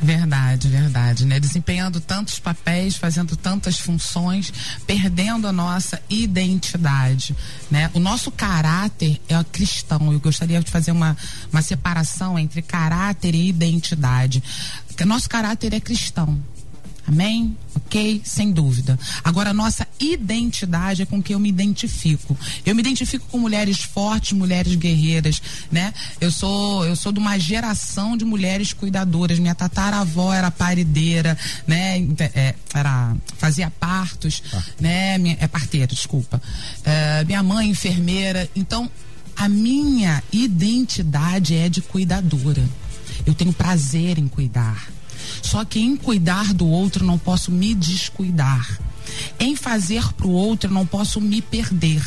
Verdade, 0.00 0.68
verdade, 0.68 1.24
né? 1.24 1.40
Desempenhando 1.40 2.00
tantos 2.00 2.38
papéis, 2.38 2.96
fazendo 2.96 3.34
tantas 3.34 3.78
funções, 3.78 4.52
perdendo 4.86 5.48
a 5.48 5.52
nossa 5.52 6.00
identidade, 6.10 7.34
né? 7.70 7.90
O 7.94 7.98
nosso 7.98 8.30
caráter 8.30 9.20
é 9.28 9.42
cristão. 9.44 10.12
Eu 10.12 10.20
gostaria 10.20 10.60
de 10.60 10.70
fazer 10.70 10.92
uma, 10.92 11.16
uma 11.50 11.62
separação 11.62 12.38
entre 12.38 12.60
caráter 12.60 13.34
e 13.34 13.48
identidade. 13.48 14.42
Nosso 15.04 15.28
caráter 15.28 15.72
é 15.74 15.80
cristão, 15.80 16.38
Amém? 17.06 17.56
Ok? 17.74 18.20
Sem 18.24 18.50
dúvida. 18.50 18.98
Agora, 19.22 19.50
a 19.50 19.54
nossa 19.54 19.86
identidade 20.00 21.02
é 21.02 21.06
com 21.06 21.22
que 21.22 21.34
eu 21.34 21.38
me 21.38 21.48
identifico. 21.48 22.36
Eu 22.64 22.74
me 22.74 22.80
identifico 22.80 23.26
com 23.30 23.38
mulheres 23.38 23.80
fortes, 23.80 24.32
mulheres 24.32 24.74
guerreiras, 24.74 25.40
né? 25.70 25.94
Eu 26.20 26.32
sou, 26.32 26.84
eu 26.84 26.96
sou 26.96 27.12
de 27.12 27.20
uma 27.20 27.38
geração 27.38 28.16
de 28.16 28.24
mulheres 28.24 28.72
cuidadoras. 28.72 29.38
Minha 29.38 29.54
tataravó 29.54 30.32
era 30.32 30.50
parideira, 30.50 31.38
né? 31.66 31.98
É, 32.34 32.54
era, 32.74 33.14
fazia 33.38 33.70
partos, 33.70 34.42
ah. 34.52 34.62
né? 34.80 35.18
Minha, 35.18 35.36
é 35.40 35.46
parteira, 35.46 35.86
desculpa. 35.86 36.42
É, 36.84 37.24
minha 37.24 37.42
mãe, 37.42 37.70
enfermeira. 37.70 38.50
Então, 38.56 38.90
a 39.36 39.48
minha 39.48 40.22
identidade 40.32 41.54
é 41.54 41.68
de 41.68 41.80
cuidadora. 41.82 42.64
Eu 43.24 43.34
tenho 43.34 43.52
prazer 43.52 44.18
em 44.18 44.26
cuidar. 44.26 44.95
Só 45.42 45.64
que 45.64 45.80
em 45.80 45.96
cuidar 45.96 46.52
do 46.52 46.66
outro 46.66 47.04
não 47.04 47.18
posso 47.18 47.50
me 47.50 47.74
descuidar. 47.74 48.78
Em 49.38 49.54
fazer 49.54 50.12
para 50.14 50.26
o 50.26 50.32
outro 50.32 50.72
não 50.72 50.86
posso 50.86 51.20
me 51.20 51.40
perder. 51.40 52.02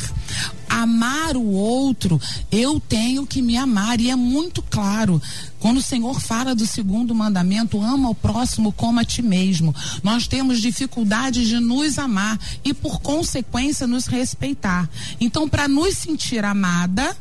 Amar 0.68 1.36
o 1.36 1.46
outro, 1.46 2.20
eu 2.50 2.78
tenho 2.78 3.26
que 3.26 3.42
me 3.42 3.56
amar. 3.56 4.00
E 4.00 4.10
é 4.10 4.16
muito 4.16 4.62
claro. 4.62 5.20
Quando 5.58 5.78
o 5.78 5.82
Senhor 5.82 6.20
fala 6.20 6.54
do 6.54 6.66
segundo 6.66 7.14
mandamento, 7.14 7.80
ama 7.80 8.10
o 8.10 8.14
próximo 8.14 8.72
como 8.72 9.00
a 9.00 9.04
ti 9.04 9.22
mesmo. 9.22 9.74
Nós 10.02 10.26
temos 10.26 10.60
dificuldade 10.60 11.46
de 11.46 11.58
nos 11.58 11.98
amar 11.98 12.38
e, 12.64 12.72
por 12.72 13.00
consequência, 13.00 13.86
nos 13.86 14.06
respeitar. 14.06 14.88
Então, 15.20 15.48
para 15.48 15.66
nos 15.66 15.96
sentir 15.96 16.44
amada, 16.44 17.16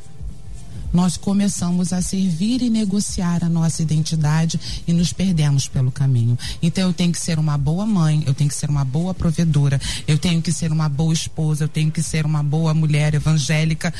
nós 0.93 1.17
começamos 1.17 1.93
a 1.93 2.01
servir 2.01 2.61
e 2.61 2.69
negociar 2.69 3.43
a 3.43 3.49
nossa 3.49 3.81
identidade 3.81 4.59
e 4.87 4.93
nos 4.93 5.13
perdemos 5.13 5.67
pelo 5.67 5.91
caminho. 5.91 6.37
Então 6.61 6.87
eu 6.87 6.93
tenho 6.93 7.11
que 7.11 7.19
ser 7.19 7.39
uma 7.39 7.57
boa 7.57 7.85
mãe, 7.85 8.23
eu 8.25 8.33
tenho 8.33 8.49
que 8.49 8.55
ser 8.55 8.69
uma 8.69 8.83
boa 8.83 9.13
provedora, 9.13 9.79
eu 10.07 10.17
tenho 10.17 10.41
que 10.41 10.51
ser 10.51 10.71
uma 10.71 10.89
boa 10.89 11.13
esposa, 11.13 11.63
eu 11.63 11.69
tenho 11.69 11.91
que 11.91 12.01
ser 12.01 12.25
uma 12.25 12.43
boa 12.43 12.73
mulher 12.73 13.13
evangélica. 13.13 13.93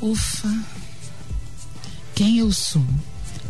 Ufa. 0.00 0.52
Quem 2.14 2.38
eu 2.38 2.52
sou? 2.52 2.84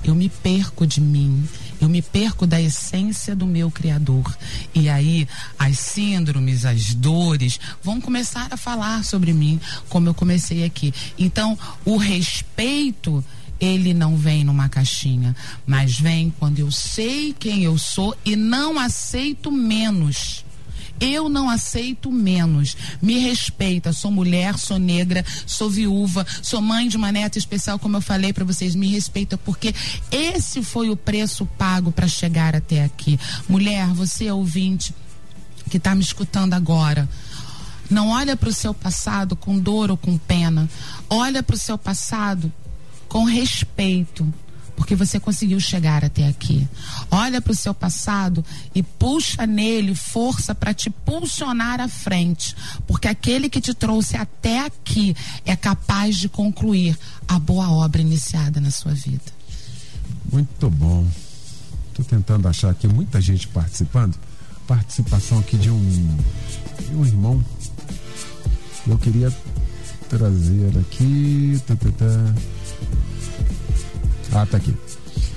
Eu 0.02 0.14
me 0.14 0.28
perco 0.28 0.86
de 0.86 1.00
mim 1.00 1.46
eu 1.84 1.88
me 1.88 2.02
perco 2.02 2.46
da 2.46 2.60
essência 2.60 3.36
do 3.36 3.46
meu 3.46 3.70
Criador. 3.70 4.36
E 4.74 4.88
aí 4.88 5.28
as 5.58 5.78
síndromes, 5.78 6.64
as 6.64 6.94
dores 6.94 7.60
vão 7.82 8.00
começar 8.00 8.48
a 8.50 8.56
falar 8.56 9.04
sobre 9.04 9.32
mim, 9.32 9.60
como 9.88 10.08
eu 10.08 10.14
comecei 10.14 10.64
aqui. 10.64 10.92
Então, 11.18 11.58
o 11.84 11.96
respeito 11.96 13.24
ele 13.60 13.94
não 13.94 14.16
vem 14.16 14.44
numa 14.44 14.68
caixinha, 14.68 15.34
mas 15.66 15.98
vem 15.98 16.32
quando 16.38 16.58
eu 16.58 16.70
sei 16.70 17.32
quem 17.32 17.64
eu 17.64 17.78
sou 17.78 18.16
e 18.24 18.36
não 18.36 18.78
aceito 18.78 19.50
menos. 19.50 20.43
Eu 21.00 21.28
não 21.28 21.50
aceito 21.50 22.10
menos. 22.10 22.76
Me 23.02 23.18
respeita. 23.18 23.92
Sou 23.92 24.10
mulher, 24.10 24.58
sou 24.58 24.78
negra, 24.78 25.24
sou 25.46 25.68
viúva, 25.68 26.26
sou 26.42 26.60
mãe 26.60 26.88
de 26.88 26.96
uma 26.96 27.12
neta 27.12 27.38
especial, 27.38 27.78
como 27.78 27.96
eu 27.96 28.00
falei 28.00 28.32
para 28.32 28.44
vocês. 28.44 28.74
Me 28.74 28.88
respeita 28.88 29.36
porque 29.36 29.74
esse 30.10 30.62
foi 30.62 30.90
o 30.90 30.96
preço 30.96 31.46
pago 31.58 31.90
para 31.90 32.08
chegar 32.08 32.54
até 32.54 32.84
aqui. 32.84 33.18
Mulher, 33.48 33.86
você 33.88 34.26
é 34.26 34.32
ouvinte 34.32 34.94
que 35.68 35.76
está 35.76 35.94
me 35.94 36.02
escutando 36.02 36.54
agora. 36.54 37.08
Não 37.90 38.10
olha 38.10 38.36
para 38.36 38.48
o 38.48 38.52
seu 38.52 38.72
passado 38.72 39.36
com 39.36 39.58
dor 39.58 39.90
ou 39.90 39.96
com 39.96 40.16
pena. 40.16 40.68
Olha 41.08 41.42
para 41.42 41.56
o 41.56 41.58
seu 41.58 41.76
passado 41.76 42.52
com 43.08 43.24
respeito 43.24 44.32
porque 44.76 44.94
você 44.94 45.20
conseguiu 45.20 45.60
chegar 45.60 46.04
até 46.04 46.26
aqui. 46.26 46.66
Olha 47.10 47.40
para 47.40 47.52
o 47.52 47.56
seu 47.56 47.74
passado 47.74 48.44
e 48.74 48.82
puxa 48.82 49.46
nele 49.46 49.94
força 49.94 50.54
para 50.54 50.74
te 50.74 50.90
pulsionar 50.90 51.80
à 51.80 51.88
frente, 51.88 52.54
porque 52.86 53.08
aquele 53.08 53.48
que 53.48 53.60
te 53.60 53.74
trouxe 53.74 54.16
até 54.16 54.60
aqui 54.60 55.14
é 55.44 55.54
capaz 55.56 56.16
de 56.16 56.28
concluir 56.28 56.98
a 57.28 57.38
boa 57.38 57.70
obra 57.70 58.00
iniciada 58.00 58.60
na 58.60 58.70
sua 58.70 58.92
vida. 58.92 59.32
Muito 60.30 60.70
bom. 60.70 61.06
Estou 61.88 62.04
tentando 62.04 62.48
achar 62.48 62.70
aqui 62.70 62.88
muita 62.88 63.20
gente 63.20 63.46
participando. 63.48 64.18
Participação 64.66 65.38
aqui 65.38 65.56
de 65.56 65.70
um, 65.70 66.16
de 66.88 66.94
um 66.94 67.04
irmão. 67.04 67.44
Eu 68.86 68.98
queria 68.98 69.32
trazer 70.08 70.78
aqui. 70.78 71.60
Tá, 71.66 71.76
tá, 71.76 71.88
tá. 71.90 72.34
Ah, 74.34 74.46
tá 74.46 74.56
aqui. 74.56 74.74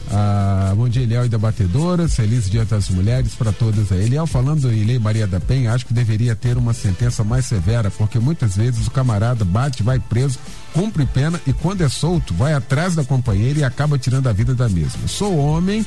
Ah, 0.10 0.74
bom 0.76 0.88
dia, 0.88 1.04
Eliel 1.04 1.26
e 1.26 1.30
debatedoras. 1.30 2.16
Feliz 2.16 2.50
Dia 2.50 2.66
das 2.66 2.89
Mulheres 2.89 3.34
para 3.36 3.52
todas 3.52 3.91
aí. 3.91 4.06
Eliel, 4.06 4.26
falando 4.26 4.72
em 4.72 4.84
Lei 4.84 4.98
Maria 4.98 5.28
da 5.28 5.39
Penha, 5.39 5.74
acho 5.74 5.86
que 5.86 5.93
deveria 5.93 6.36
ter 6.36 6.58
uma 6.58 6.74
sentença 6.74 7.24
mais 7.24 7.45
severa, 7.45 7.91
porque 7.91 8.18
muitas 8.18 8.56
vezes 8.56 8.88
o 8.88 8.91
camarada 8.91 9.45
bate, 9.45 9.84
vai 9.84 10.00
preso, 10.00 10.39
cumpre 10.74 11.06
pena 11.06 11.39
e 11.45 11.54
quando 11.54 11.82
é 11.82 11.89
solto, 11.89 12.34
vai 12.34 12.54
atrás 12.54 12.95
da 12.95 13.04
companheira 13.04 13.60
e 13.60 13.64
acaba 13.64 13.98
tirando 13.98 14.28
a 14.28 14.34
vida 14.34 14.56
da 14.56 14.68
mesma. 14.68 15.08
Sou 15.08 15.38
homem 15.38 15.86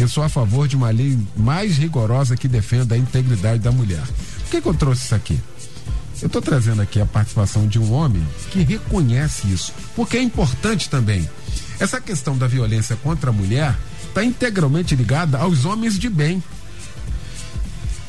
eu 0.00 0.08
sou 0.08 0.22
a 0.22 0.30
favor 0.30 0.66
de 0.66 0.76
uma 0.76 0.88
lei 0.90 1.18
mais 1.36 1.76
rigorosa 1.76 2.34
que 2.34 2.48
defenda 2.48 2.94
a 2.94 2.98
integridade 2.98 3.58
da 3.58 3.70
mulher. 3.70 4.02
Por 4.44 4.50
que, 4.50 4.60
que 4.62 4.66
eu 4.66 4.74
trouxe 4.74 5.04
isso 5.04 5.14
aqui? 5.14 5.38
Eu 6.22 6.26
estou 6.26 6.40
trazendo 6.40 6.80
aqui 6.80 7.00
a 7.00 7.06
participação 7.06 7.66
de 7.66 7.78
um 7.78 7.92
homem 7.92 8.26
que 8.50 8.62
reconhece 8.62 9.46
isso, 9.48 9.72
porque 9.94 10.16
é 10.16 10.22
importante 10.22 10.88
também. 10.88 11.28
Essa 11.80 11.98
questão 11.98 12.36
da 12.36 12.46
violência 12.46 12.94
contra 12.96 13.30
a 13.30 13.32
mulher 13.32 13.74
está 14.06 14.22
integralmente 14.22 14.94
ligada 14.94 15.38
aos 15.38 15.64
homens 15.64 15.98
de 15.98 16.10
bem, 16.10 16.42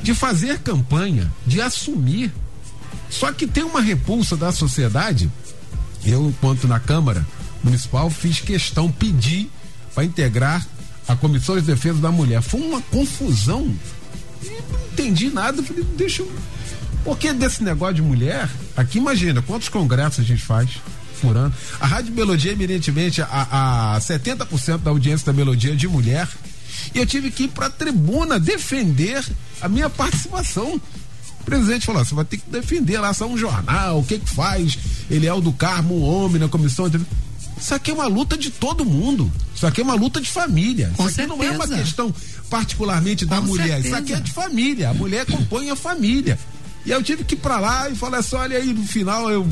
de 0.03 0.13
fazer 0.13 0.59
campanha, 0.59 1.31
de 1.47 1.61
assumir. 1.61 2.33
Só 3.09 3.31
que 3.31 3.47
tem 3.47 3.63
uma 3.63 3.81
repulsa 3.81 4.35
da 4.35 4.51
sociedade. 4.51 5.31
Eu, 6.03 6.27
enquanto 6.27 6.67
na 6.67 6.79
Câmara 6.79 7.25
Municipal, 7.63 8.09
fiz 8.09 8.41
questão, 8.41 8.91
pedi 8.91 9.49
para 9.95 10.03
integrar 10.03 10.67
a 11.07 11.15
Comissão 11.15 11.55
de 11.55 11.61
Defesa 11.61 11.99
da 11.99 12.11
Mulher. 12.11 12.41
Foi 12.41 12.59
uma 12.59 12.81
confusão. 12.81 13.73
não 14.43 14.79
entendi 14.91 15.29
nada. 15.29 15.63
Falei, 15.63 15.85
deixa 15.95 16.23
eu. 16.23 16.31
Porque 17.05 17.31
desse 17.31 17.63
negócio 17.63 17.95
de 17.95 18.01
mulher, 18.01 18.49
aqui 18.75 18.97
imagina 18.97 19.41
quantos 19.41 19.69
congressos 19.69 20.19
a 20.19 20.23
gente 20.23 20.43
faz 20.43 20.71
por 21.21 21.37
ano. 21.37 21.53
A 21.79 21.87
Rádio 21.87 22.13
Melodia, 22.13 22.51
evidentemente, 22.51 23.21
a, 23.21 23.95
a 23.95 23.99
70% 23.99 24.79
da 24.79 24.91
audiência 24.91 25.25
da 25.25 25.33
Melodia 25.33 25.73
é 25.73 25.75
de 25.75 25.87
mulher. 25.87 26.27
E 26.93 26.97
eu 26.97 27.05
tive 27.05 27.31
que 27.31 27.43
ir 27.43 27.47
para 27.49 27.67
a 27.67 27.69
tribuna 27.69 28.39
defender 28.39 29.23
a 29.61 29.69
minha 29.69 29.89
participação. 29.89 30.81
O 31.39 31.43
presidente 31.43 31.85
falou: 31.85 32.03
você 32.03 32.15
vai 32.15 32.25
ter 32.25 32.37
que 32.37 32.49
defender 32.49 32.99
lá, 32.99 33.13
só 33.13 33.27
um 33.27 33.37
jornal, 33.37 33.99
o 33.99 34.03
que 34.03 34.19
que 34.19 34.29
faz? 34.29 34.77
Ele 35.09 35.27
é 35.27 35.33
o 35.33 35.41
do 35.41 35.53
Carmo, 35.53 35.99
um 35.99 36.03
homem 36.03 36.39
na 36.39 36.47
comissão. 36.47 36.89
De... 36.89 36.99
Isso 37.57 37.75
aqui 37.75 37.91
é 37.91 37.93
uma 37.93 38.07
luta 38.07 38.37
de 38.37 38.49
todo 38.49 38.83
mundo. 38.83 39.31
Isso 39.55 39.65
aqui 39.67 39.81
é 39.81 39.83
uma 39.83 39.93
luta 39.93 40.19
de 40.19 40.29
família. 40.29 40.91
Com 40.95 41.07
Isso 41.07 41.21
aqui 41.21 41.29
certeza. 41.29 41.37
não 41.37 41.43
é 41.43 41.51
uma 41.51 41.67
questão 41.67 42.13
particularmente 42.49 43.25
da 43.25 43.37
Com 43.37 43.47
mulher. 43.47 43.79
Isso 43.79 43.89
certeza. 43.89 43.97
aqui 43.97 44.13
é 44.13 44.19
de 44.19 44.31
família. 44.31 44.89
A 44.89 44.93
mulher 44.93 45.25
compõe 45.25 45.69
a 45.69 45.75
família. 45.75 46.39
E 46.85 46.91
eu 46.91 47.01
tive 47.03 47.23
que 47.23 47.35
ir 47.35 47.37
pra 47.37 47.59
lá 47.59 47.89
e 47.89 47.95
falar 47.95 48.19
assim: 48.19 48.35
olha 48.35 48.57
aí, 48.57 48.73
no 48.73 48.83
final 48.83 49.29
eu, 49.29 49.47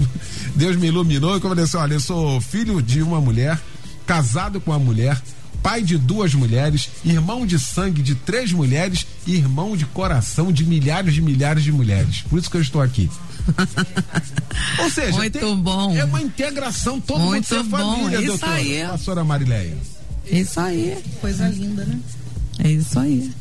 Deus 0.55 0.75
me 0.75 0.87
iluminou 0.87 1.31
e 1.33 1.37
eu 1.37 1.41
falei 1.41 1.63
assim: 1.63 1.77
olha, 1.77 1.93
eu 1.93 1.99
sou 1.99 2.41
filho 2.41 2.81
de 2.81 3.01
uma 3.01 3.21
mulher, 3.21 3.59
casado 4.05 4.59
com 4.59 4.71
uma 4.71 4.79
mulher, 4.79 5.21
pai 5.61 5.81
de 5.81 5.97
duas 5.97 6.33
mulheres, 6.33 6.89
irmão 7.05 7.45
de 7.45 7.59
sangue 7.59 8.01
de 8.01 8.15
três 8.15 8.51
mulheres 8.51 9.05
e 9.27 9.35
irmão 9.35 9.77
de 9.77 9.85
coração 9.85 10.51
de 10.51 10.65
milhares 10.65 11.13
de 11.13 11.21
milhares 11.21 11.63
de 11.63 11.71
mulheres. 11.71 12.23
Por 12.29 12.39
isso 12.39 12.49
que 12.49 12.57
eu 12.57 12.61
estou 12.61 12.81
aqui. 12.81 13.09
Ou 14.79 14.89
seja, 14.89 15.17
Muito 15.17 15.55
bom. 15.57 15.95
é 15.95 16.03
uma 16.05 16.21
integração, 16.21 16.99
todo 16.99 17.19
Muito 17.19 17.35
mundo 17.53 17.63
ser 17.63 17.63
bom, 17.69 17.77
família, 17.77 18.17
isso 18.19 18.27
doutora, 18.27 18.53
aí. 18.53 18.83
pastora 18.89 19.23
Marileia. 19.23 19.77
É 20.31 20.39
isso 20.39 20.59
aí. 20.59 20.97
Coisa 21.21 21.47
linda, 21.47 21.83
né? 21.85 21.99
É 22.59 22.69
isso 22.71 22.99
aí. 22.99 23.31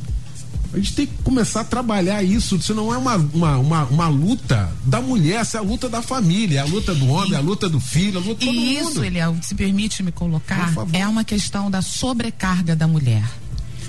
A 0.73 0.77
gente 0.77 0.93
tem 0.95 1.07
que 1.07 1.23
começar 1.23 1.63
a 1.63 1.65
trabalhar 1.65 2.23
isso. 2.23 2.57
Isso 2.57 2.75
não 2.75 2.93
é 2.93 2.99
uma, 2.99 3.17
uma, 3.17 3.57
uma, 3.59 3.85
uma 3.85 4.09
luta 4.09 4.71
da 4.85 5.01
mulher, 5.01 5.43
isso 5.43 5.57
é 5.57 5.61
a 5.61 5.63
luta 5.63 5.89
da 5.89 6.03
família, 6.03 6.59
é 6.59 6.63
a 6.63 6.67
luta 6.67 6.95
do 6.95 7.09
homem, 7.09 7.35
a 7.35 7.41
luta 7.41 7.69
do 7.69 7.81
filho, 7.81 8.19
a 8.19 8.23
luta 8.23 8.41
de 8.41 8.47
todo 8.47 8.55
E 8.55 8.77
mundo. 8.77 8.91
isso, 8.91 9.05
Eliel, 9.05 9.37
se 9.43 9.55
permite 9.55 10.03
me 10.03 10.13
colocar, 10.13 10.73
é 10.93 11.07
uma 11.07 11.25
questão 11.25 11.71
da 11.71 11.81
sobrecarga 11.81 12.77
da 12.77 12.87
mulher. 12.87 13.25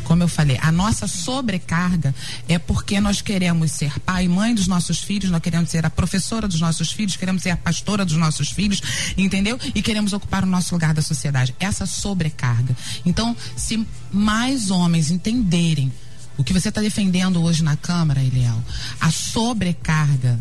Como 0.06 0.24
eu 0.24 0.28
falei, 0.28 0.58
a 0.62 0.72
nossa 0.72 1.06
sobrecarga 1.06 2.16
é 2.48 2.58
porque 2.58 3.00
nós 3.00 3.22
queremos 3.22 3.72
ser 3.74 4.00
pai 4.00 4.26
e 4.26 4.28
mãe 4.28 4.56
dos 4.56 4.66
nossos 4.66 5.00
filhos, 5.00 5.30
nós 5.30 5.40
queremos 5.42 5.70
ser 5.70 5.86
a 5.86 5.90
professora 5.90 6.48
dos 6.48 6.60
nossos 6.60 6.92
filhos, 6.92 7.16
queremos 7.16 7.44
ser 7.44 7.52
a 7.52 7.58
pastora 7.58 8.04
dos 8.04 8.16
nossos 8.16 8.50
filhos, 8.50 8.82
entendeu? 9.16 9.60
E 9.76 9.82
queremos 9.84 10.12
ocupar 10.14 10.44
o 10.44 10.48
nosso 10.48 10.74
lugar 10.74 10.96
da 10.96 11.02
sociedade. 11.04 11.54
Essa 11.60 11.86
sobrecarga. 11.86 12.76
Então, 13.06 13.36
se 13.56 13.86
mais 14.12 14.72
homens 14.72 15.12
entenderem 15.12 15.92
o 16.40 16.44
que 16.44 16.54
você 16.54 16.70
está 16.70 16.80
defendendo 16.80 17.44
hoje 17.44 17.62
na 17.62 17.76
Câmara, 17.76 18.24
Eliel, 18.24 18.58
a 19.00 19.12
sobrecarga 19.12 20.40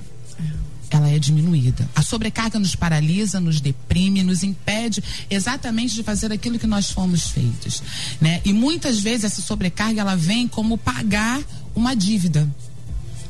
ela 0.90 1.10
é 1.10 1.18
diminuída. 1.18 1.86
A 1.94 2.02
sobrecarga 2.02 2.58
nos 2.58 2.74
paralisa, 2.74 3.40
nos 3.40 3.60
deprime, 3.60 4.22
nos 4.22 4.42
impede 4.42 5.02
exatamente 5.28 5.94
de 5.94 6.02
fazer 6.02 6.32
aquilo 6.32 6.58
que 6.58 6.66
nós 6.66 6.90
fomos 6.90 7.28
feitos, 7.28 7.82
né? 8.20 8.40
E 8.44 8.54
muitas 8.54 9.00
vezes 9.00 9.24
essa 9.24 9.42
sobrecarga 9.42 10.00
ela 10.00 10.16
vem 10.16 10.48
como 10.48 10.78
pagar 10.78 11.42
uma 11.74 11.94
dívida. 11.94 12.48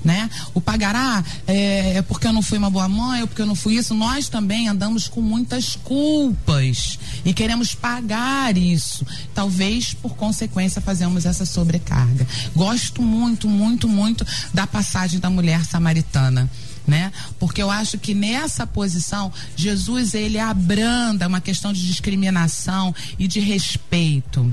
Né? 0.04 0.30
O 0.54 0.60
pagará 0.60 1.24
é, 1.46 1.96
é 1.96 2.02
porque 2.02 2.26
eu 2.26 2.32
não 2.32 2.40
fui 2.40 2.56
uma 2.56 2.70
boa 2.70 2.88
mãe, 2.88 3.20
ou 3.22 3.26
porque 3.26 3.42
eu 3.42 3.46
não 3.46 3.56
fui 3.56 3.74
isso. 3.74 3.94
Nós 3.94 4.28
também 4.28 4.68
andamos 4.68 5.08
com 5.08 5.20
muitas 5.20 5.74
culpas 5.76 6.98
e 7.24 7.34
queremos 7.34 7.74
pagar 7.74 8.56
isso. 8.56 9.04
Talvez 9.34 9.94
por 9.94 10.14
consequência 10.14 10.80
fazemos 10.80 11.26
essa 11.26 11.44
sobrecarga. 11.44 12.26
Gosto 12.54 13.02
muito, 13.02 13.48
muito, 13.48 13.88
muito 13.88 14.24
da 14.54 14.66
passagem 14.66 15.18
da 15.18 15.28
mulher 15.28 15.64
samaritana 15.64 16.48
né? 16.88 17.12
Porque 17.38 17.62
eu 17.62 17.70
acho 17.70 17.98
que 17.98 18.14
nessa 18.14 18.66
posição 18.66 19.30
Jesus 19.54 20.14
ele 20.14 20.38
abranda 20.38 21.28
uma 21.28 21.40
questão 21.40 21.70
de 21.70 21.86
discriminação 21.86 22.94
e 23.18 23.28
de 23.28 23.40
respeito. 23.40 24.52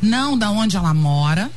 Não 0.00 0.36
da 0.36 0.50
onde 0.50 0.76
ela 0.76 0.94
mora, 0.94 1.50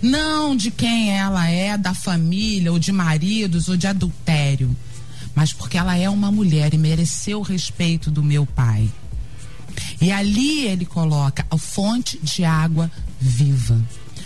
não 0.00 0.56
de 0.56 0.70
quem 0.70 1.10
ela 1.10 1.48
é, 1.48 1.76
da 1.76 1.94
família, 1.94 2.72
ou 2.72 2.78
de 2.78 2.92
maridos, 2.92 3.68
ou 3.68 3.76
de 3.76 3.86
adultério, 3.86 4.74
mas 5.34 5.52
porque 5.52 5.76
ela 5.76 5.96
é 5.96 6.08
uma 6.08 6.30
mulher 6.30 6.72
e 6.74 6.78
mereceu 6.78 7.40
o 7.40 7.42
respeito 7.42 8.10
do 8.10 8.22
meu 8.22 8.46
pai. 8.46 8.88
E 10.00 10.10
ali 10.12 10.66
ele 10.66 10.84
coloca 10.84 11.46
a 11.50 11.56
fonte 11.56 12.18
de 12.22 12.44
água 12.44 12.90
viva. 13.20 13.80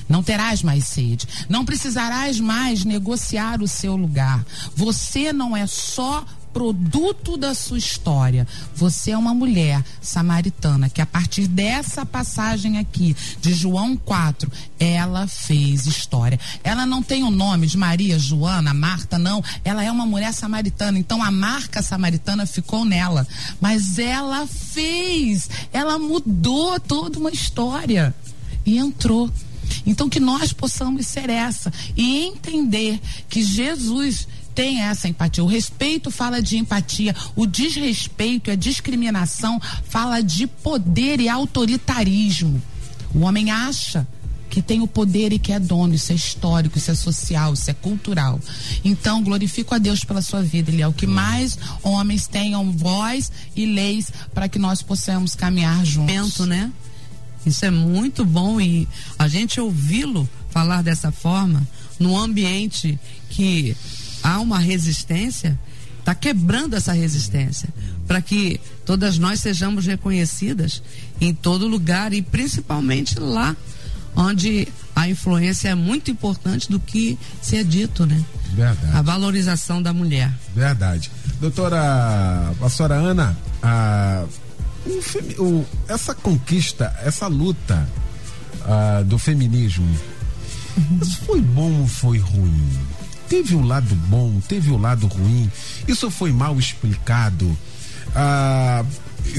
Não 0.09 0.23
terás 0.23 0.63
mais 0.63 0.85
sede. 0.85 1.27
Não 1.49 1.65
precisarás 1.65 2.39
mais 2.39 2.85
negociar 2.85 3.61
o 3.61 3.69
seu 3.69 3.97
lugar. 3.97 4.45
Você 4.75 5.33
não 5.33 5.57
é 5.57 5.67
só 5.67 6.25
produto 6.57 7.37
da 7.37 7.53
sua 7.55 7.77
história. 7.77 8.49
Você 8.75 9.11
é 9.11 9.19
uma 9.19 9.35
mulher 9.35 9.85
samaritana 10.01 10.89
que 10.89 11.03
a 11.03 11.07
partir 11.07 11.47
dessa 11.47 12.07
passagem 12.07 12.79
aqui 12.79 13.15
de 13.43 13.53
João 13.53 13.95
4, 13.95 14.51
ela 14.81 15.27
fez 15.27 15.85
história. 15.85 16.41
Ela 16.65 16.87
não 16.87 17.03
tem 17.03 17.25
o 17.25 17.31
nome 17.31 17.67
de 17.67 17.77
Maria, 17.77 18.19
Joana, 18.19 18.73
Marta, 18.73 19.19
não. 19.19 19.45
Ela 19.63 19.85
é 19.85 19.93
uma 19.93 20.07
mulher 20.07 20.33
samaritana. 20.33 20.99
Então 20.99 21.23
a 21.23 21.31
marca 21.31 21.83
samaritana 21.83 22.47
ficou 22.47 22.87
nela. 22.87 23.29
Mas 23.61 23.99
ela 23.99 24.47
fez, 24.47 25.51
ela 25.71 25.99
mudou 25.99 26.81
toda 26.81 27.19
uma 27.19 27.31
história 27.31 28.15
e 28.65 28.79
entrou. 28.79 29.31
Então 29.85 30.09
que 30.09 30.21
nós 30.21 30.55
possamos 30.55 31.07
ser 31.07 31.29
essa 31.29 31.71
e 31.95 32.25
entender 32.25 32.99
que 33.29 33.43
Jesus 33.43 34.27
tem 34.57 34.81
essa 34.81 35.07
empatia. 35.07 35.45
O 35.45 35.47
respeito 35.47 36.11
fala 36.11 36.41
de 36.41 36.57
empatia, 36.57 37.15
o 37.37 37.47
desrespeito 37.47 38.49
e 38.49 38.53
a 38.53 38.57
discriminação 38.57 39.61
fala 39.85 40.23
de 40.23 40.47
poder 40.47 41.21
e 41.21 41.29
autoritarismo. 41.29 42.61
O 43.15 43.21
homem 43.21 43.51
acha 43.51 44.09
que 44.49 44.63
tem 44.63 44.81
o 44.81 44.87
poder 44.87 45.35
e 45.35 45.39
que 45.39 45.53
é 45.53 45.59
dono, 45.59 45.93
isso 45.93 46.11
é 46.11 46.15
histórico, 46.15 46.79
isso 46.79 46.91
é 46.91 46.95
social, 46.95 47.53
isso 47.53 47.71
é 47.71 47.75
cultural. 47.75 48.41
Então, 48.83 49.23
glorifico 49.23 49.75
a 49.75 49.79
Deus 49.79 50.03
pela 50.03 50.23
sua 50.23 50.41
vida, 50.43 50.71
Eliel, 50.71 50.95
que 50.95 51.07
mais 51.07 51.59
homens 51.83 52.27
tenham 52.27 52.73
voz 52.73 53.31
e 53.55 53.67
leis 53.67 54.11
para 54.33 54.49
que 54.49 54.59
nós 54.59 54.81
possamos 54.81 55.35
caminhar 55.35 55.85
juntos. 55.85 56.15
Penso, 56.15 56.47
né? 56.47 56.73
Isso 57.45 57.67
é 57.67 57.71
muito 57.71 58.25
bom 58.25 58.59
e 58.59 58.89
a 59.19 59.29
gente 59.29 59.61
ouvi-lo 59.61 60.27
falar 60.49 60.83
dessa 60.83 61.13
forma, 61.13 61.69
num 61.99 62.17
ambiente 62.17 62.99
que 63.29 63.77
há 64.23 64.39
uma 64.41 64.59
resistência, 64.59 65.59
está 66.01 66.15
quebrando 66.15 66.75
essa 66.75 66.93
resistência 66.93 67.69
para 68.07 68.21
que 68.23 68.61
todas 68.85 69.19
nós 69.19 69.41
sejamos 69.41 69.87
reconhecidas 69.87 70.83
em 71.21 71.35
todo 71.35 71.67
lugar 71.67 72.13
e 72.13 72.23
principalmente 72.23 73.19
lá 73.19 73.57
onde 74.15 74.69
a 74.95 75.09
influência 75.09 75.69
é 75.69 75.75
muito 75.75 76.11
importante 76.11 76.71
do 76.71 76.81
que 76.81 77.19
se 77.43 77.57
é 77.57 77.63
dito, 77.65 78.07
né? 78.07 78.25
Verdade. 78.55 78.97
A 78.97 79.03
valorização 79.03 79.83
da 79.83 79.93
mulher. 79.93 80.33
Verdade. 80.55 81.11
Doutora 81.41 82.55
Pastora 82.59 82.95
Ana, 82.95 83.37
a, 83.63 84.25
o 85.39 85.43
o- 85.43 85.67
essa 85.89 86.15
conquista, 86.15 86.95
essa 87.05 87.27
luta 87.27 87.87
ah, 88.65 89.03
do 89.05 89.19
feminismo, 89.19 89.87
isso 91.03 91.19
foi 91.27 91.41
bom 91.41 91.81
ou 91.81 91.87
foi 91.87 92.19
ruim? 92.19 92.71
Teve 93.29 93.55
um 93.55 93.67
lado 93.67 93.95
bom, 93.95 94.41
teve 94.49 94.71
um 94.71 94.81
lado 94.81 95.07
ruim. 95.07 95.51
Isso 95.87 96.11
foi 96.11 96.33
mal 96.33 96.59
explicado. 96.59 97.57
Ah, 98.15 98.85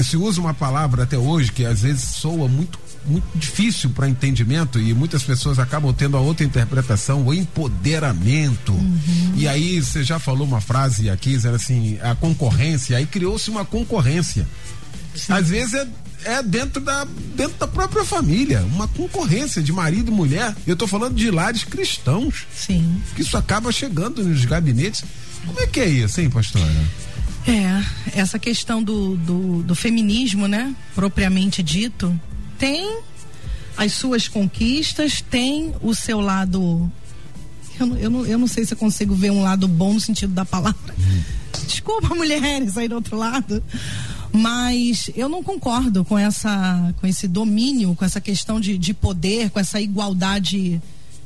se 0.02 0.16
usa 0.16 0.40
uma 0.40 0.54
palavra 0.54 1.04
até 1.04 1.16
hoje 1.16 1.50
que 1.52 1.64
às 1.64 1.82
vezes 1.82 2.02
soa 2.02 2.48
muito 2.48 2.78
muito 3.08 3.26
difícil 3.34 3.90
para 3.90 4.08
entendimento 4.08 4.78
e 4.78 4.92
muitas 4.92 5.22
pessoas 5.22 5.58
acabam 5.58 5.92
tendo 5.94 6.16
a 6.16 6.20
outra 6.20 6.44
interpretação, 6.44 7.26
o 7.26 7.32
empoderamento. 7.32 8.74
E 9.34 9.48
aí 9.48 9.80
você 9.80 10.04
já 10.04 10.18
falou 10.18 10.46
uma 10.46 10.60
frase 10.60 11.08
aqui, 11.08 11.30
dizendo 11.30 11.56
assim, 11.56 11.98
a 12.02 12.14
concorrência, 12.14 12.96
aí 12.98 13.06
criou-se 13.06 13.48
uma 13.50 13.64
concorrência. 13.64 14.46
Às 15.28 15.48
vezes 15.48 15.74
é, 15.74 15.86
é 16.24 16.42
dentro, 16.42 16.80
da, 16.82 17.04
dentro 17.36 17.56
da 17.58 17.66
própria 17.66 18.04
família, 18.04 18.60
uma 18.72 18.88
concorrência 18.88 19.62
de 19.62 19.72
marido 19.72 20.10
e 20.10 20.14
mulher. 20.14 20.54
Eu 20.66 20.72
estou 20.74 20.88
falando 20.88 21.14
de 21.14 21.30
lares 21.30 21.64
cristãos, 21.64 22.46
Sim. 22.54 23.00
que 23.14 23.22
isso 23.22 23.36
acaba 23.36 23.70
chegando 23.72 24.22
nos 24.24 24.44
gabinetes. 24.44 25.04
Como 25.46 25.60
é 25.60 25.66
que 25.66 25.80
é 25.80 25.86
isso, 25.88 26.20
hein, 26.20 26.28
pastora? 26.30 26.66
É, 27.46 28.18
essa 28.20 28.38
questão 28.38 28.82
do, 28.82 29.16
do, 29.16 29.62
do 29.62 29.74
feminismo, 29.74 30.46
né? 30.46 30.74
Propriamente 30.94 31.62
dito, 31.62 32.18
tem 32.58 32.98
as 33.76 33.92
suas 33.92 34.26
conquistas, 34.28 35.22
tem 35.22 35.72
o 35.80 35.94
seu 35.94 36.20
lado. 36.20 36.90
Eu, 37.78 37.86
não- 37.86 37.96
eu, 37.96 38.10
não, 38.10 38.26
eu 38.26 38.38
não 38.38 38.46
sei 38.48 38.64
se 38.64 38.74
eu 38.74 38.76
consigo 38.76 39.14
ver 39.14 39.30
um 39.30 39.40
lado 39.42 39.68
bom 39.68 39.94
no 39.94 40.00
sentido 40.00 40.32
da 40.34 40.44
palavra. 40.44 40.94
Desculpa, 41.66 42.12
mulheres 42.14 42.76
aí 42.76 42.88
do 42.88 42.96
outro 42.96 43.16
lado. 43.16 43.62
Mas 44.32 45.10
eu 45.16 45.28
não 45.28 45.42
concordo 45.42 46.04
com 46.04 46.18
essa 46.18 46.94
com 47.00 47.06
esse 47.06 47.26
domínio, 47.26 47.94
com 47.94 48.04
essa 48.04 48.20
questão 48.20 48.60
de, 48.60 48.76
de 48.76 48.92
poder, 48.92 49.50
com 49.50 49.58
essa 49.58 49.80
igualdade 49.80 50.80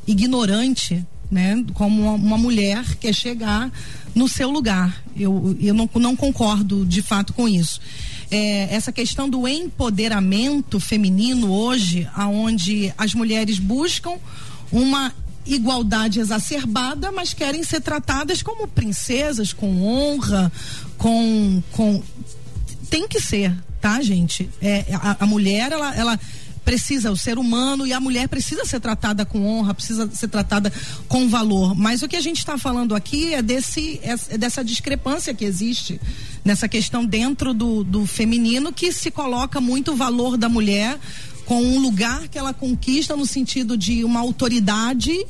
ignorante, 0.07 1.05
né? 1.31 1.65
Como 1.75 2.03
uma, 2.03 2.13
uma 2.13 2.39
mulher 2.39 2.85
quer 2.97 3.15
chegar 3.15 3.71
no 4.15 4.29
seu 4.29 4.51
lugar. 4.51 5.03
Eu, 5.17 5.57
eu 5.61 5.75
não, 5.75 5.89
não 5.95 6.15
concordo 6.15 6.85
de 6.85 7.03
fato 7.03 7.33
com 7.33 7.49
isso. 7.49 7.81
É, 8.31 8.75
essa 8.75 8.93
questão 8.93 9.29
do 9.29 9.47
empoderamento 9.47 10.81
feminino 10.81 11.53
hoje, 11.53 12.09
aonde 12.15 12.93
as 12.97 13.15
mulheres 13.15 13.59
buscam 13.59 14.17
uma 14.71 15.13
igualdade 15.45 16.21
exacerbada, 16.21 17.11
mas 17.11 17.35
querem 17.35 17.63
ser 17.65 17.81
tratadas 17.81 18.43
como 18.43 18.69
princesas, 18.69 19.53
com 19.53 19.83
honra, 19.83 20.53
com, 20.97 21.63
com 21.73 22.03
tem 22.93 23.09
que 23.09 23.19
ser, 23.19 23.57
tá, 23.81 24.03
gente? 24.03 24.51
É, 24.61 24.85
a, 24.93 25.17
a 25.21 25.27
mulher, 25.27 25.73
ela, 25.73 25.97
ela 25.97 26.21
precisa, 26.63 27.11
o 27.11 27.17
ser 27.17 27.39
humano 27.39 27.87
e 27.87 27.93
a 27.95 27.99
mulher 27.99 28.29
precisa 28.29 28.67
ser 28.67 28.81
tratada 28.81 29.25
com 29.25 29.47
honra, 29.47 29.73
precisa 29.73 30.11
ser 30.13 30.29
tratada 30.29 30.71
com 31.09 31.27
valor. 31.27 31.75
Mas 31.75 32.03
o 32.03 32.09
que 32.09 32.17
a 32.17 32.21
gente 32.21 32.37
está 32.37 32.59
falando 32.59 32.95
aqui 32.95 33.33
é 33.33 33.41
desse 33.41 33.99
é, 34.03 34.15
é 34.35 34.37
dessa 34.37 34.63
discrepância 34.63 35.33
que 35.33 35.43
existe 35.43 35.99
nessa 36.45 36.69
questão 36.69 37.03
dentro 37.03 37.55
do, 37.55 37.83
do 37.83 38.05
feminino 38.05 38.71
que 38.71 38.93
se 38.93 39.11
coloca 39.11 39.59
muito 39.59 39.93
o 39.93 39.97
valor 39.97 40.37
da 40.37 40.51
mulher 40.51 40.99
com 41.47 41.63
um 41.63 41.79
lugar 41.79 42.29
que 42.29 42.39
ela 42.39 42.53
conquista 42.53 43.17
no 43.17 43.25
sentido 43.25 43.75
de 43.75 44.05
uma 44.05 44.21
autoridade 44.21 45.27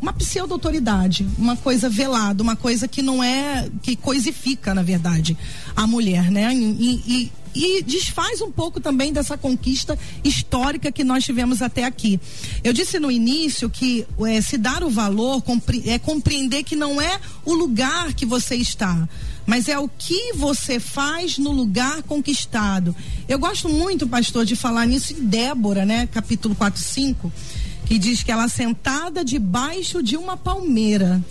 uma 0.00 0.12
pseudo-autoridade, 0.12 1.26
uma 1.36 1.56
coisa 1.56 1.88
velada, 1.88 2.42
uma 2.42 2.56
coisa 2.56 2.86
que 2.86 3.02
não 3.02 3.22
é, 3.22 3.68
que 3.82 3.96
coisifica, 3.96 4.74
na 4.74 4.82
verdade, 4.82 5.36
a 5.74 5.86
mulher, 5.86 6.30
né? 6.30 6.54
E, 6.54 7.02
e, 7.06 7.32
e 7.54 7.82
desfaz 7.82 8.40
um 8.40 8.52
pouco 8.52 8.80
também 8.80 9.12
dessa 9.12 9.36
conquista 9.36 9.98
histórica 10.22 10.92
que 10.92 11.02
nós 11.02 11.24
tivemos 11.24 11.60
até 11.60 11.84
aqui. 11.84 12.20
Eu 12.62 12.72
disse 12.72 13.00
no 13.00 13.10
início 13.10 13.68
que 13.68 14.06
eh, 14.26 14.40
se 14.40 14.56
dar 14.56 14.84
o 14.84 14.90
valor 14.90 15.42
é 15.86 15.98
compreender 15.98 16.62
que 16.62 16.76
não 16.76 17.00
é 17.00 17.18
o 17.44 17.52
lugar 17.54 18.12
que 18.14 18.24
você 18.24 18.54
está, 18.54 19.08
mas 19.44 19.68
é 19.68 19.78
o 19.78 19.88
que 19.88 20.34
você 20.34 20.78
faz 20.78 21.38
no 21.38 21.50
lugar 21.50 22.02
conquistado. 22.04 22.94
Eu 23.28 23.38
gosto 23.38 23.68
muito, 23.68 24.06
pastor, 24.06 24.44
de 24.44 24.54
falar 24.54 24.86
nisso 24.86 25.12
em 25.12 25.24
Débora, 25.24 25.84
né? 25.84 26.06
Capítulo 26.06 26.54
4, 26.54 26.80
5 26.80 27.32
que 27.88 27.98
diz 27.98 28.22
que 28.22 28.30
ela 28.30 28.48
sentada 28.48 29.24
debaixo 29.24 30.02
de 30.02 30.14
uma 30.14 30.36
palmeira. 30.36 31.24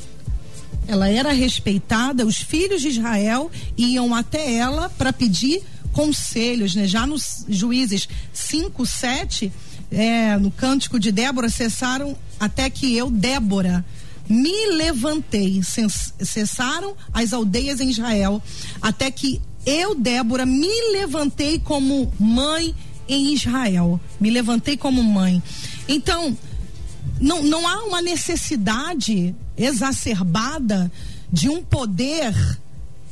Ela 0.88 1.08
era 1.08 1.32
respeitada, 1.32 2.26
os 2.26 2.38
filhos 2.38 2.82
de 2.82 2.88
Israel 2.88 3.51
iam 3.78 4.16
até 4.16 4.55
ela 4.55 4.89
para 4.89 5.14
pedir 5.14 5.62
conselhos, 5.93 6.74
né? 6.74 6.88
Já 6.88 7.05
nos 7.05 7.45
Juízes 7.47 8.10
5, 8.34 8.86
7, 8.86 9.51
é, 9.91 10.36
no 10.38 10.49
cântico 10.49 10.99
de 10.99 11.12
Débora, 11.12 11.47
cessaram 11.47 12.18
até 12.39 12.70
que 12.70 12.95
eu, 12.97 13.12
Débora, 13.12 13.86
me 14.28 14.72
levantei. 14.72 15.62
Cessaram 15.64 16.95
as 17.14 17.34
aldeias 17.34 17.80
em 17.80 17.89
Israel, 17.89 18.41
até 18.82 19.12
que 19.12 19.39
eu, 19.64 19.93
Débora, 19.93 20.45
me 20.45 20.91
levantei 20.91 21.60
como 21.60 22.12
mãe 22.20 22.74
em 23.08 23.34
Israel. 23.34 23.99
Me 24.20 24.32
levantei 24.32 24.76
como 24.76 25.03
mãe. 25.03 25.41
Então, 25.88 26.38
não, 27.20 27.44
não 27.44 27.68
há 27.68 27.84
uma 27.84 28.02
necessidade 28.02 29.36
exacerbada 29.58 30.92
de 31.32 31.50
um 31.50 31.64
poder 31.64 32.34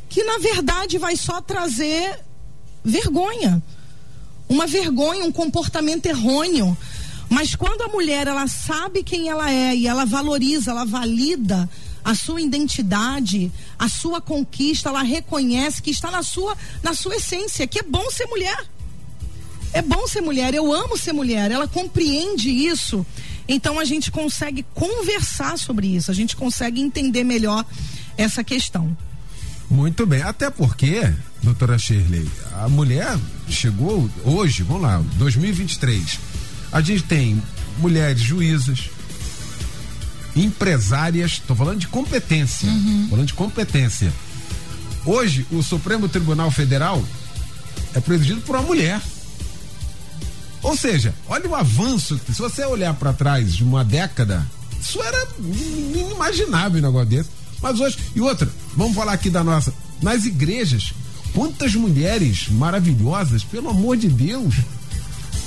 que, 0.10 0.24
na 0.24 0.38
verdade, 0.38 0.98
vai 0.98 1.16
só 1.16 1.42
trazer 1.42 2.20
vergonha. 2.84 3.62
Uma 4.48 4.68
vergonha, 4.68 5.26
um 5.26 5.32
comportamento 5.32 6.06
errôneo. 6.06 6.78
Mas 7.30 7.56
quando 7.56 7.82
a 7.82 7.88
mulher 7.88 8.28
ela 8.28 8.48
sabe 8.48 9.04
quem 9.04 9.30
ela 9.30 9.52
é 9.52 9.76
e 9.76 9.88
ela 9.88 10.06
valoriza, 10.06 10.72
ela 10.72 10.86
valida 10.86 11.68
a 12.04 12.14
sua 12.14 12.40
identidade, 12.40 13.52
a 13.80 13.90
sua 13.90 14.22
conquista, 14.22 14.90
ela 14.90 15.02
reconhece 15.02 15.82
que 15.82 15.90
está 15.90 16.12
na 16.12 16.22
sua 16.22 16.56
na 16.84 16.94
sua 16.94 17.16
essência, 17.16 17.66
que 17.66 17.80
é 17.80 17.84
bom 17.84 18.12
ser 18.12 18.28
mulher. 18.28 18.64
É 19.76 19.82
bom 19.82 20.08
ser 20.08 20.22
mulher, 20.22 20.54
eu 20.54 20.72
amo 20.72 20.98
ser 20.98 21.12
mulher. 21.12 21.52
Ela 21.52 21.68
compreende 21.68 22.50
isso. 22.50 23.06
Então 23.46 23.78
a 23.78 23.84
gente 23.84 24.10
consegue 24.10 24.66
conversar 24.74 25.60
sobre 25.60 25.88
isso, 25.88 26.10
a 26.10 26.14
gente 26.14 26.34
consegue 26.34 26.80
entender 26.80 27.26
melhor 27.26 27.66
essa 28.18 28.42
questão. 28.42 28.96
Muito 29.70 30.06
bem, 30.06 30.22
até 30.22 30.50
porque, 30.50 31.14
doutora 31.44 31.78
Shirley, 31.78 32.26
a 32.54 32.70
mulher 32.70 33.20
chegou 33.50 34.10
hoje, 34.24 34.64
vamos 34.64 34.84
lá, 34.84 35.04
2023. 35.18 36.20
A 36.72 36.80
gente 36.80 37.04
tem 37.04 37.44
mulheres 37.78 38.22
juízas, 38.22 38.90
empresárias, 40.38 41.32
estou 41.34 41.56
falando 41.56 41.80
de 41.80 41.90
competência, 41.90 42.70
falando 43.10 43.28
de 43.28 43.34
competência. 43.34 44.14
Hoje, 45.06 45.46
o 45.52 45.62
Supremo 45.62 46.08
Tribunal 46.08 46.50
Federal 46.50 47.04
é 47.94 48.00
presidido 48.00 48.40
por 48.40 48.56
uma 48.56 48.66
mulher. 48.66 49.02
Ou 50.66 50.76
seja, 50.76 51.14
olha 51.28 51.48
o 51.48 51.56
avanço. 51.56 52.20
Se 52.26 52.42
você 52.42 52.66
olhar 52.66 52.92
para 52.96 53.14
trás 53.14 53.54
de 53.54 53.64
uma 53.64 53.86
década, 53.86 54.44
isso 54.82 55.00
era 55.00 55.28
inimaginável 55.40 56.80
um 56.80 56.86
negócio 56.88 57.08
desse. 57.08 57.30
Mas 57.62 57.80
hoje, 57.80 58.00
e 58.16 58.20
outra, 58.20 58.50
vamos 58.76 58.96
falar 58.96 59.14
aqui 59.14 59.30
da 59.30 59.44
nossa. 59.44 59.72
Nas 60.02 60.26
igrejas, 60.26 60.92
quantas 61.36 61.76
mulheres 61.76 62.48
maravilhosas, 62.50 63.44
pelo 63.44 63.70
amor 63.70 63.96
de 63.96 64.08
Deus. 64.08 64.56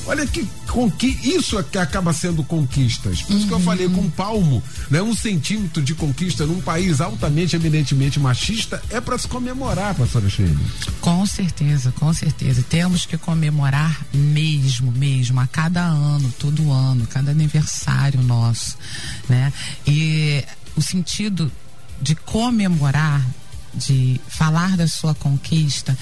Olha 0.09 0.26
que, 0.26 0.48
com 0.66 0.90
que 0.90 1.06
isso 1.06 1.59
é 1.59 1.62
que 1.62 1.76
acaba 1.76 2.14
sendo 2.14 2.42
conquistas. 2.42 3.20
Por 3.20 3.36
isso 3.36 3.46
que 3.46 3.52
eu 3.52 3.61
falei 3.61 3.86
com 3.90 4.00
um 4.00 4.09
palmo, 4.09 4.62
né? 4.90 5.02
Um 5.02 5.14
centímetro 5.14 5.82
de 5.82 5.94
conquista 5.94 6.46
num 6.46 6.62
país 6.62 7.02
altamente, 7.02 7.56
eminentemente 7.56 8.18
machista 8.18 8.82
é 8.88 9.02
para 9.02 9.18
se 9.18 9.28
comemorar, 9.28 9.94
pastora 9.94 10.30
Sheila. 10.30 10.59
Com 11.02 11.26
certeza, 11.26 11.92
com 11.92 12.11
certeza. 12.14 12.64
Temos 12.66 13.04
que 13.04 13.18
comemorar 13.18 14.00
mesmo, 14.14 14.90
mesmo, 14.92 15.40
a 15.40 15.46
cada 15.46 15.82
ano, 15.82 16.32
todo 16.38 16.72
ano, 16.72 17.06
cada 17.06 17.30
aniversário 17.30 18.22
nosso, 18.22 18.78
né? 19.28 19.52
E 19.86 20.42
o 20.74 20.80
sentido 20.80 21.52
de 22.00 22.14
comemorar, 22.14 23.22
de 23.74 24.18
falar 24.26 24.74
da 24.74 24.88
sua 24.88 25.14
conquista, 25.14 25.96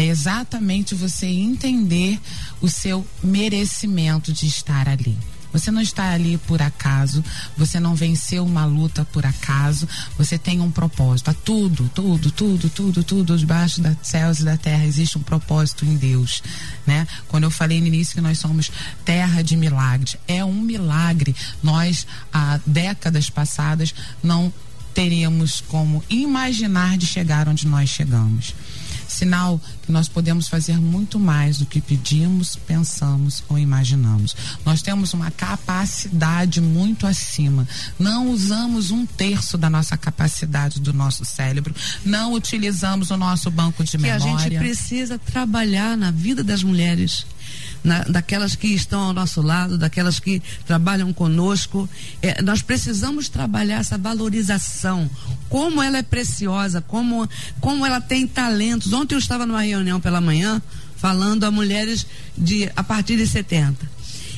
é 0.00 0.06
exatamente 0.06 0.94
você 0.94 1.26
entender 1.26 2.18
o 2.60 2.68
seu 2.68 3.06
merecimento 3.22 4.32
de 4.32 4.46
estar 4.46 4.88
ali. 4.88 5.16
Você 5.52 5.70
não 5.70 5.82
está 5.82 6.12
ali 6.12 6.38
por 6.38 6.62
acaso, 6.62 7.22
você 7.54 7.78
não 7.78 7.94
venceu 7.94 8.46
uma 8.46 8.64
luta 8.64 9.04
por 9.04 9.26
acaso, 9.26 9.86
você 10.16 10.38
tem 10.38 10.60
um 10.60 10.70
propósito. 10.70 11.28
A 11.28 11.34
tudo, 11.34 11.90
tudo, 11.92 12.30
tudo, 12.30 12.70
tudo, 12.70 13.04
tudo 13.04 13.36
debaixo 13.36 13.82
dos 13.82 13.96
céus 14.02 14.38
e 14.38 14.44
da 14.44 14.56
terra 14.56 14.86
existe 14.86 15.18
um 15.18 15.22
propósito 15.22 15.84
em 15.84 15.96
Deus, 15.96 16.42
né? 16.86 17.06
Quando 17.28 17.44
eu 17.44 17.50
falei 17.50 17.78
no 17.80 17.88
início 17.88 18.14
que 18.14 18.20
nós 18.22 18.38
somos 18.38 18.70
terra 19.04 19.42
de 19.42 19.54
milagres, 19.54 20.16
é 20.26 20.42
um 20.42 20.62
milagre. 20.62 21.36
Nós 21.62 22.06
há 22.32 22.58
décadas 22.64 23.28
passadas 23.28 23.92
não 24.22 24.50
teríamos 24.94 25.60
como 25.60 26.02
imaginar 26.08 26.96
de 26.96 27.06
chegar 27.06 27.48
onde 27.48 27.66
nós 27.66 27.90
chegamos. 27.90 28.54
Sinal 29.10 29.60
que 29.82 29.92
nós 29.92 30.08
podemos 30.08 30.48
fazer 30.48 30.78
muito 30.78 31.18
mais 31.18 31.58
do 31.58 31.66
que 31.66 31.80
pedimos, 31.80 32.56
pensamos 32.56 33.42
ou 33.48 33.58
imaginamos. 33.58 34.36
Nós 34.64 34.82
temos 34.82 35.12
uma 35.12 35.30
capacidade 35.30 36.60
muito 36.60 37.06
acima. 37.06 37.66
Não 37.98 38.30
usamos 38.30 38.90
um 38.90 39.04
terço 39.04 39.58
da 39.58 39.68
nossa 39.68 39.96
capacidade 39.96 40.80
do 40.80 40.92
nosso 40.92 41.24
cérebro. 41.24 41.74
Não 42.04 42.32
utilizamos 42.32 43.10
o 43.10 43.16
nosso 43.16 43.50
banco 43.50 43.82
de 43.82 43.92
que 43.92 43.98
memória. 43.98 44.34
a 44.34 44.38
gente 44.38 44.58
precisa 44.58 45.18
trabalhar 45.18 45.96
na 45.96 46.10
vida 46.10 46.44
das 46.44 46.62
mulheres 46.62 47.26
na, 47.82 48.00
daquelas 48.04 48.54
que 48.54 48.68
estão 48.68 49.00
ao 49.00 49.12
nosso 49.12 49.40
lado, 49.42 49.78
daquelas 49.78 50.18
que 50.18 50.42
trabalham 50.66 51.12
conosco. 51.12 51.88
É, 52.22 52.42
nós 52.42 52.62
precisamos 52.62 53.28
trabalhar 53.28 53.80
essa 53.80 53.96
valorização, 53.96 55.08
como 55.48 55.82
ela 55.82 55.98
é 55.98 56.02
preciosa, 56.02 56.80
como, 56.80 57.28
como 57.60 57.84
ela 57.84 58.00
tem 58.00 58.26
talentos. 58.26 58.92
Ontem 58.92 59.14
eu 59.14 59.18
estava 59.18 59.46
numa 59.46 59.62
reunião 59.62 60.00
pela 60.00 60.20
manhã 60.20 60.60
falando 60.96 61.44
a 61.44 61.50
mulheres 61.50 62.06
de 62.36 62.70
a 62.76 62.82
partir 62.82 63.16
de 63.16 63.26
70. 63.26 63.90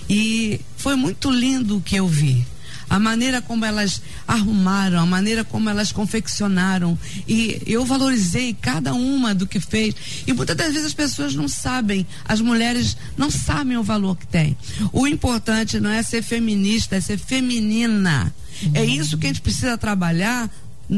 E 0.08 0.60
foi 0.76 0.94
muito 0.94 1.30
lindo 1.30 1.78
o 1.78 1.80
que 1.80 1.96
eu 1.96 2.06
vi 2.06 2.46
a 2.92 2.98
maneira 2.98 3.40
como 3.40 3.64
elas 3.64 4.02
arrumaram, 4.28 5.00
a 5.00 5.06
maneira 5.06 5.42
como 5.42 5.70
elas 5.70 5.90
confeccionaram. 5.90 6.98
E 7.26 7.62
eu 7.66 7.86
valorizei 7.86 8.52
cada 8.52 8.92
uma 8.92 9.34
do 9.34 9.46
que 9.46 9.58
fez. 9.58 9.94
E 10.26 10.32
muitas 10.34 10.54
das 10.54 10.74
vezes 10.74 10.88
as 10.88 10.92
pessoas 10.92 11.34
não 11.34 11.48
sabem, 11.48 12.06
as 12.22 12.42
mulheres 12.42 12.94
não 13.16 13.30
sabem 13.30 13.78
o 13.78 13.82
valor 13.82 14.18
que 14.18 14.26
tem. 14.26 14.54
O 14.92 15.06
importante 15.06 15.80
não 15.80 15.88
é 15.88 16.02
ser 16.02 16.20
feminista, 16.20 16.94
é 16.94 17.00
ser 17.00 17.16
feminina. 17.16 18.30
É 18.74 18.84
isso 18.84 19.16
que 19.16 19.24
a 19.24 19.30
gente 19.30 19.40
precisa 19.40 19.78
trabalhar 19.78 20.50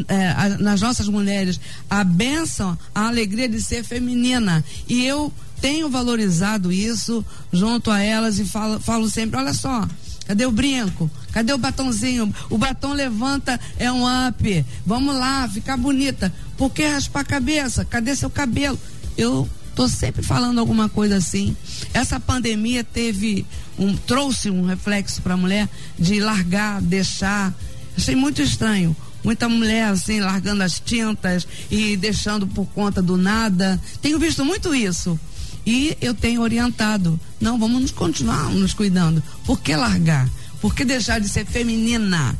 é, 0.08 0.48
nas 0.58 0.80
nossas 0.80 1.06
mulheres. 1.06 1.60
A 1.88 2.02
benção, 2.02 2.76
a 2.92 3.06
alegria 3.06 3.48
de 3.48 3.62
ser 3.62 3.84
feminina. 3.84 4.64
E 4.88 5.06
eu 5.06 5.32
tenho 5.60 5.88
valorizado 5.88 6.72
isso 6.72 7.24
junto 7.52 7.88
a 7.88 8.00
elas 8.00 8.40
e 8.40 8.44
falo, 8.44 8.80
falo 8.80 9.08
sempre: 9.08 9.38
olha 9.38 9.54
só, 9.54 9.86
Cadê 10.26 10.46
o 10.46 10.50
brinco? 10.50 11.10
Cadê 11.34 11.52
o 11.52 11.58
batonzinho? 11.58 12.32
O 12.48 12.56
batom 12.56 12.92
levanta, 12.92 13.58
é 13.76 13.90
um 13.90 14.04
up. 14.06 14.64
Vamos 14.86 15.16
lá, 15.16 15.48
ficar 15.48 15.76
bonita. 15.76 16.32
Por 16.56 16.70
que 16.70 16.86
raspar 16.86 17.22
a 17.22 17.24
cabeça? 17.24 17.84
Cadê 17.84 18.14
seu 18.14 18.30
cabelo? 18.30 18.78
Eu 19.18 19.50
tô 19.74 19.88
sempre 19.88 20.22
falando 20.22 20.60
alguma 20.60 20.88
coisa 20.88 21.16
assim. 21.16 21.56
Essa 21.92 22.20
pandemia 22.20 22.84
teve 22.84 23.44
um 23.76 23.96
trouxe 23.96 24.48
um 24.48 24.64
reflexo 24.64 25.20
para 25.22 25.34
a 25.34 25.36
mulher 25.36 25.68
de 25.98 26.20
largar, 26.20 26.80
deixar. 26.80 27.52
Achei 27.96 28.14
muito 28.14 28.40
estranho. 28.40 28.96
Muita 29.24 29.48
mulher 29.48 29.86
assim 29.86 30.20
largando 30.20 30.62
as 30.62 30.78
tintas 30.78 31.48
e 31.68 31.96
deixando 31.96 32.46
por 32.46 32.66
conta 32.66 33.02
do 33.02 33.16
nada. 33.16 33.80
Tenho 34.00 34.20
visto 34.20 34.44
muito 34.44 34.72
isso. 34.72 35.18
E 35.66 35.96
eu 36.00 36.14
tenho 36.14 36.42
orientado, 36.42 37.18
não, 37.40 37.58
vamos 37.58 37.80
nos 37.80 37.90
continuar 37.90 38.50
nos 38.50 38.72
cuidando. 38.72 39.20
Por 39.44 39.60
que 39.60 39.74
largar? 39.74 40.28
Por 40.64 40.74
que 40.74 40.82
deixar 40.82 41.20
de 41.20 41.28
ser 41.28 41.44
feminina? 41.44 42.34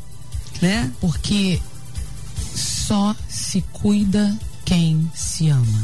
Né? 0.59 0.91
Porque 0.99 1.61
só 2.55 3.15
se 3.29 3.61
cuida 3.71 4.35
quem 4.65 5.07
se 5.13 5.47
ama. 5.47 5.83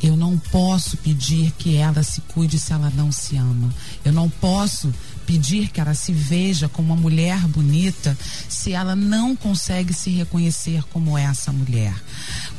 Eu 0.00 0.16
não 0.16 0.38
posso 0.38 0.96
pedir 0.98 1.50
que 1.58 1.74
ela 1.74 2.04
se 2.04 2.20
cuide 2.20 2.60
se 2.60 2.72
ela 2.72 2.92
não 2.94 3.10
se 3.10 3.36
ama. 3.36 3.74
Eu 4.04 4.12
não 4.12 4.30
posso 4.30 4.94
pedir 5.26 5.68
que 5.68 5.80
ela 5.80 5.94
se 5.94 6.12
veja 6.12 6.68
como 6.68 6.94
uma 6.94 7.02
mulher 7.02 7.40
bonita 7.48 8.16
se 8.48 8.72
ela 8.72 8.94
não 8.94 9.34
consegue 9.34 9.92
se 9.92 10.10
reconhecer 10.10 10.84
como 10.92 11.18
essa 11.18 11.50
mulher. 11.50 11.92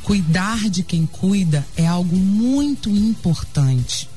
Cuidar 0.02 0.68
de 0.68 0.82
quem 0.82 1.06
cuida 1.06 1.66
é 1.74 1.86
algo 1.86 2.18
muito 2.18 2.90
importante. 2.90 4.10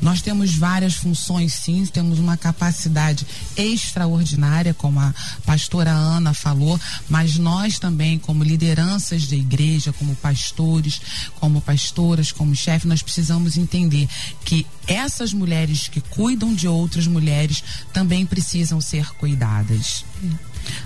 Nós 0.00 0.20
temos 0.20 0.54
várias 0.54 0.94
funções, 0.94 1.54
sim, 1.54 1.84
temos 1.86 2.18
uma 2.18 2.36
capacidade 2.36 3.26
extraordinária, 3.56 4.74
como 4.74 5.00
a 5.00 5.14
pastora 5.44 5.90
Ana 5.90 6.34
falou, 6.34 6.78
mas 7.08 7.36
nós 7.38 7.78
também, 7.78 8.18
como 8.18 8.42
lideranças 8.44 9.22
de 9.22 9.36
igreja, 9.36 9.92
como 9.92 10.14
pastores, 10.16 11.00
como 11.40 11.60
pastoras, 11.60 12.32
como 12.32 12.54
chefe, 12.54 12.86
nós 12.86 13.02
precisamos 13.02 13.56
entender 13.56 14.08
que 14.44 14.66
essas 14.86 15.32
mulheres 15.32 15.88
que 15.88 16.00
cuidam 16.00 16.54
de 16.54 16.68
outras 16.68 17.06
mulheres 17.06 17.62
também 17.92 18.24
precisam 18.26 18.80
ser 18.80 19.06
cuidadas. 19.14 20.04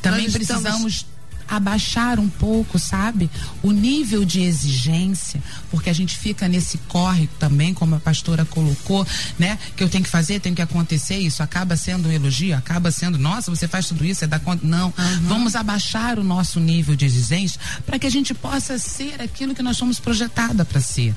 Também 0.03 0.25
Nós 0.27 0.35
estamos- 0.37 0.63
precisamos 0.63 1.07
abaixar 1.51 2.21
um 2.21 2.29
pouco, 2.29 2.79
sabe? 2.79 3.29
O 3.63 3.73
nível 3.73 4.25
de 4.25 4.41
exigência, 4.41 5.43
porque 5.71 5.91
a 5.91 5.93
gente 5.93 6.17
fica 6.17 6.47
nesse 6.47 6.79
corre 6.79 7.29
também, 7.39 7.75
como 7.75 7.97
a 7.97 8.01
pastora 8.01 8.45
colocou, 8.45 9.05
né? 9.39 9.59
Que 9.77 9.83
eu 9.83 9.89
tenho 9.89 10.05
que 10.05 10.11
fazer, 10.11 10.41
tem 10.41 10.55
que 10.55 10.63
acontecer, 10.63 11.19
isso 11.19 11.43
acaba 11.43 11.77
sendo 11.77 12.09
um 12.09 12.13
elogio, 12.13 12.57
acaba 12.57 12.93
sendo, 12.93 13.19
nossa, 13.19 13.51
você 13.51 13.67
faz 13.67 13.89
tudo 13.89 14.05
isso, 14.05 14.21
você 14.21 14.27
dá 14.29 14.39
conta. 14.39 14.65
Não. 14.65 14.95
Vamos 15.23 15.57
abaixar 15.57 16.19
o 16.19 16.25
nosso 16.25 16.61
nível 16.61 16.95
de 16.95 17.05
exigência 17.05 17.61
para 17.85 17.99
que 17.99 18.07
a 18.07 18.11
gente 18.11 18.33
possa 18.33 18.79
ser 18.79 19.21
aquilo 19.21 19.55
que 19.55 19.63
nós 19.63 19.77
somos 19.77 19.99
projetada 19.99 20.65
para 20.65 20.81
ser. 20.81 21.15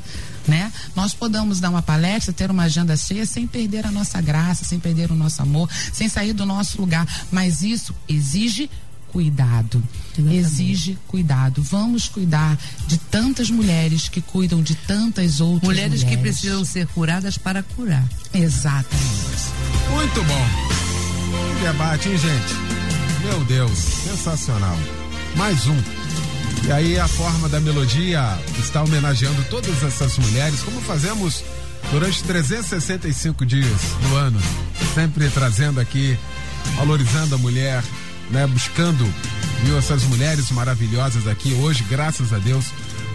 Né? 0.48 0.74
Nós 0.94 1.14
podemos 1.14 1.60
dar 1.62 1.70
uma 1.70 1.82
palestra, 1.82 2.34
ter 2.34 2.52
uma 2.52 2.64
agenda 2.64 2.98
cheia 2.98 3.26
sem 3.26 3.48
perder 3.48 3.86
a 3.86 3.92
nossa 3.92 4.20
graça, 4.20 4.66
sem 4.66 4.80
perder 4.80 5.10
o 5.10 5.16
nosso 5.16 5.42
amor, 5.42 5.70
sem 5.94 6.10
sair 6.10 6.34
do 6.34 6.46
nosso 6.46 6.82
lugar, 6.82 7.08
mas 7.32 7.62
isso 7.62 7.96
exige 8.10 8.70
cuidado. 9.14 9.82
Exige 10.32 10.97
cuidado. 11.07 11.61
Vamos 11.61 12.09
cuidar 12.09 12.57
de 12.88 12.97
tantas 12.97 13.49
mulheres 13.49 14.09
que 14.09 14.20
cuidam 14.22 14.61
de 14.61 14.74
tantas 14.76 15.39
outras 15.39 15.64
Mulheres, 15.70 16.03
mulheres. 16.03 16.18
que 16.18 16.18
precisam 16.22 16.66
ser 16.66 16.88
curadas 16.88 17.38
para 17.38 17.61
curar. 17.64 18.03
Exatamente. 18.34 19.53
Muito 19.91 20.24
bom. 20.24 20.47
Que 21.59 21.66
debate, 21.66 22.09
hein, 22.09 22.18
gente? 22.18 22.53
Meu 23.26 23.43
Deus, 23.45 23.78
sensacional. 23.78 24.78
Mais 25.38 25.66
um. 25.68 25.78
E 26.66 26.72
aí 26.72 26.99
a 26.99 27.07
forma 27.07 27.47
da 27.47 27.59
melodia 27.59 28.38
está 28.59 28.82
homenageando 28.84 29.43
todas 29.49 29.84
essas 29.84 30.18
mulheres, 30.18 30.61
como 30.61 30.82
fazemos 30.82 31.43
durante 31.91 32.24
365 32.24 33.45
dias 33.45 33.68
do 34.09 34.16
ano, 34.16 34.39
sempre 34.95 35.30
trazendo 35.30 35.80
aqui, 35.80 36.18
valorizando 36.78 37.36
a 37.36 37.38
mulher, 37.38 37.84
né, 38.30 38.45
buscando 38.47 39.11
viu 39.63 39.78
essas 39.78 40.03
mulheres 40.03 40.51
maravilhosas 40.51 41.28
aqui 41.28 41.53
hoje, 41.53 41.84
graças 41.89 42.34
a 42.34 42.38
Deus, 42.38 42.65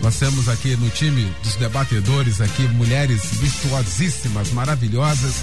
nós 0.03 0.17
temos 0.17 0.49
aqui 0.49 0.77
no 0.77 0.89
time 0.91 1.31
dos 1.43 1.57
debatedores 1.57 2.41
aqui 2.41 2.63
mulheres 2.69 3.23
virtuosíssimas, 3.33 4.51
maravilhosas. 4.53 5.43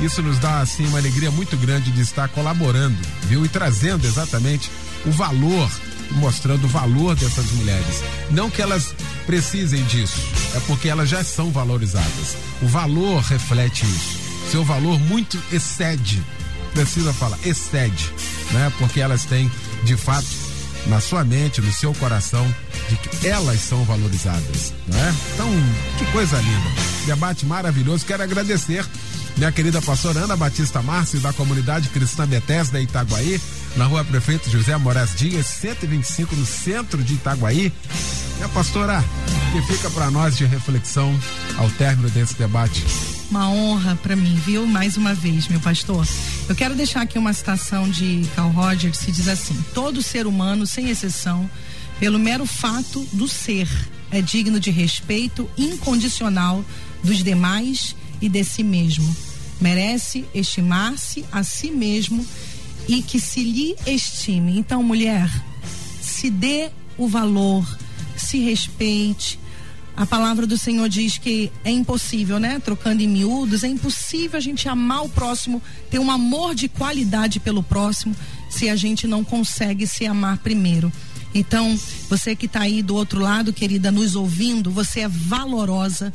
Isso 0.00 0.22
nos 0.22 0.38
dá 0.38 0.60
assim 0.60 0.86
uma 0.86 0.98
alegria 0.98 1.30
muito 1.30 1.56
grande 1.56 1.90
de 1.90 2.00
estar 2.00 2.28
colaborando, 2.28 2.96
viu? 3.24 3.44
E 3.44 3.48
trazendo 3.48 4.06
exatamente 4.06 4.70
o 5.04 5.10
valor, 5.10 5.68
mostrando 6.12 6.64
o 6.64 6.68
valor 6.68 7.16
dessas 7.16 7.50
mulheres. 7.52 8.02
Não 8.30 8.48
que 8.48 8.62
elas 8.62 8.94
precisem 9.26 9.82
disso, 9.84 10.20
é 10.54 10.60
porque 10.60 10.88
elas 10.88 11.08
já 11.08 11.24
são 11.24 11.50
valorizadas. 11.50 12.36
O 12.62 12.68
valor 12.68 13.20
reflete 13.22 13.84
isso. 13.84 14.18
Seu 14.50 14.64
valor 14.64 14.98
muito 15.00 15.38
excede, 15.52 16.22
precisa 16.78 17.12
falar, 17.12 17.36
excede, 17.44 18.08
né? 18.52 18.72
Porque 18.78 19.00
elas 19.00 19.24
têm, 19.24 19.50
de 19.82 19.96
fato, 19.96 20.28
na 20.86 21.00
sua 21.00 21.24
mente, 21.24 21.60
no 21.60 21.72
seu 21.72 21.92
coração, 21.94 22.46
de 22.88 22.96
que 22.96 23.26
elas 23.26 23.58
são 23.58 23.82
valorizadas, 23.84 24.72
né? 24.86 25.14
Então, 25.34 25.50
que 25.98 26.04
coisa 26.12 26.36
linda. 26.36 26.70
Debate 27.04 27.44
maravilhoso. 27.44 28.06
Quero 28.06 28.22
agradecer 28.22 28.86
minha 29.36 29.50
querida 29.50 29.82
pastora 29.82 30.20
Ana 30.20 30.36
Batista 30.36 30.80
Márcio, 30.80 31.18
da 31.18 31.32
comunidade 31.32 31.88
cristã 31.88 32.24
Bethesda 32.28 32.80
Itaguaí, 32.80 33.40
na 33.74 33.86
rua 33.86 34.04
Prefeito 34.04 34.48
José 34.48 34.76
Moraes 34.76 35.16
Dias, 35.16 35.46
125, 35.46 36.36
no 36.36 36.46
centro 36.46 37.02
de 37.02 37.14
Itaguaí. 37.14 37.72
A 38.42 38.48
pastora, 38.50 39.04
que 39.52 39.60
fica 39.62 39.90
para 39.90 40.10
nós 40.10 40.36
de 40.36 40.44
reflexão 40.46 41.12
ao 41.56 41.68
término 41.70 42.08
desse 42.10 42.34
debate. 42.34 42.84
Uma 43.30 43.50
honra 43.50 43.96
para 43.96 44.14
mim, 44.14 44.40
viu? 44.46 44.66
Mais 44.66 44.96
uma 44.96 45.12
vez, 45.12 45.48
meu 45.48 45.60
pastor. 45.60 46.06
Eu 46.48 46.54
quero 46.54 46.74
deixar 46.74 47.02
aqui 47.02 47.18
uma 47.18 47.32
citação 47.32 47.88
de 47.90 48.26
Carl 48.36 48.50
Rogers 48.50 48.98
que 49.00 49.10
diz 49.12 49.26
assim: 49.28 49.56
todo 49.74 50.02
ser 50.02 50.26
humano, 50.26 50.66
sem 50.66 50.88
exceção, 50.88 51.50
pelo 51.98 52.18
mero 52.18 52.46
fato 52.46 53.06
do 53.12 53.26
ser, 53.26 53.68
é 54.10 54.22
digno 54.22 54.60
de 54.60 54.70
respeito 54.70 55.50
incondicional 55.58 56.64
dos 57.02 57.22
demais 57.22 57.96
e 58.20 58.28
de 58.28 58.44
si 58.44 58.62
mesmo. 58.62 59.14
merece 59.60 60.24
estimar-se 60.32 61.24
a 61.32 61.42
si 61.42 61.70
mesmo 61.70 62.24
e 62.86 63.02
que 63.02 63.20
se 63.20 63.42
lhe 63.42 63.74
estime. 63.86 64.58
Então, 64.58 64.82
mulher, 64.82 65.28
se 66.00 66.30
dê 66.30 66.70
o 66.96 67.08
valor, 67.08 67.66
se 68.28 68.38
respeite. 68.38 69.40
A 69.96 70.06
palavra 70.06 70.46
do 70.46 70.56
Senhor 70.56 70.88
diz 70.88 71.18
que 71.18 71.50
é 71.64 71.70
impossível, 71.70 72.38
né? 72.38 72.60
Trocando 72.64 73.02
em 73.02 73.08
miúdos, 73.08 73.64
é 73.64 73.68
impossível 73.68 74.36
a 74.36 74.40
gente 74.40 74.68
amar 74.68 75.04
o 75.04 75.08
próximo, 75.08 75.60
ter 75.90 75.98
um 75.98 76.10
amor 76.10 76.54
de 76.54 76.68
qualidade 76.68 77.40
pelo 77.40 77.62
próximo, 77.62 78.14
se 78.48 78.68
a 78.68 78.76
gente 78.76 79.06
não 79.06 79.24
consegue 79.24 79.86
se 79.86 80.06
amar 80.06 80.38
primeiro. 80.38 80.92
Então, 81.34 81.76
você 82.08 82.36
que 82.36 82.46
está 82.46 82.60
aí 82.60 82.82
do 82.82 82.94
outro 82.94 83.20
lado, 83.20 83.52
querida, 83.52 83.90
nos 83.90 84.14
ouvindo, 84.14 84.70
você 84.70 85.00
é 85.00 85.08
valorosa, 85.08 86.12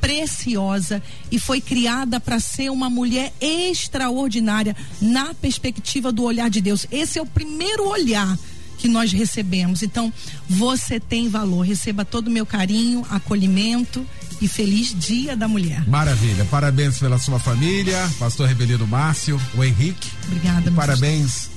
preciosa 0.00 1.02
e 1.30 1.38
foi 1.38 1.60
criada 1.60 2.18
para 2.18 2.40
ser 2.40 2.70
uma 2.70 2.88
mulher 2.88 3.32
extraordinária 3.40 4.74
na 5.00 5.34
perspectiva 5.34 6.10
do 6.10 6.22
olhar 6.22 6.48
de 6.48 6.60
Deus. 6.60 6.86
Esse 6.90 7.18
é 7.18 7.22
o 7.22 7.26
primeiro 7.26 7.88
olhar 7.88 8.38
que 8.78 8.88
nós 8.88 9.12
recebemos. 9.12 9.82
Então, 9.82 10.12
você 10.48 11.00
tem 11.00 11.28
valor. 11.28 11.62
Receba 11.62 12.04
todo 12.04 12.28
o 12.28 12.30
meu 12.30 12.46
carinho, 12.46 13.04
acolhimento 13.10 14.06
e 14.40 14.48
feliz 14.48 14.94
Dia 14.98 15.36
da 15.36 15.48
Mulher. 15.48 15.86
Maravilha. 15.88 16.44
Parabéns 16.46 16.98
pela 16.98 17.18
sua 17.18 17.38
família, 17.38 18.08
pastor 18.18 18.48
Rebelino 18.48 18.86
Márcio, 18.86 19.40
o 19.54 19.64
Henrique. 19.64 20.10
Obrigada, 20.26 20.70
parabéns 20.72 21.56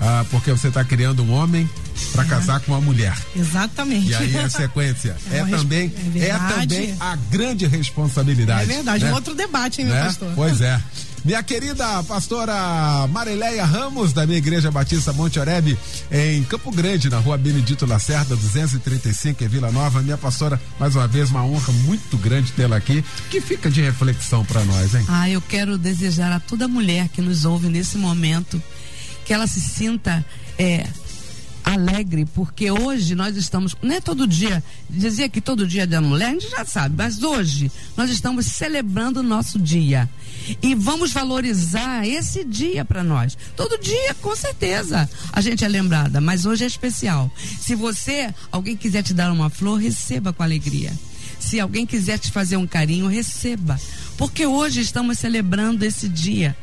ah, 0.00 0.24
porque 0.30 0.50
você 0.50 0.68
está 0.68 0.84
criando 0.84 1.22
um 1.22 1.32
homem 1.32 1.68
para 2.12 2.24
casar 2.24 2.60
com 2.60 2.72
uma 2.72 2.80
mulher. 2.80 3.16
Exatamente. 3.36 4.08
E 4.10 4.14
aí 4.14 4.38
a 4.38 4.50
sequência 4.50 5.16
É 5.30 5.38
é, 5.38 5.44
também 5.46 5.92
é 6.16 6.26
é, 6.26 6.38
também 6.38 6.96
a 6.98 7.16
grande 7.30 7.66
responsabilidade. 7.66 8.70
É 8.70 8.74
verdade, 8.74 9.04
né? 9.04 9.10
um 9.12 9.14
outro 9.14 9.34
debate, 9.34 9.80
hein, 9.80 9.86
meu 9.86 9.94
Né? 9.94 10.04
pastor? 10.04 10.32
Pois 10.34 10.60
é. 10.60 10.80
Minha 11.24 11.42
querida 11.42 12.02
pastora 12.02 13.06
Marileia 13.08 13.64
Ramos, 13.64 14.12
da 14.12 14.26
minha 14.26 14.36
Igreja 14.36 14.70
Batista 14.70 15.10
Monte 15.10 15.40
Oreb, 15.40 15.74
em 16.12 16.44
Campo 16.44 16.70
Grande, 16.70 17.08
na 17.08 17.18
rua 17.18 17.38
Benedito 17.38 17.86
Lacerda, 17.86 18.36
235, 18.36 19.42
em 19.42 19.48
Vila 19.48 19.72
Nova. 19.72 20.02
Minha 20.02 20.18
pastora, 20.18 20.60
mais 20.78 20.94
uma 20.94 21.08
vez, 21.08 21.30
uma 21.30 21.42
honra 21.42 21.72
muito 21.84 22.18
grande 22.18 22.52
tê-la 22.52 22.76
aqui, 22.76 23.02
que 23.30 23.40
fica 23.40 23.70
de 23.70 23.80
reflexão 23.80 24.44
para 24.44 24.62
nós, 24.64 24.94
hein? 24.94 25.06
Ah, 25.08 25.30
eu 25.30 25.40
quero 25.40 25.78
desejar 25.78 26.30
a 26.30 26.38
toda 26.38 26.68
mulher 26.68 27.08
que 27.08 27.22
nos 27.22 27.46
ouve 27.46 27.68
nesse 27.70 27.96
momento 27.96 28.62
que 29.24 29.32
ela 29.32 29.46
se 29.46 29.62
sinta 29.62 30.22
é, 30.58 30.86
alegre, 31.64 32.26
porque 32.26 32.70
hoje 32.70 33.14
nós 33.14 33.36
estamos, 33.36 33.74
não 33.82 33.94
é 33.94 34.00
todo 34.00 34.26
dia, 34.26 34.62
dizia 34.88 35.28
que 35.28 35.40
todo 35.40 35.66
dia 35.66 35.84
é 35.84 35.86
da 35.86 36.00
mulher, 36.00 36.26
a 36.26 36.32
gente 36.32 36.50
já 36.50 36.64
sabe, 36.64 36.94
mas 36.96 37.22
hoje 37.22 37.72
nós 37.96 38.10
estamos 38.10 38.46
celebrando 38.46 39.20
o 39.20 39.22
nosso 39.22 39.58
dia. 39.58 40.08
E 40.62 40.74
vamos 40.74 41.10
valorizar 41.12 42.06
esse 42.06 42.44
dia 42.44 42.84
para 42.84 43.02
nós. 43.02 43.36
Todo 43.56 43.78
dia, 43.78 44.14
com 44.20 44.36
certeza, 44.36 45.08
a 45.32 45.40
gente 45.40 45.64
é 45.64 45.68
lembrada, 45.68 46.20
mas 46.20 46.44
hoje 46.44 46.64
é 46.64 46.66
especial. 46.66 47.32
Se 47.58 47.74
você, 47.74 48.32
alguém 48.52 48.76
quiser 48.76 49.02
te 49.02 49.14
dar 49.14 49.32
uma 49.32 49.48
flor, 49.48 49.80
receba 49.80 50.32
com 50.32 50.42
alegria. 50.42 50.92
Se 51.44 51.60
alguém 51.60 51.84
quiser 51.84 52.18
te 52.18 52.30
fazer 52.30 52.56
um 52.56 52.66
carinho, 52.66 53.06
receba. 53.06 53.78
Porque 54.16 54.46
hoje 54.46 54.80
estamos 54.80 55.18
celebrando 55.18 55.84
esse 55.84 56.08
dia. 56.08 56.56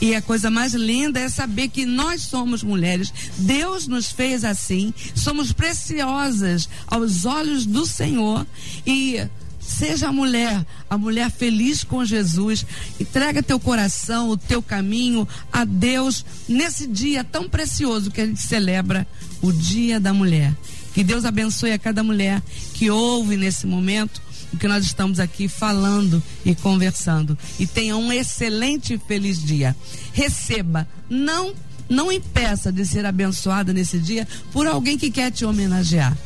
E 0.00 0.12
a 0.14 0.20
coisa 0.20 0.50
mais 0.50 0.74
linda 0.74 1.20
é 1.20 1.28
saber 1.28 1.68
que 1.68 1.86
nós 1.86 2.22
somos 2.22 2.62
mulheres. 2.62 3.12
Deus 3.38 3.86
nos 3.86 4.10
fez 4.10 4.44
assim. 4.44 4.92
Somos 5.14 5.52
preciosas 5.52 6.68
aos 6.86 7.24
olhos 7.24 7.64
do 7.64 7.86
Senhor. 7.86 8.44
E 8.84 9.24
seja 9.60 10.08
a 10.08 10.12
mulher, 10.12 10.66
a 10.90 10.98
mulher 10.98 11.30
feliz 11.30 11.84
com 11.84 12.04
Jesus. 12.04 12.66
Entrega 12.98 13.40
teu 13.40 13.60
coração, 13.60 14.30
o 14.30 14.36
teu 14.36 14.60
caminho 14.60 15.28
a 15.52 15.64
Deus 15.64 16.24
nesse 16.48 16.88
dia 16.88 17.22
tão 17.22 17.48
precioso 17.48 18.10
que 18.10 18.20
a 18.20 18.26
gente 18.26 18.42
celebra 18.42 19.06
o 19.40 19.52
Dia 19.52 20.00
da 20.00 20.12
Mulher. 20.12 20.52
Que 20.94 21.04
Deus 21.04 21.24
abençoe 21.24 21.72
a 21.72 21.78
cada 21.78 22.02
mulher 22.02 22.40
que 22.72 22.90
ouve 22.90 23.36
nesse 23.36 23.66
momento 23.66 24.22
o 24.52 24.56
que 24.56 24.68
nós 24.68 24.84
estamos 24.84 25.18
aqui 25.18 25.48
falando 25.48 26.22
e 26.44 26.54
conversando. 26.54 27.36
E 27.58 27.66
tenha 27.66 27.96
um 27.96 28.12
excelente 28.12 28.94
e 28.94 28.98
feliz 28.98 29.42
dia. 29.42 29.76
Receba, 30.12 30.86
não 31.10 31.52
não 31.86 32.10
impeça 32.10 32.72
de 32.72 32.86
ser 32.86 33.04
abençoada 33.04 33.70
nesse 33.70 33.98
dia 33.98 34.26
por 34.52 34.66
alguém 34.66 34.96
que 34.96 35.10
quer 35.10 35.30
te 35.30 35.44
homenagear. 35.44 36.16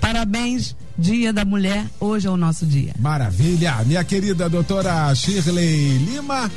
Parabéns, 0.00 0.76
Dia 0.98 1.32
da 1.32 1.44
Mulher, 1.44 1.86
hoje 1.98 2.26
é 2.26 2.30
o 2.30 2.36
nosso 2.36 2.66
dia. 2.66 2.92
Maravilha. 2.98 3.82
Minha 3.86 4.04
querida 4.04 4.48
doutora 4.48 5.14
Shirley 5.14 5.98
Lima, 5.98 6.50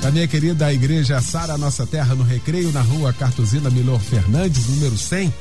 da 0.00 0.10
minha 0.10 0.26
querida 0.26 0.72
Igreja 0.72 1.20
Sara 1.20 1.58
Nossa 1.58 1.86
Terra 1.86 2.14
no 2.14 2.24
Recreio, 2.24 2.72
na 2.72 2.80
rua 2.80 3.12
Cartuzina 3.12 3.68
Milor 3.68 4.00
Fernandes, 4.00 4.66
número 4.68 4.96
100. 4.96 5.32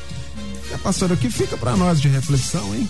É, 0.71 0.77
pastora, 0.77 1.13
o 1.13 1.17
que 1.17 1.29
fica 1.29 1.57
para 1.57 1.75
nós 1.75 1.99
de 1.99 2.07
reflexão, 2.07 2.73
hein? 2.73 2.87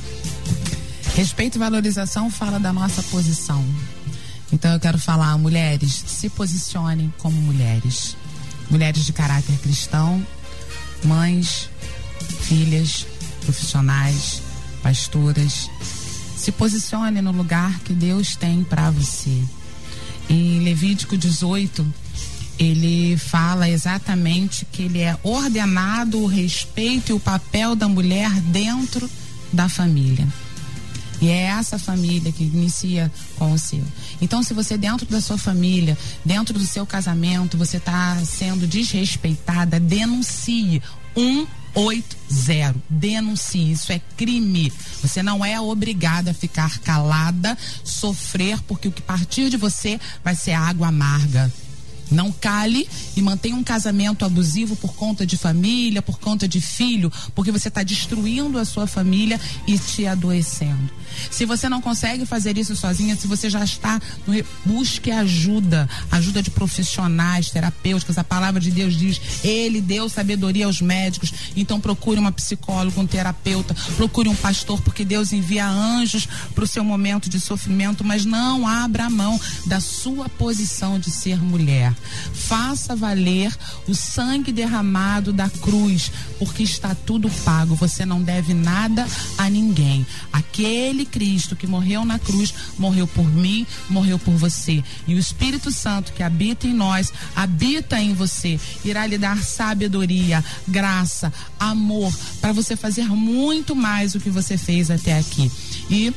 Respeito 1.15 1.55
e 1.55 1.59
valorização 1.59 2.29
fala 2.29 2.59
da 2.59 2.71
nossa 2.71 3.01
posição. 3.03 3.65
Então 4.53 4.71
eu 4.73 4.79
quero 4.79 4.99
falar, 4.99 5.37
mulheres, 5.37 6.03
se 6.05 6.29
posicionem 6.29 7.13
como 7.17 7.41
mulheres. 7.41 8.15
Mulheres 8.69 9.05
de 9.05 9.11
caráter 9.11 9.57
cristão, 9.57 10.25
mães, 11.03 11.69
filhas, 12.41 13.05
profissionais, 13.41 14.41
pastoras. 14.83 15.69
Se 16.37 16.51
posicione 16.51 17.21
no 17.21 17.31
lugar 17.31 17.79
que 17.79 17.93
Deus 17.93 18.35
tem 18.35 18.63
para 18.63 18.89
você. 18.91 19.43
Em 20.29 20.59
Levítico 20.59 21.17
18, 21.17 21.85
ele 22.61 23.17
fala 23.17 23.67
exatamente 23.67 24.65
que 24.71 24.83
ele 24.83 24.99
é 24.99 25.17
ordenado 25.23 26.19
o 26.19 26.27
respeito 26.27 27.11
e 27.11 27.13
o 27.13 27.19
papel 27.19 27.75
da 27.75 27.89
mulher 27.89 28.29
dentro 28.41 29.09
da 29.51 29.67
família. 29.67 30.27
E 31.19 31.27
é 31.27 31.45
essa 31.45 31.79
família 31.79 32.31
que 32.31 32.43
inicia 32.43 33.11
com 33.35 33.51
o 33.51 33.57
seu. 33.57 33.83
Então, 34.21 34.43
se 34.43 34.53
você 34.53 34.77
dentro 34.77 35.07
da 35.07 35.19
sua 35.19 35.39
família, 35.39 35.97
dentro 36.23 36.53
do 36.53 36.65
seu 36.65 36.85
casamento, 36.85 37.57
você 37.57 37.77
está 37.77 38.15
sendo 38.25 38.67
desrespeitada, 38.67 39.79
denuncie. 39.79 40.83
180. 41.73 42.75
Denuncie. 42.87 43.71
Isso 43.71 43.91
é 43.91 43.99
crime. 44.15 44.71
Você 45.01 45.23
não 45.23 45.43
é 45.43 45.59
obrigada 45.59 46.29
a 46.29 46.33
ficar 46.33 46.77
calada, 46.79 47.57
sofrer, 47.83 48.61
porque 48.67 48.87
o 48.87 48.91
que 48.91 49.01
partir 49.01 49.49
de 49.49 49.57
você 49.57 49.99
vai 50.23 50.35
ser 50.35 50.51
água 50.51 50.89
amarga. 50.89 51.51
Não 52.11 52.31
cale 52.31 52.87
e 53.15 53.21
mantenha 53.21 53.55
um 53.55 53.63
casamento 53.63 54.25
abusivo 54.25 54.75
por 54.75 54.93
conta 54.93 55.25
de 55.25 55.37
família, 55.37 56.01
por 56.01 56.19
conta 56.19 56.47
de 56.47 56.59
filho, 56.59 57.11
porque 57.33 57.51
você 57.51 57.69
está 57.69 57.81
destruindo 57.83 58.59
a 58.59 58.65
sua 58.65 58.85
família 58.85 59.39
e 59.65 59.77
te 59.77 60.05
adoecendo. 60.05 61.00
Se 61.29 61.45
você 61.45 61.69
não 61.69 61.81
consegue 61.81 62.25
fazer 62.25 62.57
isso 62.57 62.75
sozinha, 62.75 63.15
se 63.15 63.27
você 63.27 63.49
já 63.49 63.63
está 63.63 63.99
no 64.25 64.33
busque 64.65 65.11
ajuda, 65.11 65.89
ajuda 66.11 66.41
de 66.41 66.49
profissionais, 66.49 67.49
terapêuticas. 67.49 68.17
A 68.17 68.23
palavra 68.23 68.59
de 68.59 68.71
Deus 68.71 68.95
diz: 68.95 69.21
Ele 69.43 69.81
deu 69.81 70.09
sabedoria 70.09 70.65
aos 70.65 70.81
médicos. 70.81 71.33
Então 71.55 71.79
procure 71.79 72.19
uma 72.19 72.31
psicóloga, 72.31 72.99
um 72.99 73.07
terapeuta, 73.07 73.75
procure 73.95 74.29
um 74.29 74.35
pastor, 74.35 74.81
porque 74.81 75.03
Deus 75.05 75.33
envia 75.33 75.67
anjos 75.67 76.27
para 76.53 76.63
o 76.63 76.67
seu 76.67 76.83
momento 76.83 77.29
de 77.29 77.39
sofrimento, 77.39 78.03
mas 78.03 78.25
não 78.25 78.67
abra 78.67 79.09
mão 79.09 79.39
da 79.65 79.79
sua 79.79 80.29
posição 80.29 80.99
de 80.99 81.11
ser 81.11 81.41
mulher. 81.41 81.93
Faça 82.33 82.95
valer 82.95 83.55
o 83.87 83.93
sangue 83.93 84.51
derramado 84.51 85.33
da 85.33 85.49
cruz, 85.49 86.11
porque 86.39 86.63
está 86.63 86.95
tudo 86.95 87.29
pago. 87.43 87.75
Você 87.75 88.05
não 88.05 88.21
deve 88.21 88.53
nada 88.53 89.07
a 89.37 89.49
ninguém. 89.49 90.05
Aquele 90.31 91.00
Cristo 91.05 91.55
que 91.55 91.67
morreu 91.67 92.05
na 92.05 92.19
cruz, 92.19 92.53
morreu 92.77 93.07
por 93.07 93.29
mim, 93.29 93.65
morreu 93.89 94.17
por 94.19 94.35
você. 94.35 94.83
E 95.07 95.13
o 95.13 95.19
Espírito 95.19 95.71
Santo 95.71 96.13
que 96.13 96.23
habita 96.23 96.67
em 96.67 96.73
nós, 96.73 97.11
habita 97.35 97.99
em 97.99 98.13
você, 98.13 98.59
irá 98.83 99.05
lhe 99.05 99.17
dar 99.17 99.41
sabedoria, 99.43 100.43
graça, 100.67 101.31
amor, 101.59 102.13
para 102.39 102.51
você 102.51 102.75
fazer 102.75 103.07
muito 103.07 103.75
mais 103.75 104.13
do 104.13 104.19
que 104.19 104.29
você 104.29 104.57
fez 104.57 104.89
até 104.89 105.17
aqui. 105.17 105.51
E 105.89 106.13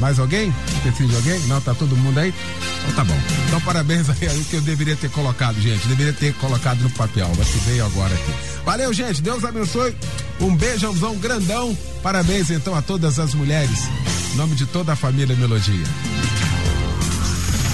Mais 0.00 0.18
alguém? 0.18 0.52
Esqueci 0.74 1.06
de 1.06 1.14
alguém? 1.14 1.38
Não, 1.46 1.60
tá 1.60 1.72
todo 1.72 1.96
mundo 1.96 2.18
aí? 2.18 2.34
Então 2.80 2.94
tá 2.96 3.04
bom. 3.04 3.16
Então 3.46 3.60
parabéns 3.60 4.10
aí, 4.10 4.26
aí 4.28 4.44
que 4.50 4.56
eu 4.56 4.60
deveria 4.60 4.96
ter 4.96 5.08
colocado, 5.10 5.60
gente. 5.60 5.86
Deveria 5.86 6.12
ter 6.12 6.34
colocado 6.34 6.80
no 6.80 6.90
papel, 6.90 7.30
mas 7.38 7.46
que 7.46 7.58
veio 7.58 7.86
agora 7.86 8.12
aqui. 8.12 8.32
Valeu, 8.64 8.92
gente. 8.92 9.22
Deus 9.22 9.44
abençoe. 9.44 9.94
Um 10.40 10.56
beijãozão 10.56 11.16
grandão. 11.18 11.78
Parabéns 12.02 12.50
então 12.50 12.74
a 12.74 12.82
todas 12.82 13.20
as 13.20 13.34
mulheres. 13.34 13.88
Em 14.32 14.36
nome 14.36 14.56
de 14.56 14.66
toda 14.66 14.94
a 14.94 14.96
família 14.96 15.36
Melodia. 15.36 15.86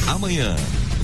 Amanhã 0.09 0.55